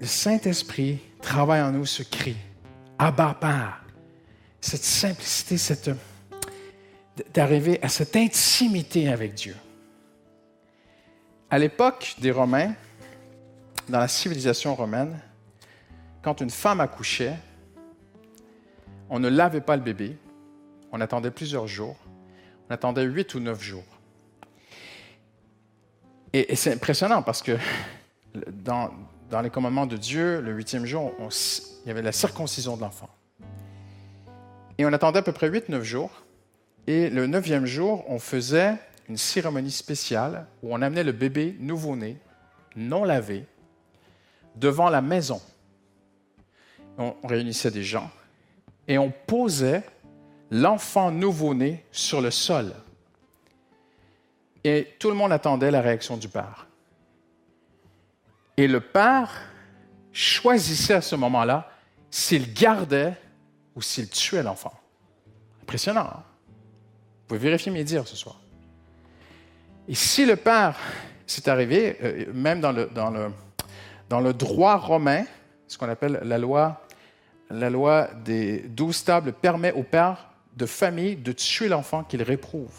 le 0.00 0.06
Saint-Esprit 0.06 1.00
travaille 1.20 1.60
en 1.60 1.72
nous 1.72 1.86
ce 1.86 2.02
cri 2.02 2.36
Abba 2.98 3.36
Père. 3.40 3.84
Cette 4.60 4.84
simplicité, 4.84 5.56
cette, 5.58 5.90
d'arriver 7.34 7.78
à 7.82 7.88
cette 7.88 8.16
intimité 8.16 9.08
avec 9.08 9.34
Dieu. 9.34 9.56
À 11.50 11.58
l'époque 11.58 12.16
des 12.18 12.30
Romains, 12.30 12.74
dans 13.88 14.00
la 14.00 14.08
civilisation 14.08 14.74
romaine, 14.74 15.18
quand 16.22 16.40
une 16.40 16.50
femme 16.50 16.80
accouchait, 16.80 17.36
on 19.08 19.18
ne 19.18 19.28
lavait 19.28 19.62
pas 19.62 19.76
le 19.76 19.82
bébé, 19.82 20.16
on 20.92 21.00
attendait 21.00 21.30
plusieurs 21.30 21.66
jours, 21.66 21.96
on 22.68 22.74
attendait 22.74 23.04
huit 23.04 23.34
ou 23.34 23.40
neuf 23.40 23.62
jours. 23.62 23.84
Et, 26.32 26.54
c'est 26.56 26.72
impressionnant 26.72 27.22
parce 27.22 27.42
que 27.42 27.56
dans, 28.52 28.90
les 29.42 29.50
commandements 29.50 29.86
de 29.86 29.96
Dieu, 29.96 30.40
le 30.40 30.52
huitième 30.52 30.84
jour, 30.84 31.12
il 31.18 31.88
y 31.88 31.90
avait 31.90 32.02
la 32.02 32.12
circoncision 32.12 32.76
de 32.76 32.82
l'enfant. 32.82 33.08
Et 34.76 34.84
on 34.84 34.92
attendait 34.92 35.20
à 35.20 35.22
peu 35.22 35.32
près 35.32 35.48
huit, 35.48 35.68
neuf 35.68 35.82
jours. 35.82 36.10
Et 36.86 37.10
le 37.10 37.26
neuvième 37.26 37.66
jour, 37.66 38.04
on 38.08 38.18
faisait 38.18 38.74
une 39.08 39.16
cérémonie 39.16 39.70
spéciale 39.70 40.46
où 40.62 40.74
on 40.74 40.82
amenait 40.82 41.04
le 41.04 41.12
bébé 41.12 41.56
nouveau-né, 41.58 42.18
non 42.76 43.04
lavé, 43.04 43.46
devant 44.56 44.90
la 44.90 45.00
maison. 45.00 45.40
On 46.98 47.14
réunissait 47.24 47.70
des 47.70 47.84
gens 47.84 48.10
et 48.88 48.98
on 48.98 49.12
posait 49.26 49.82
l'enfant 50.50 51.10
nouveau-né 51.10 51.84
sur 51.92 52.20
le 52.20 52.30
sol. 52.30 52.72
Et 54.64 54.94
tout 54.98 55.08
le 55.08 55.14
monde 55.14 55.32
attendait 55.32 55.70
la 55.70 55.80
réaction 55.80 56.16
du 56.16 56.28
père. 56.28 56.66
Et 58.56 58.66
le 58.66 58.80
père 58.80 59.30
choisissait 60.12 60.94
à 60.94 61.00
ce 61.00 61.14
moment-là 61.16 61.70
s'il 62.10 62.52
gardait 62.52 63.14
ou 63.76 63.82
s'il 63.82 64.08
tuait 64.08 64.42
l'enfant. 64.42 64.72
Impressionnant. 65.62 66.08
Hein? 66.12 66.22
Vous 66.22 67.28
pouvez 67.28 67.40
vérifier 67.40 67.70
mes 67.70 67.84
dires 67.84 68.08
ce 68.08 68.16
soir. 68.16 68.40
Et 69.86 69.94
si 69.94 70.26
le 70.26 70.36
père, 70.36 70.76
c'est 71.26 71.46
arrivé, 71.48 71.96
euh, 72.02 72.32
même 72.32 72.60
dans 72.60 72.72
le, 72.72 72.86
dans, 72.86 73.10
le, 73.10 73.30
dans 74.08 74.20
le 74.20 74.32
droit 74.32 74.76
romain, 74.76 75.24
ce 75.66 75.78
qu'on 75.78 75.88
appelle 75.88 76.20
la 76.24 76.38
loi, 76.38 76.82
la 77.50 77.70
loi 77.70 78.08
des 78.24 78.60
douze 78.60 79.04
tables 79.04 79.32
permet 79.32 79.72
au 79.72 79.82
père 79.82 80.27
de 80.58 80.66
famille 80.66 81.16
de 81.16 81.32
tuer 81.32 81.68
l'enfant 81.68 82.02
qu'il 82.02 82.22
réprouve. 82.22 82.74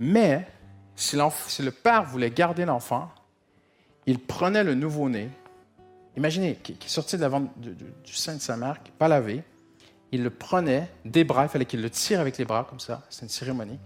Mais 0.00 0.48
si, 0.96 1.16
le 1.16 1.70
père 1.70 2.04
voulait 2.04 2.30
garder 2.30 2.64
l'enfant, 2.64 3.10
il 4.06 4.18
prenait 4.18 4.64
le 4.64 4.74
nouveau-né, 4.74 5.28
imaginez, 6.16 6.56
qui, 6.56 6.72
est 6.72 6.88
sorti 6.88 7.18
de 7.18 7.28
du, 8.04 8.14
sein 8.14 8.34
de 8.34 8.40
sa 8.40 8.56
mère, 8.56 8.82
qui 8.82 8.90
pas 8.90 9.06
lavé, 9.06 9.44
il 10.10 10.22
le 10.22 10.30
prenait 10.30 10.88
des 11.04 11.24
bras, 11.24 11.44
il 11.44 11.48
fallait 11.50 11.66
qu'il 11.66 11.82
le 11.82 11.90
tire 11.90 12.20
avec 12.20 12.38
les 12.38 12.46
bras 12.46 12.64
comme 12.64 12.80
ça, 12.80 13.02
c'est 13.10 13.22
une 13.22 13.28
cérémonie, 13.28 13.78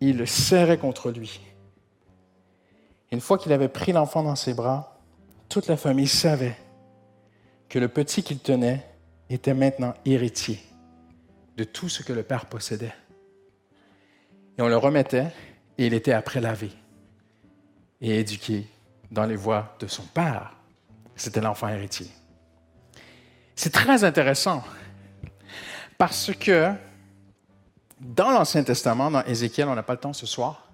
il 0.00 0.18
le 0.18 0.26
serrait 0.26 0.78
contre 0.78 1.10
lui. 1.10 1.40
Une 3.10 3.20
fois 3.22 3.38
qu'il 3.38 3.52
avait 3.52 3.68
pris 3.68 3.92
l'enfant 3.92 4.22
dans 4.22 4.36
ses 4.36 4.52
bras, 4.52 4.98
toute 5.48 5.66
la 5.68 5.78
famille 5.78 6.08
savait 6.08 6.58
que 7.70 7.78
le 7.78 7.88
petit 7.88 8.22
qu'il 8.22 8.40
tenait 8.40 8.86
était 9.30 9.54
maintenant 9.54 9.94
héritier 10.04 10.60
de 11.56 11.64
tout 11.64 11.88
ce 11.88 12.02
que 12.02 12.12
le 12.12 12.22
père 12.22 12.46
possédait. 12.46 12.94
Et 14.58 14.62
on 14.62 14.68
le 14.68 14.76
remettait 14.76 15.32
et 15.78 15.86
il 15.86 15.94
était 15.94 16.12
après 16.12 16.40
lavé 16.40 16.70
et 18.00 18.20
éduqué 18.20 18.66
dans 19.10 19.24
les 19.24 19.36
voies 19.36 19.76
de 19.78 19.86
son 19.86 20.02
père. 20.02 20.56
C'était 21.14 21.40
l'enfant 21.40 21.68
héritier. 21.68 22.08
C'est 23.54 23.72
très 23.72 24.04
intéressant 24.04 24.62
parce 25.96 26.30
que 26.34 26.72
dans 28.00 28.30
l'Ancien 28.30 28.62
Testament, 28.62 29.10
dans 29.10 29.24
Ézéchiel, 29.24 29.68
on 29.68 29.74
n'a 29.74 29.82
pas 29.82 29.94
le 29.94 30.00
temps 30.00 30.12
ce 30.12 30.26
soir, 30.26 30.70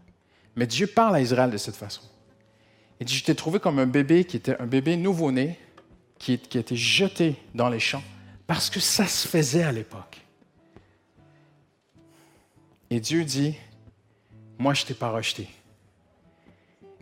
mais 0.56 0.66
Dieu 0.66 0.88
parle 0.88 1.16
à 1.16 1.20
Israël 1.20 1.50
de 1.50 1.56
cette 1.56 1.76
façon. 1.76 2.02
Il 3.00 3.06
dit, 3.06 3.14
je 3.14 3.24
t'ai 3.24 3.34
trouvé 3.34 3.60
comme 3.60 3.78
un 3.78 3.86
bébé 3.86 4.24
qui 4.24 4.36
était 4.36 4.60
un 4.60 4.66
bébé 4.66 4.96
nouveau-né, 4.96 5.58
qui, 6.18 6.38
qui 6.38 6.58
été 6.58 6.76
jeté 6.76 7.36
dans 7.54 7.68
les 7.68 7.80
champs, 7.80 8.02
parce 8.46 8.70
que 8.70 8.80
ça 8.80 9.06
se 9.06 9.26
faisait 9.26 9.62
à 9.62 9.72
l'époque. 9.72 10.21
Et 12.92 13.00
Dieu 13.00 13.24
dit, 13.24 13.54
moi 14.58 14.74
je 14.74 14.82
ne 14.82 14.88
t'ai 14.88 14.92
pas 14.92 15.10
rejeté. 15.10 15.48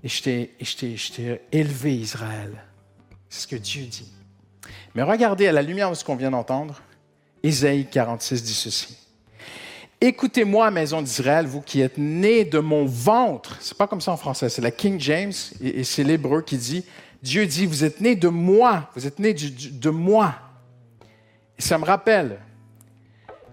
Et 0.05 0.09
je 0.09 0.22
t'ai 0.22 1.41
élevé, 1.51 1.97
Israël. 1.97 2.62
C'est 3.28 3.41
ce 3.41 3.47
que 3.49 3.57
Dieu 3.57 3.86
dit. 3.86 4.09
Mais 4.95 5.03
regardez, 5.03 5.49
à 5.49 5.53
la 5.53 5.62
lumière 5.62 5.91
de 5.91 5.97
ce 5.97 6.05
qu'on 6.05 6.14
vient 6.14 6.30
d'entendre, 6.30 6.80
Ésaïe 7.43 7.88
46 7.91 8.45
dit 8.45 8.55
ceci. 8.55 8.99
Écoutez-moi, 10.01 10.70
maison 10.70 11.03
d'Israël, 11.03 11.47
vous 11.47 11.61
qui 11.61 11.80
êtes 11.80 11.99
nés 11.99 12.45
de 12.45 12.61
mon 12.61 12.86
ventre. 12.86 13.57
C'est 13.61 13.76
pas 13.76 13.88
comme 13.88 14.01
ça 14.01 14.12
en 14.12 14.16
français, 14.16 14.49
c'est 14.49 14.62
la 14.62 14.70
King 14.70 15.01
James 15.01 15.32
et, 15.61 15.82
c'est 15.82 16.05
l'hébreu 16.05 16.43
qui 16.43 16.57
dit 16.57 16.84
Dieu 17.20 17.49
dit, 17.49 17.66
vous 17.66 17.82
êtes 17.82 18.01
nés 18.01 18.14
de 18.14 18.28
moi, 18.28 18.88
vous 18.95 19.09
êtes 19.09 19.18
nés 19.18 19.34
de 19.34 19.91
moi. 19.91 20.36
Et 21.59 21.62
ça 21.62 21.78
me 21.78 21.84
rappelle 21.84 22.38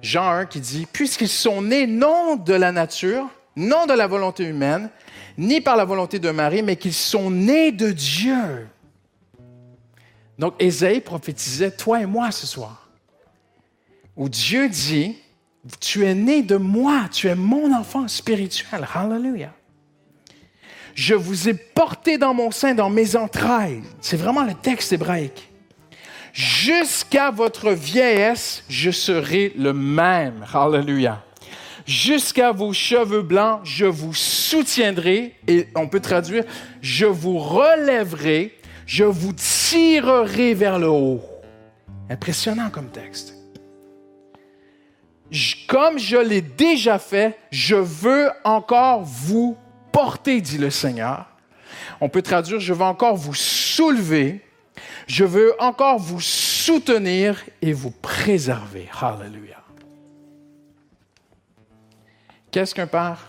Jean 0.01 0.29
1 0.29 0.45
qui 0.45 0.59
dit 0.59 0.87
Puisqu'ils 0.91 1.29
sont 1.29 1.61
nés 1.61 1.87
non 1.87 2.35
de 2.35 2.53
la 2.53 2.71
nature, 2.71 3.27
non 3.55 3.85
de 3.85 3.93
la 3.93 4.07
volonté 4.07 4.43
humaine, 4.43 4.89
ni 5.37 5.61
par 5.61 5.75
la 5.75 5.85
volonté 5.85 6.19
de 6.19 6.29
Marie, 6.31 6.63
mais 6.63 6.75
qu'ils 6.75 6.93
sont 6.93 7.29
nés 7.29 7.71
de 7.71 7.91
Dieu. 7.91 8.67
Donc 10.37 10.53
Ésaïe 10.59 11.01
prophétisait 11.01 11.71
toi 11.71 12.01
et 12.01 12.05
moi 12.05 12.31
ce 12.31 12.45
soir, 12.45 12.89
où 14.15 14.29
Dieu 14.29 14.69
dit 14.69 15.15
tu 15.79 16.05
es 16.05 16.15
né 16.15 16.43
de 16.43 16.55
moi, 16.55 17.05
tu 17.11 17.27
es 17.27 17.35
mon 17.35 17.73
enfant 17.73 18.07
spirituel. 18.07 18.87
Hallelujah. 18.93 19.53
Je 20.95 21.13
vous 21.13 21.49
ai 21.49 21.53
porté 21.53 22.17
dans 22.17 22.33
mon 22.33 22.51
sein, 22.51 22.73
dans 22.73 22.89
mes 22.89 23.15
entrailles. 23.15 23.83
C'est 24.01 24.17
vraiment 24.17 24.43
le 24.43 24.53
texte 24.53 24.93
hébraïque. 24.93 25.46
Jusqu'à 26.38 27.31
votre 27.31 27.71
vieillesse, 27.71 28.63
je 28.69 28.91
serai 28.91 29.53
le 29.57 29.73
même. 29.73 30.45
Hallelujah. 30.53 31.23
Jusqu'à 31.88 32.51
vos 32.51 32.73
cheveux 32.73 33.23
blancs, 33.23 33.61
je 33.63 33.85
vous 33.85 34.13
soutiendrai. 34.13 35.33
Et 35.47 35.67
on 35.73 35.88
peut 35.88 35.99
traduire, 35.99 36.43
je 36.79 37.07
vous 37.07 37.39
relèverai, 37.39 38.55
je 38.85 39.03
vous 39.03 39.33
tirerai 39.33 40.53
vers 40.53 40.77
le 40.77 40.89
haut. 40.89 41.21
Impressionnant 42.07 42.69
comme 42.69 42.89
texte 42.89 43.33
comme 45.67 45.99
je 45.99 46.15
l'ai 46.17 46.41
déjà 46.41 46.99
fait, 46.99 47.38
je 47.51 47.75
veux 47.75 48.29
encore 48.45 49.03
vous 49.03 49.57
porter, 49.91 50.39
dit 50.39 50.57
le 50.57 50.69
Seigneur. 50.69 51.25
On 51.99 52.07
peut 52.07 52.21
traduire, 52.21 52.59
je 52.59 52.73
veux 52.73 52.85
encore 52.85 53.17
vous 53.17 53.33
soulever, 53.33 54.41
je 55.08 55.24
veux 55.24 55.60
encore 55.60 55.97
vous 55.97 56.20
soutenir 56.20 57.41
et 57.62 57.72
vous 57.72 57.91
préserver. 57.91 58.89
Hallelujah. 59.01 59.64
Qu'est-ce 62.51 62.76
qu'un 62.76 62.88
père? 62.88 63.26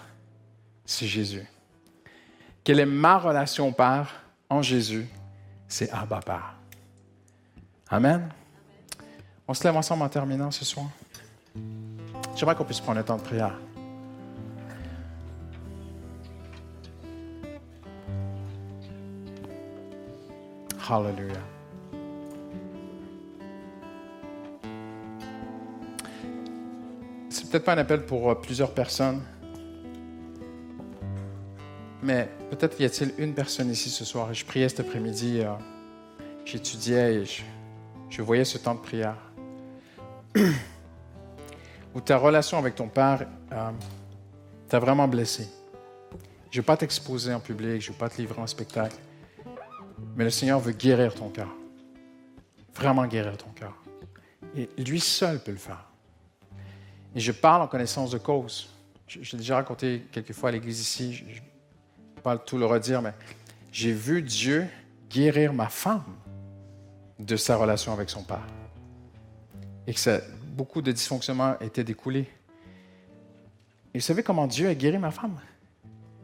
C'est 0.85 1.07
Jésus. 1.07 1.47
Quelle 2.65 2.81
est 2.81 2.87
ma 2.87 3.19
relation 3.19 3.69
au 3.69 3.73
Père 3.73 4.23
en 4.51 4.61
Jésus? 4.61 5.07
C'est 5.69 5.91
Abba 5.91 6.21
Père. 6.21 6.55
Amen. 7.89 8.29
On 9.47 9.55
se 9.55 9.65
lève 9.65 9.77
ensemble 9.77 10.03
en 10.03 10.09
terminant 10.09 10.51
ce 10.51 10.65
soir. 10.65 10.87
J'aimerais 12.35 12.57
qu'on 12.57 12.65
puisse 12.65 12.81
prendre 12.81 12.99
le 12.99 13.05
temps 13.05 13.17
de 13.17 13.23
prière. 13.23 13.55
Hallelujah. 20.91 21.58
C'est 27.31 27.51
peut-être 27.51 27.65
pas 27.65 27.75
un 27.75 27.79
appel 27.79 28.07
pour 28.07 28.31
euh, 28.31 28.35
plusieurs 28.35 28.73
personnes, 28.73 29.23
mais 32.03 32.29
peut-être 32.51 32.81
y 32.81 32.85
a-t-il 32.85 33.13
une 33.19 33.35
personne 33.35 33.71
ici 33.71 33.91
ce 33.91 34.05
soir. 34.05 34.33
Je 34.33 34.45
priais 34.45 34.69
cet 34.69 34.81
après-midi, 34.81 35.41
euh, 35.41 35.53
j'étudiais 36.45 37.17
et 37.17 37.25
je 38.09 38.23
voyais 38.23 38.45
ce 38.45 38.57
temps 38.59 38.75
de 38.75 38.81
prière. 38.81 39.17
où 41.95 42.01
ta 42.01 42.17
relation 42.17 42.59
avec 42.59 42.75
ton 42.75 42.89
Père 42.89 43.27
euh, 43.53 43.71
t'a 44.69 44.79
vraiment 44.79 45.09
blessé. 45.09 45.49
Je 46.51 46.59
ne 46.59 46.63
veux 46.63 46.67
pas 46.67 46.77
t'exposer 46.77 47.35
en 47.35 47.41
public, 47.41 47.83
je 47.83 47.89
ne 47.89 47.93
veux 47.93 47.99
pas 47.99 48.09
te 48.09 48.17
livrer 48.19 48.41
en 48.41 48.47
spectacle, 48.47 48.97
mais 50.17 50.25
le 50.25 50.31
Seigneur 50.31 50.61
veut 50.61 50.73
guérir 50.73 51.15
ton 51.15 51.29
cœur. 51.29 51.55
Vraiment 52.75 53.07
guérir 53.07 53.37
ton 53.37 53.51
cœur. 53.51 53.75
Et 54.57 54.69
lui 54.83 55.01
seul 55.01 55.41
peut 55.41 55.51
le 55.51 55.59
faire. 55.59 55.88
Et 57.19 57.21
je 57.21 57.33
parle 57.33 57.63
en 57.63 57.67
connaissance 57.67 58.13
de 58.13 58.19
cause. 58.19 58.69
Je, 59.09 59.19
l'ai 59.33 59.39
déjà 59.39 59.57
raconté 59.57 60.07
quelques 60.13 60.33
fois 60.33 60.51
à 60.51 60.53
l'église 60.53 60.81
ici, 60.81 61.15
je 61.15 61.25
ne 61.25 62.21
pas 62.23 62.39
tout 62.39 62.57
le 62.57 62.65
redire, 62.65 63.03
mais 63.03 63.13
j'ai 63.73 63.93
vu 63.93 64.23
Dieu 64.23 64.69
guérir 65.11 65.53
ma 65.53 65.69
femme 65.69 66.05
de 67.19 67.35
sa 67.35 67.57
relation 67.57 67.93
avec 67.93 68.09
son 68.09 68.23
Père. 68.23 68.47
Et 69.89 69.95
que 69.95 70.23
beaucoup 70.53 70.81
de 70.81 70.93
dysfonctionnements 70.93 71.59
étaient 71.59 71.83
découlés. 71.83 72.29
Et 73.93 73.99
vous 73.99 74.05
savez 74.05 74.23
comment 74.23 74.47
Dieu 74.47 74.69
a 74.69 74.75
guéri 74.77 74.99
ma 74.99 75.11
femme? 75.11 75.41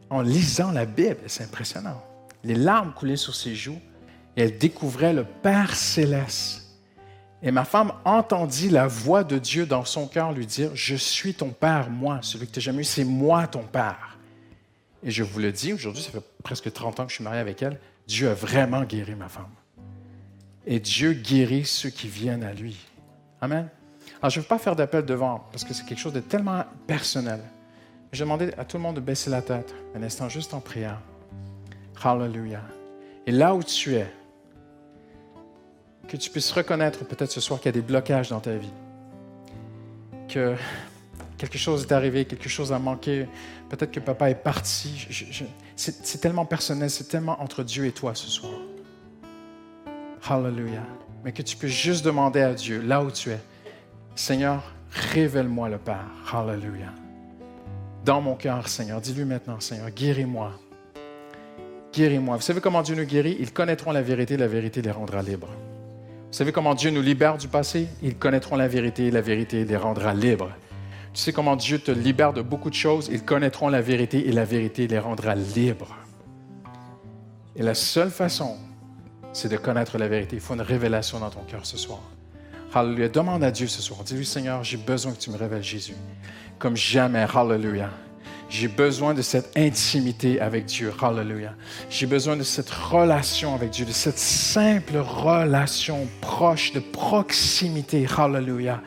En 0.09 0.21
lisant 0.21 0.71
la 0.71 0.85
Bible, 0.85 1.23
c'est 1.27 1.43
impressionnant. 1.43 2.01
Les 2.41 2.55
larmes 2.55 2.93
coulaient 2.93 3.17
sur 3.17 3.35
ses 3.35 3.53
joues 3.53 3.81
et 4.37 4.43
elle 4.43 4.57
découvrait 4.57 5.11
le 5.11 5.25
Père 5.25 5.75
céleste. 5.75 6.64
Et 7.45 7.51
ma 7.51 7.63
femme 7.63 7.93
entendit 8.05 8.69
la 8.69 8.87
voix 8.87 9.23
de 9.23 9.37
Dieu 9.37 9.67
dans 9.67 9.85
son 9.85 10.07
cœur 10.07 10.33
lui 10.33 10.47
dire, 10.47 10.71
je 10.73 10.95
suis 10.95 11.35
ton 11.35 11.49
Père, 11.49 11.91
moi, 11.91 12.17
celui 12.23 12.47
que 12.47 12.51
tu 12.51 12.57
n'as 12.57 12.63
jamais 12.63 12.81
eu, 12.81 12.85
c'est 12.85 13.03
moi 13.03 13.45
ton 13.45 13.61
Père. 13.61 14.17
Et 15.03 15.11
je 15.11 15.23
vous 15.23 15.39
le 15.39 15.51
dis, 15.51 15.71
aujourd'hui, 15.71 16.01
ça 16.01 16.09
fait 16.09 16.23
presque 16.43 16.73
30 16.73 16.99
ans 16.99 17.03
que 17.03 17.11
je 17.11 17.15
suis 17.15 17.23
marié 17.23 17.39
avec 17.39 17.61
elle, 17.61 17.79
Dieu 18.07 18.31
a 18.31 18.33
vraiment 18.33 18.83
guéri 18.83 19.13
ma 19.13 19.29
femme. 19.29 19.51
Et 20.65 20.79
Dieu 20.79 21.13
guérit 21.13 21.65
ceux 21.65 21.91
qui 21.91 22.07
viennent 22.07 22.43
à 22.43 22.51
lui. 22.51 22.77
Amen. 23.39 23.69
Alors, 24.23 24.31
je 24.31 24.39
ne 24.39 24.41
veux 24.41 24.47
pas 24.47 24.57
faire 24.57 24.75
d'appel 24.75 25.05
devant 25.05 25.45
parce 25.51 25.63
que 25.63 25.75
c'est 25.75 25.85
quelque 25.85 25.99
chose 25.99 26.13
de 26.13 26.21
tellement 26.21 26.63
personnel. 26.87 27.41
Je 28.11 28.23
demander 28.23 28.51
à 28.57 28.65
tout 28.65 28.77
le 28.77 28.83
monde 28.83 28.95
de 28.95 29.01
baisser 29.01 29.29
la 29.29 29.43
tête 29.43 29.75
un 29.95 30.01
instant 30.01 30.29
juste 30.29 30.55
en 30.55 30.61
priant. 30.61 30.97
Hallelujah. 32.03 32.63
Et 33.27 33.31
là 33.31 33.53
où 33.53 33.61
tu 33.61 33.93
es, 33.93 34.11
que 36.07 36.17
tu 36.17 36.29
puisses 36.29 36.51
reconnaître 36.51 37.05
peut-être 37.05 37.31
ce 37.31 37.41
soir 37.41 37.59
qu'il 37.59 37.67
y 37.67 37.69
a 37.69 37.73
des 37.73 37.81
blocages 37.81 38.29
dans 38.29 38.39
ta 38.39 38.55
vie. 38.55 38.73
Que 40.27 40.55
quelque 41.37 41.57
chose 41.57 41.83
est 41.83 41.91
arrivé, 41.91 42.25
quelque 42.25 42.49
chose 42.49 42.71
a 42.71 42.79
manqué. 42.79 43.27
Peut-être 43.69 43.91
que 43.91 43.99
papa 43.99 44.29
est 44.29 44.35
parti. 44.35 45.07
C'est 45.75 46.21
tellement 46.21 46.45
personnel, 46.45 46.89
c'est 46.89 47.07
tellement 47.07 47.41
entre 47.41 47.63
Dieu 47.63 47.85
et 47.85 47.91
toi 47.91 48.13
ce 48.15 48.27
soir. 48.27 48.53
Hallelujah. 50.27 50.85
Mais 51.23 51.31
que 51.31 51.41
tu 51.41 51.57
peux 51.57 51.67
juste 51.67 52.05
demander 52.05 52.41
à 52.41 52.53
Dieu, 52.53 52.81
là 52.81 53.03
où 53.03 53.11
tu 53.11 53.31
es, 53.31 53.39
Seigneur, 54.15 54.63
révèle-moi 54.91 55.69
le 55.69 55.77
Père. 55.77 56.05
Hallelujah. 56.31 56.93
Dans 58.03 58.21
mon 58.21 58.35
cœur, 58.35 58.67
Seigneur. 58.67 59.01
Dis-lui 59.01 59.25
maintenant, 59.25 59.59
Seigneur, 59.59 59.89
guéris-moi. 59.89 60.51
Guéris-moi. 61.91 62.35
Vous 62.35 62.41
savez 62.41 62.61
comment 62.61 62.81
Dieu 62.83 62.95
nous 62.95 63.05
guérit? 63.05 63.35
Ils 63.39 63.51
connaîtront 63.51 63.91
la 63.91 64.01
vérité, 64.01 64.37
la 64.37 64.47
vérité 64.47 64.81
les 64.81 64.91
rendra 64.91 65.21
libres. 65.23 65.49
Vous 66.35 66.39
savez 66.39 66.51
comment 66.51 66.75
Dieu 66.75 66.91
nous 66.91 67.01
libère 67.01 67.37
du 67.37 67.47
passé? 67.47 67.87
Ils 68.03 68.17
connaîtront 68.17 68.57
la 68.57 68.67
vérité, 68.67 69.09
la 69.09 69.21
vérité 69.21 69.63
les 69.63 69.77
rendra 69.77 70.13
libres. 70.13 70.51
Tu 71.13 71.21
sais 71.21 71.31
comment 71.31 71.55
Dieu 71.55 71.79
te 71.79 71.91
libère 71.91 72.33
de 72.33 72.41
beaucoup 72.41 72.69
de 72.69 72.75
choses? 72.75 73.07
Ils 73.09 73.23
connaîtront 73.23 73.69
la 73.69 73.79
vérité 73.79 74.27
et 74.27 74.33
la 74.33 74.43
vérité 74.43 74.85
les 74.85 74.99
rendra 74.99 75.33
libres. 75.33 75.95
Et 77.55 77.63
la 77.63 77.73
seule 77.73 78.09
façon, 78.09 78.57
c'est 79.31 79.47
de 79.47 79.55
connaître 79.55 79.97
la 79.97 80.09
vérité. 80.09 80.35
Il 80.35 80.41
faut 80.41 80.55
une 80.55 80.61
révélation 80.61 81.21
dans 81.21 81.29
ton 81.29 81.39
cœur 81.43 81.65
ce 81.65 81.77
soir. 81.77 82.01
Hallelujah. 82.73 83.07
Demande 83.07 83.41
à 83.41 83.51
Dieu 83.51 83.67
ce 83.67 83.81
soir. 83.81 84.03
Dis-lui, 84.03 84.25
Seigneur, 84.25 84.61
j'ai 84.61 84.75
besoin 84.75 85.13
que 85.13 85.19
tu 85.19 85.29
me 85.29 85.37
révèles 85.37 85.63
Jésus. 85.63 85.95
Comme 86.59 86.75
jamais. 86.75 87.25
Hallelujah. 87.33 87.91
J'ai 88.49 88.67
besoin 88.67 89.13
de 89.13 89.21
cette 89.21 89.57
intimité 89.57 90.39
avec 90.39 90.65
Dieu. 90.65 90.93
Hallelujah. 91.01 91.55
J'ai 91.89 92.05
besoin 92.05 92.37
de 92.37 92.43
cette 92.43 92.69
relation 92.69 93.55
avec 93.55 93.71
Dieu, 93.71 93.85
de 93.85 93.91
cette 93.91 94.19
simple 94.19 94.97
relation 94.97 96.07
proche, 96.21 96.71
de 96.71 96.79
proximité. 96.79 98.05
Hallelujah. 98.17 98.81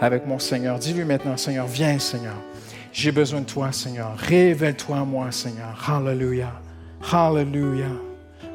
Avec 0.00 0.26
mon 0.26 0.38
Seigneur. 0.38 0.78
Dis-lui 0.78 1.04
maintenant, 1.04 1.36
Seigneur, 1.36 1.66
viens, 1.66 1.98
Seigneur. 1.98 2.36
J'ai 2.92 3.12
besoin 3.12 3.40
de 3.40 3.46
toi, 3.46 3.72
Seigneur. 3.72 4.16
Révèle-toi 4.16 4.98
à 4.98 5.04
moi, 5.04 5.30
Seigneur. 5.32 5.76
Hallelujah. 5.88 6.52
Hallelujah. 7.12 7.92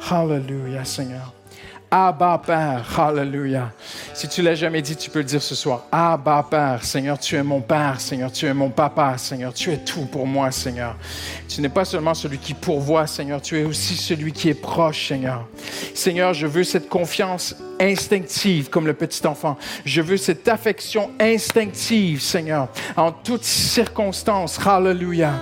Hallelujah, 0.09 0.85
Seigneur. 0.85 1.33
Abba 1.91 2.39
Père, 2.45 2.99
Hallelujah. 2.99 3.71
Si 4.13 4.27
tu 4.27 4.43
l'as 4.43 4.53
jamais 4.53 4.81
dit, 4.81 4.95
tu 4.95 5.09
peux 5.09 5.19
le 5.19 5.25
dire 5.25 5.41
ce 5.41 5.55
soir. 5.55 5.85
Abba 5.91 6.45
Père, 6.49 6.83
Seigneur, 6.83 7.17
tu 7.17 7.35
es 7.35 7.41
mon 7.41 7.61
Père, 7.61 7.99
Seigneur, 7.99 8.31
tu 8.31 8.45
es 8.45 8.53
mon 8.53 8.69
Papa, 8.69 9.17
Seigneur, 9.17 9.53
tu 9.53 9.71
es 9.71 9.77
tout 9.77 10.05
pour 10.05 10.27
moi, 10.27 10.51
Seigneur. 10.51 10.95
Tu 11.47 11.61
n'es 11.61 11.69
pas 11.69 11.85
seulement 11.85 12.13
celui 12.13 12.37
qui 12.37 12.53
pourvoit, 12.53 13.07
Seigneur, 13.07 13.41
tu 13.41 13.59
es 13.59 13.63
aussi 13.63 13.95
celui 13.95 14.31
qui 14.31 14.49
est 14.49 14.53
proche, 14.53 15.07
Seigneur. 15.07 15.47
Seigneur, 15.95 16.33
je 16.33 16.45
veux 16.45 16.63
cette 16.63 16.89
confiance 16.89 17.55
instinctive 17.79 18.69
comme 18.69 18.87
le 18.87 18.93
petit 18.93 19.25
enfant. 19.25 19.57
Je 19.85 20.01
veux 20.01 20.17
cette 20.17 20.47
affection 20.47 21.11
instinctive, 21.19 22.21
Seigneur, 22.21 22.69
en 22.95 23.11
toutes 23.11 23.43
circonstances. 23.43 24.59
Hallelujah. 24.65 25.33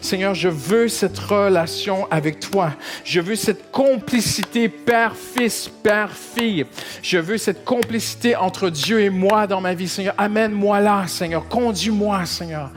Seigneur, 0.00 0.34
je 0.34 0.48
veux 0.48 0.88
cette 0.88 1.18
relation 1.18 2.06
avec 2.10 2.40
toi. 2.40 2.72
Je 3.04 3.20
veux 3.20 3.36
cette 3.36 3.70
complicité 3.70 4.68
père-fils, 4.68 5.70
père-fille. 5.82 6.66
Je 7.02 7.18
veux 7.18 7.38
cette 7.38 7.64
complicité 7.64 8.36
entre 8.36 8.70
Dieu 8.70 9.00
et 9.00 9.10
moi 9.10 9.46
dans 9.46 9.60
ma 9.60 9.74
vie, 9.74 9.88
Seigneur. 9.88 10.14
Amène-moi 10.18 10.80
là, 10.80 11.04
Seigneur. 11.06 11.48
Conduis-moi, 11.48 12.24
Seigneur. 12.26 12.70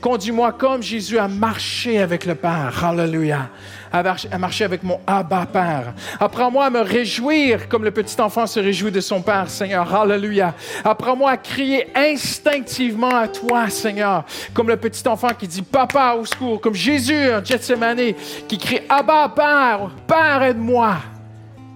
Conduis-moi 0.00 0.52
comme 0.52 0.82
Jésus 0.82 1.18
a 1.18 1.28
marché 1.28 1.98
avec 1.98 2.26
le 2.26 2.34
Père. 2.34 2.84
Hallelujah. 2.84 3.50
A 3.94 4.38
marché 4.38 4.64
avec 4.64 4.82
mon 4.82 4.98
Abba 5.06 5.46
Père. 5.46 5.94
Apprends-moi 6.18 6.64
à 6.64 6.70
me 6.70 6.80
réjouir 6.80 7.68
comme 7.68 7.84
le 7.84 7.92
petit 7.92 8.20
enfant 8.20 8.44
se 8.44 8.58
réjouit 8.58 8.90
de 8.90 9.00
son 9.00 9.22
Père, 9.22 9.48
Seigneur. 9.48 9.94
Hallelujah. 9.94 10.52
Apprends-moi 10.84 11.30
à 11.30 11.36
crier 11.36 11.86
instinctivement 11.94 13.14
à 13.14 13.28
toi, 13.28 13.68
Seigneur. 13.68 14.24
Comme 14.52 14.68
le 14.68 14.76
petit 14.76 15.06
enfant 15.06 15.28
qui 15.38 15.46
dit 15.46 15.62
Papa 15.62 16.16
au 16.18 16.24
secours. 16.24 16.60
Comme 16.60 16.74
Jésus 16.74 17.32
en 17.32 17.44
Gethsemane 17.44 18.14
qui 18.48 18.58
crie 18.58 18.80
Abba 18.88 19.28
Père, 19.28 19.90
Père 20.08 20.42
aide-moi. 20.42 20.96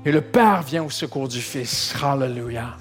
Et 0.05 0.11
le 0.11 0.21
Père 0.21 0.63
vient 0.63 0.83
au 0.83 0.91
secours 0.91 1.29
du 1.29 1.41
Fils. 1.41 1.95
Hallelujah. 2.03 2.77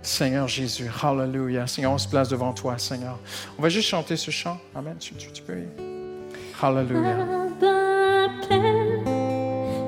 Seigneur 0.00 0.48
Jésus, 0.48 0.90
Hallelujah. 1.02 1.66
Seigneur, 1.66 1.92
on 1.92 1.98
se 1.98 2.08
place 2.08 2.30
devant 2.30 2.54
toi, 2.54 2.78
Seigneur. 2.78 3.18
On 3.58 3.62
va 3.62 3.68
juste 3.68 3.88
chanter 3.88 4.16
ce 4.16 4.30
chant. 4.30 4.58
Amen. 4.74 4.96
Tu, 4.98 5.12
peux 5.42 5.58
y. 5.58 5.66
Hallelujah. 6.62 7.81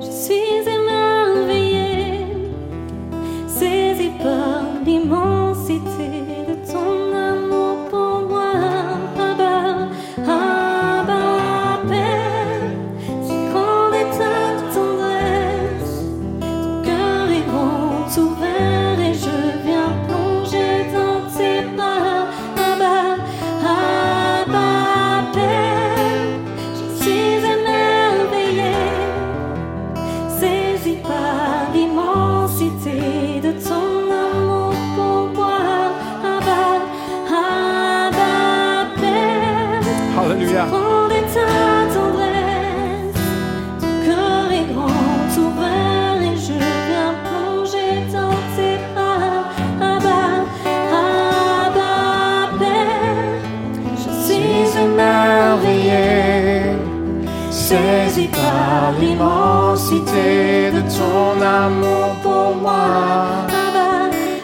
Je 0.01 0.11
suis 0.11 0.67
émerveillé, 0.67 2.27
saisi 3.47 4.09
par 4.21 4.63
l'immensité 4.85 6.24
l'immensité 58.99 60.71
de 60.71 60.81
ton 60.81 61.41
amour 61.41 62.09
pour 62.23 62.55
moi. 62.55 63.47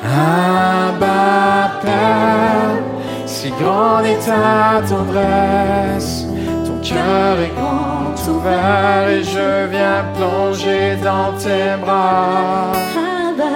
Abba, 0.03 1.79
Père, 1.81 2.77
si 3.25 3.49
grande 3.61 4.05
est 4.05 4.19
ta 4.25 4.81
tendresse, 4.87 6.25
ton 6.65 6.77
cœur 6.81 7.39
est 7.39 7.53
grand 7.55 8.15
ouvert 8.29 9.07
et 9.09 9.23
je 9.23 9.67
viens 9.73 10.03
plonger 10.15 10.95
dans 11.03 11.31
tes 11.37 11.77
bras. 11.83 12.71
Abba, 13.33 13.53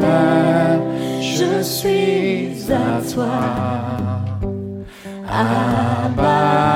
Père, 0.00 0.80
je 1.20 1.62
suis 1.62 2.72
à 2.72 3.02
toi. 3.12 3.36
Abba 5.28 6.75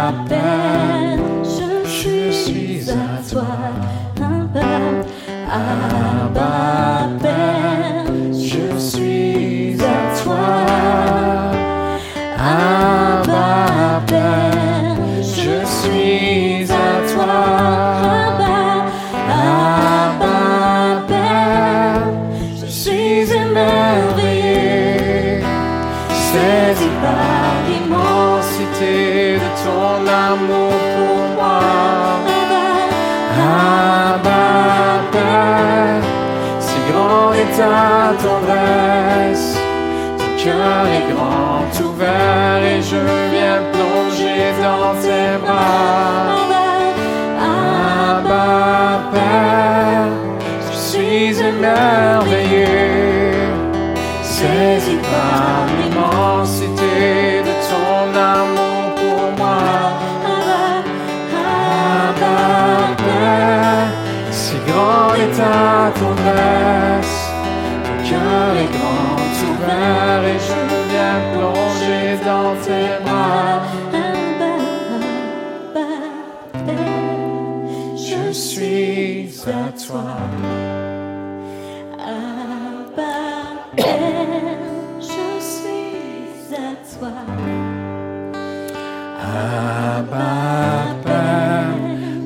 Abba, 89.22 90.94
Père, 91.04 91.74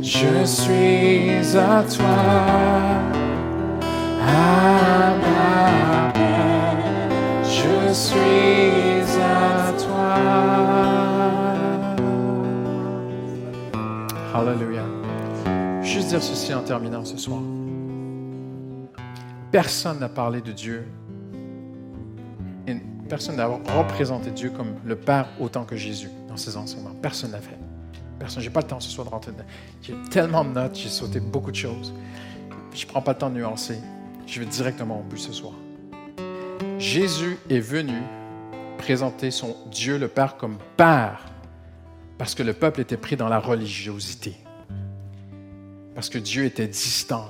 je 0.03 0.45
suis 0.45 1.57
à 1.57 1.82
toi. 1.82 2.07
Abba, 4.26 6.12
je 7.42 7.92
suis 7.92 9.20
à 9.20 9.72
toi. 9.72 10.14
Hallelujah. 14.34 14.86
Juste 15.82 16.09
dire 16.09 16.22
ceci 16.22 16.55
en 16.55 16.62
terminant 16.62 17.05
ce 17.05 17.16
soir. 17.16 17.40
Personne 19.51 19.99
n'a 20.01 20.09
parlé 20.09 20.40
de 20.40 20.53
Dieu. 20.53 20.86
Personne 23.09 23.36
n'a 23.36 23.47
représenté 23.47 24.30
Dieu 24.30 24.51
comme 24.51 24.74
le 24.84 24.97
Père 24.97 25.28
autant 25.38 25.64
que 25.64 25.76
Jésus 25.76 26.09
dans 26.35 26.39
ses 26.39 26.57
enseignements. 26.57 26.95
Personne 27.01 27.30
n'a 27.30 27.39
fait. 27.39 27.57
Personne. 28.18 28.43
J'ai 28.43 28.51
pas 28.51 28.61
le 28.61 28.66
temps 28.66 28.80
ce 28.80 28.91
soir 28.91 29.07
de 29.07 29.11
rentrer. 29.11 29.30
J'ai 29.82 29.95
tellement 30.11 30.45
de 30.45 30.51
notes, 30.51 30.76
j'ai 30.76 30.89
sauté 30.89 31.20
beaucoup 31.20 31.53
de 31.53 31.57
choses. 31.57 31.95
Je 32.74 32.85
prends 32.87 33.01
pas 33.01 33.12
le 33.12 33.18
temps 33.18 33.30
de 33.30 33.37
nuancer. 33.37 33.78
Je 34.26 34.41
vais 34.41 34.47
directement 34.47 34.99
au 34.99 35.03
but 35.05 35.18
ce 35.18 35.32
soir. 35.32 35.53
Jésus 36.78 37.39
est 37.49 37.61
venu 37.61 37.95
présenter 38.78 39.30
son 39.30 39.57
Dieu 39.70 39.97
le 39.97 40.09
Père 40.09 40.37
comme 40.37 40.59
Père 40.76 41.20
parce 42.18 42.35
que 42.35 42.43
le 42.43 42.53
peuple 42.53 42.80
était 42.80 42.97
pris 42.97 43.16
dans 43.16 43.28
la 43.28 43.39
religiosité. 43.39 44.35
Parce 45.95 46.09
que 46.09 46.18
Dieu 46.18 46.45
était 46.45 46.66
distant. 46.66 47.28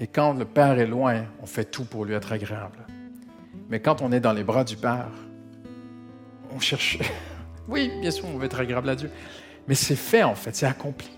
Et 0.00 0.08
quand 0.08 0.32
le 0.32 0.44
Père 0.44 0.80
est 0.80 0.86
loin, 0.86 1.26
on 1.40 1.46
fait 1.46 1.64
tout 1.64 1.84
pour 1.84 2.04
lui 2.04 2.14
être 2.14 2.32
agréable. 2.32 2.86
Mais 3.68 3.78
quand 3.78 4.02
on 4.02 4.10
est 4.10 4.20
dans 4.20 4.32
les 4.32 4.42
bras 4.42 4.64
du 4.64 4.76
Père, 4.76 5.10
on 6.50 6.58
cherche. 6.58 6.98
Oui, 7.68 7.90
bien 8.00 8.10
sûr, 8.10 8.26
on 8.26 8.38
veut 8.38 8.46
être 8.46 8.60
agréable 8.60 8.88
à 8.88 8.96
Dieu. 8.96 9.10
Mais 9.68 9.74
c'est 9.74 9.96
fait 9.96 10.22
en 10.22 10.34
fait, 10.34 10.54
c'est 10.54 10.66
accompli. 10.66 11.10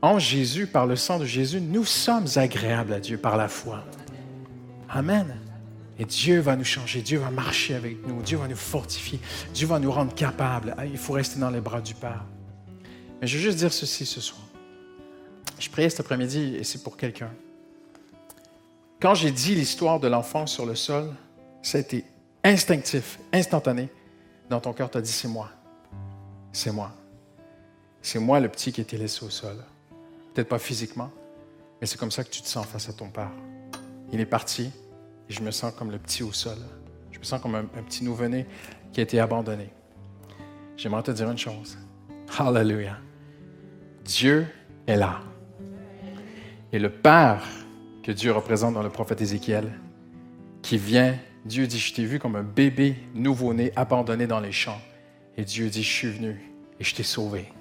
En 0.00 0.18
Jésus, 0.18 0.66
par 0.66 0.86
le 0.86 0.96
sang 0.96 1.18
de 1.18 1.24
Jésus, 1.24 1.60
nous 1.60 1.84
sommes 1.84 2.26
agréables 2.36 2.92
à 2.92 3.00
Dieu 3.00 3.18
par 3.18 3.36
la 3.36 3.48
foi. 3.48 3.84
Amen. 4.88 5.36
Et 5.98 6.04
Dieu 6.04 6.38
va 6.38 6.54
nous 6.54 6.64
changer, 6.64 7.02
Dieu 7.02 7.18
va 7.18 7.30
marcher 7.30 7.74
avec 7.74 8.06
nous, 8.06 8.22
Dieu 8.22 8.38
va 8.38 8.46
nous 8.46 8.54
fortifier, 8.54 9.18
Dieu 9.52 9.66
va 9.66 9.80
nous 9.80 9.90
rendre 9.90 10.14
capables. 10.14 10.74
Ah, 10.78 10.86
Il 10.86 10.96
faut 10.96 11.14
rester 11.14 11.40
dans 11.40 11.50
les 11.50 11.60
bras 11.60 11.80
du 11.80 11.94
Père. 11.94 12.24
Mais 13.20 13.26
je 13.26 13.36
veux 13.36 13.42
juste 13.42 13.58
dire 13.58 13.72
ceci 13.72 14.06
ce 14.06 14.20
soir. 14.20 14.42
Je 15.58 15.68
priais 15.68 15.90
cet 15.90 16.00
après-midi 16.00 16.54
et 16.56 16.62
c'est 16.62 16.84
pour 16.84 16.96
quelqu'un. 16.96 17.32
Quand 19.00 19.14
j'ai 19.14 19.32
dit 19.32 19.56
l'histoire 19.56 19.98
de 19.98 20.06
l'enfant 20.06 20.46
sur 20.46 20.66
le 20.66 20.76
sol, 20.76 21.12
ça 21.62 21.78
a 21.78 21.80
été 21.80 22.04
instinctif, 22.44 23.18
instantané. 23.32 23.88
Dans 24.50 24.60
ton 24.60 24.72
cœur, 24.72 24.90
tu 24.90 24.98
as 24.98 25.00
dit 25.00 25.10
c'est 25.10 25.28
moi. 25.28 25.50
C'est 26.52 26.72
moi. 26.72 26.92
C'est 28.02 28.18
moi 28.18 28.40
le 28.40 28.48
petit 28.48 28.72
qui 28.72 28.80
a 28.80 28.82
été 28.82 28.96
laissé 28.96 29.24
au 29.24 29.30
sol. 29.30 29.56
Peut-être 30.34 30.48
pas 30.48 30.58
physiquement, 30.58 31.10
mais 31.80 31.86
c'est 31.86 31.98
comme 31.98 32.10
ça 32.10 32.24
que 32.24 32.30
tu 32.30 32.42
te 32.42 32.48
sens 32.48 32.66
face 32.66 32.88
à 32.88 32.92
ton 32.92 33.10
père. 33.10 33.30
Il 34.12 34.20
est 34.20 34.26
parti 34.26 34.70
et 35.28 35.32
je 35.32 35.42
me 35.42 35.50
sens 35.50 35.72
comme 35.76 35.90
le 35.90 35.98
petit 35.98 36.22
au 36.22 36.32
sol. 36.32 36.58
Je 37.10 37.18
me 37.18 37.24
sens 37.24 37.40
comme 37.40 37.54
un, 37.54 37.60
un 37.60 37.82
petit 37.82 38.04
nouveau-né 38.04 38.46
qui 38.92 39.00
a 39.00 39.02
été 39.02 39.20
abandonné. 39.20 39.70
J'aimerais 40.76 41.02
te 41.02 41.10
dire 41.10 41.30
une 41.30 41.38
chose. 41.38 41.76
Hallelujah. 42.38 42.98
Dieu 44.04 44.46
est 44.86 44.96
là. 44.96 45.20
Et 46.72 46.78
le 46.78 46.90
Père 46.90 47.42
que 48.02 48.12
Dieu 48.12 48.32
représente 48.32 48.74
dans 48.74 48.82
le 48.82 48.88
prophète 48.88 49.20
Ézéchiel, 49.20 49.70
qui 50.62 50.78
vient, 50.78 51.14
Dieu 51.44 51.66
dit, 51.66 51.78
je 51.78 51.92
t'ai 51.92 52.04
vu 52.04 52.18
comme 52.18 52.36
un 52.36 52.42
bébé 52.42 52.96
nouveau-né 53.14 53.72
abandonné 53.76 54.26
dans 54.26 54.40
les 54.40 54.52
champs. 54.52 54.80
Et 55.38 55.44
Dieu 55.44 55.70
dit, 55.70 55.84
je 55.84 55.90
suis 55.90 56.10
venu 56.10 56.50
et 56.80 56.84
je 56.84 56.94
t'ai 56.94 57.04
sauvé. 57.04 57.52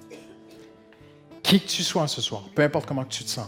Qui 1.44 1.62
que 1.62 1.68
tu 1.68 1.84
sois 1.84 2.08
ce 2.08 2.22
soir, 2.22 2.44
peu 2.56 2.64
importe 2.64 2.88
comment 2.88 3.06
tu 3.06 3.24
te 3.24 3.30
sens, 3.30 3.48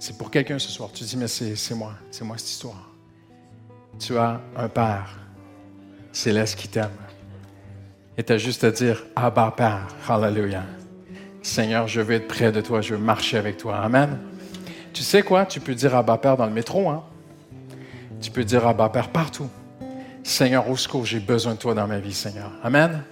c'est 0.00 0.18
pour 0.18 0.30
quelqu'un 0.30 0.58
ce 0.58 0.68
soir. 0.68 0.90
Tu 0.92 1.04
dis, 1.04 1.16
mais 1.16 1.28
c'est 1.28 1.74
moi, 1.74 1.94
c'est 2.10 2.24
moi 2.24 2.36
cette 2.36 2.50
histoire. 2.50 2.90
Tu 4.00 4.18
as 4.18 4.40
un 4.56 4.68
Père 4.68 5.20
céleste 6.10 6.58
qui 6.58 6.66
t'aime. 6.66 6.90
Et 8.18 8.24
tu 8.24 8.32
as 8.32 8.38
juste 8.38 8.64
à 8.64 8.72
dire, 8.72 9.04
Abba 9.14 9.54
Père, 9.56 9.86
Hallelujah. 10.08 10.66
Seigneur, 11.42 11.86
je 11.86 12.00
veux 12.00 12.14
être 12.14 12.26
près 12.26 12.50
de 12.50 12.60
toi, 12.60 12.80
je 12.80 12.94
veux 12.94 13.00
marcher 13.00 13.38
avec 13.38 13.56
toi. 13.56 13.78
Amen. 13.78 14.18
Tu 14.92 15.04
sais 15.04 15.22
quoi? 15.22 15.46
Tu 15.46 15.60
peux 15.60 15.76
dire 15.76 15.94
Abba 15.94 16.18
Père 16.18 16.36
dans 16.36 16.46
le 16.46 16.52
métro, 16.52 16.88
hein? 16.88 17.04
Tu 18.20 18.32
peux 18.32 18.44
dire 18.44 18.66
Abba 18.66 18.88
Père 18.88 19.10
partout. 19.10 19.48
Seigneur, 20.22 20.68
au 20.68 20.76
secours, 20.76 21.06
j'ai 21.06 21.20
besoin 21.20 21.54
de 21.54 21.58
toi 21.58 21.74
dans 21.74 21.86
ma 21.86 21.98
vie, 21.98 22.12
Seigneur? 22.12 22.50
Amen. 22.62 23.02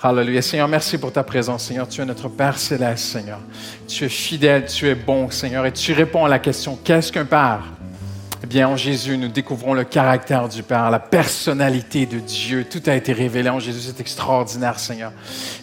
Hallelujah. 0.00 0.42
Seigneur, 0.42 0.68
merci 0.68 0.96
pour 0.96 1.12
ta 1.12 1.24
présence, 1.24 1.64
Seigneur. 1.64 1.88
Tu 1.88 2.00
es 2.00 2.04
notre 2.04 2.28
Père 2.28 2.56
céleste, 2.56 3.04
Seigneur. 3.04 3.40
Tu 3.88 4.04
es 4.04 4.08
fidèle, 4.08 4.66
tu 4.66 4.86
es 4.88 4.94
bon, 4.94 5.30
Seigneur, 5.30 5.66
et 5.66 5.72
tu 5.72 5.92
réponds 5.92 6.24
à 6.24 6.28
la 6.28 6.38
question, 6.38 6.78
qu'est-ce 6.82 7.10
qu'un 7.10 7.24
Père? 7.24 7.64
Eh 8.42 8.46
bien, 8.46 8.68
en 8.68 8.76
Jésus, 8.76 9.18
nous 9.18 9.26
découvrons 9.26 9.74
le 9.74 9.82
caractère 9.82 10.48
du 10.48 10.62
Père, 10.62 10.90
la 10.90 11.00
personnalité 11.00 12.06
de 12.06 12.20
Dieu. 12.20 12.64
Tout 12.64 12.82
a 12.86 12.94
été 12.94 13.12
révélé 13.12 13.50
en 13.50 13.58
Jésus. 13.58 13.80
C'est 13.80 14.00
extraordinaire, 14.00 14.78
Seigneur. 14.78 15.12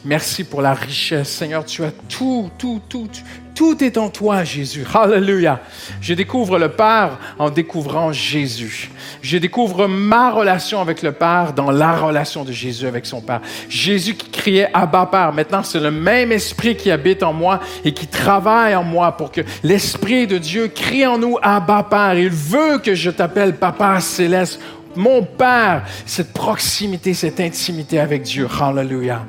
Merci 0.03 0.43
pour 0.43 0.61
la 0.61 0.73
richesse, 0.73 1.29
Seigneur. 1.29 1.63
Tu 1.63 1.85
as 1.85 1.91
tout, 2.09 2.51
tout, 2.57 2.81
tout. 2.89 3.07
Tout 3.55 3.81
est 3.81 3.97
en 3.97 4.09
toi, 4.09 4.43
Jésus. 4.43 4.85
Hallelujah. 4.93 5.61
Je 6.01 6.13
découvre 6.13 6.59
le 6.59 6.67
Père 6.67 7.17
en 7.39 7.49
découvrant 7.49 8.11
Jésus. 8.11 8.91
Je 9.21 9.37
découvre 9.37 9.87
ma 9.87 10.29
relation 10.29 10.81
avec 10.81 11.01
le 11.01 11.13
Père 11.13 11.53
dans 11.53 11.71
la 11.71 11.95
relation 11.95 12.43
de 12.43 12.51
Jésus 12.51 12.85
avec 12.85 13.05
son 13.05 13.21
Père. 13.21 13.39
Jésus 13.69 14.15
qui 14.15 14.29
criait 14.29 14.69
Abba 14.73 15.05
Père. 15.05 15.31
Maintenant, 15.31 15.63
c'est 15.63 15.79
le 15.79 15.89
même 15.89 16.33
esprit 16.33 16.75
qui 16.75 16.91
habite 16.91 17.23
en 17.23 17.31
moi 17.31 17.61
et 17.85 17.93
qui 17.93 18.07
travaille 18.07 18.75
en 18.75 18.83
moi 18.83 19.13
pour 19.13 19.31
que 19.31 19.39
l'esprit 19.63 20.27
de 20.27 20.37
Dieu 20.37 20.67
crie 20.67 21.05
en 21.05 21.17
nous 21.17 21.37
Abba 21.41 21.83
Père. 21.83 22.15
Il 22.15 22.29
veut 22.29 22.79
que 22.79 22.93
je 22.93 23.09
t'appelle 23.09 23.55
Papa 23.55 24.01
céleste. 24.01 24.59
Mon 24.97 25.23
Père, 25.23 25.83
cette 26.05 26.33
proximité, 26.33 27.13
cette 27.13 27.39
intimité 27.39 27.99
avec 27.99 28.23
Dieu. 28.23 28.49
Hallelujah. 28.59 29.25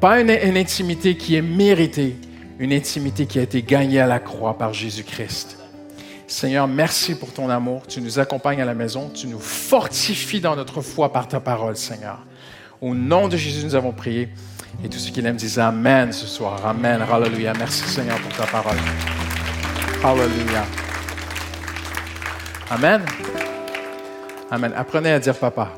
Pas 0.00 0.20
une, 0.20 0.30
une 0.30 0.56
intimité 0.56 1.16
qui 1.16 1.34
est 1.34 1.42
méritée, 1.42 2.16
une 2.58 2.72
intimité 2.72 3.26
qui 3.26 3.38
a 3.38 3.42
été 3.42 3.62
gagnée 3.62 4.00
à 4.00 4.06
la 4.06 4.18
croix 4.18 4.58
par 4.58 4.72
Jésus-Christ. 4.72 5.58
Seigneur, 6.26 6.68
merci 6.68 7.14
pour 7.14 7.32
ton 7.32 7.48
amour. 7.48 7.86
Tu 7.86 8.00
nous 8.00 8.18
accompagnes 8.18 8.60
à 8.60 8.64
la 8.64 8.74
maison. 8.74 9.10
Tu 9.14 9.26
nous 9.26 9.38
fortifies 9.38 10.40
dans 10.40 10.56
notre 10.56 10.82
foi 10.82 11.10
par 11.12 11.26
ta 11.26 11.40
parole, 11.40 11.76
Seigneur. 11.76 12.18
Au 12.80 12.94
nom 12.94 13.28
de 13.28 13.36
Jésus, 13.36 13.64
nous 13.64 13.74
avons 13.74 13.92
prié. 13.92 14.28
Et 14.84 14.88
tous 14.88 14.98
ceux 14.98 15.10
qui 15.10 15.22
l'aiment 15.22 15.36
disent 15.36 15.58
Amen 15.58 16.12
ce 16.12 16.26
soir. 16.26 16.64
Amen. 16.66 17.00
Hallelujah. 17.00 17.54
Merci, 17.58 17.84
Seigneur, 17.84 18.18
pour 18.18 18.32
ta 18.36 18.46
parole. 18.46 18.76
Hallelujah. 20.04 20.66
Amen. 22.70 23.02
Amen. 24.50 24.72
Apprenez 24.76 25.12
à 25.12 25.18
dire 25.18 25.34
papa. 25.34 25.72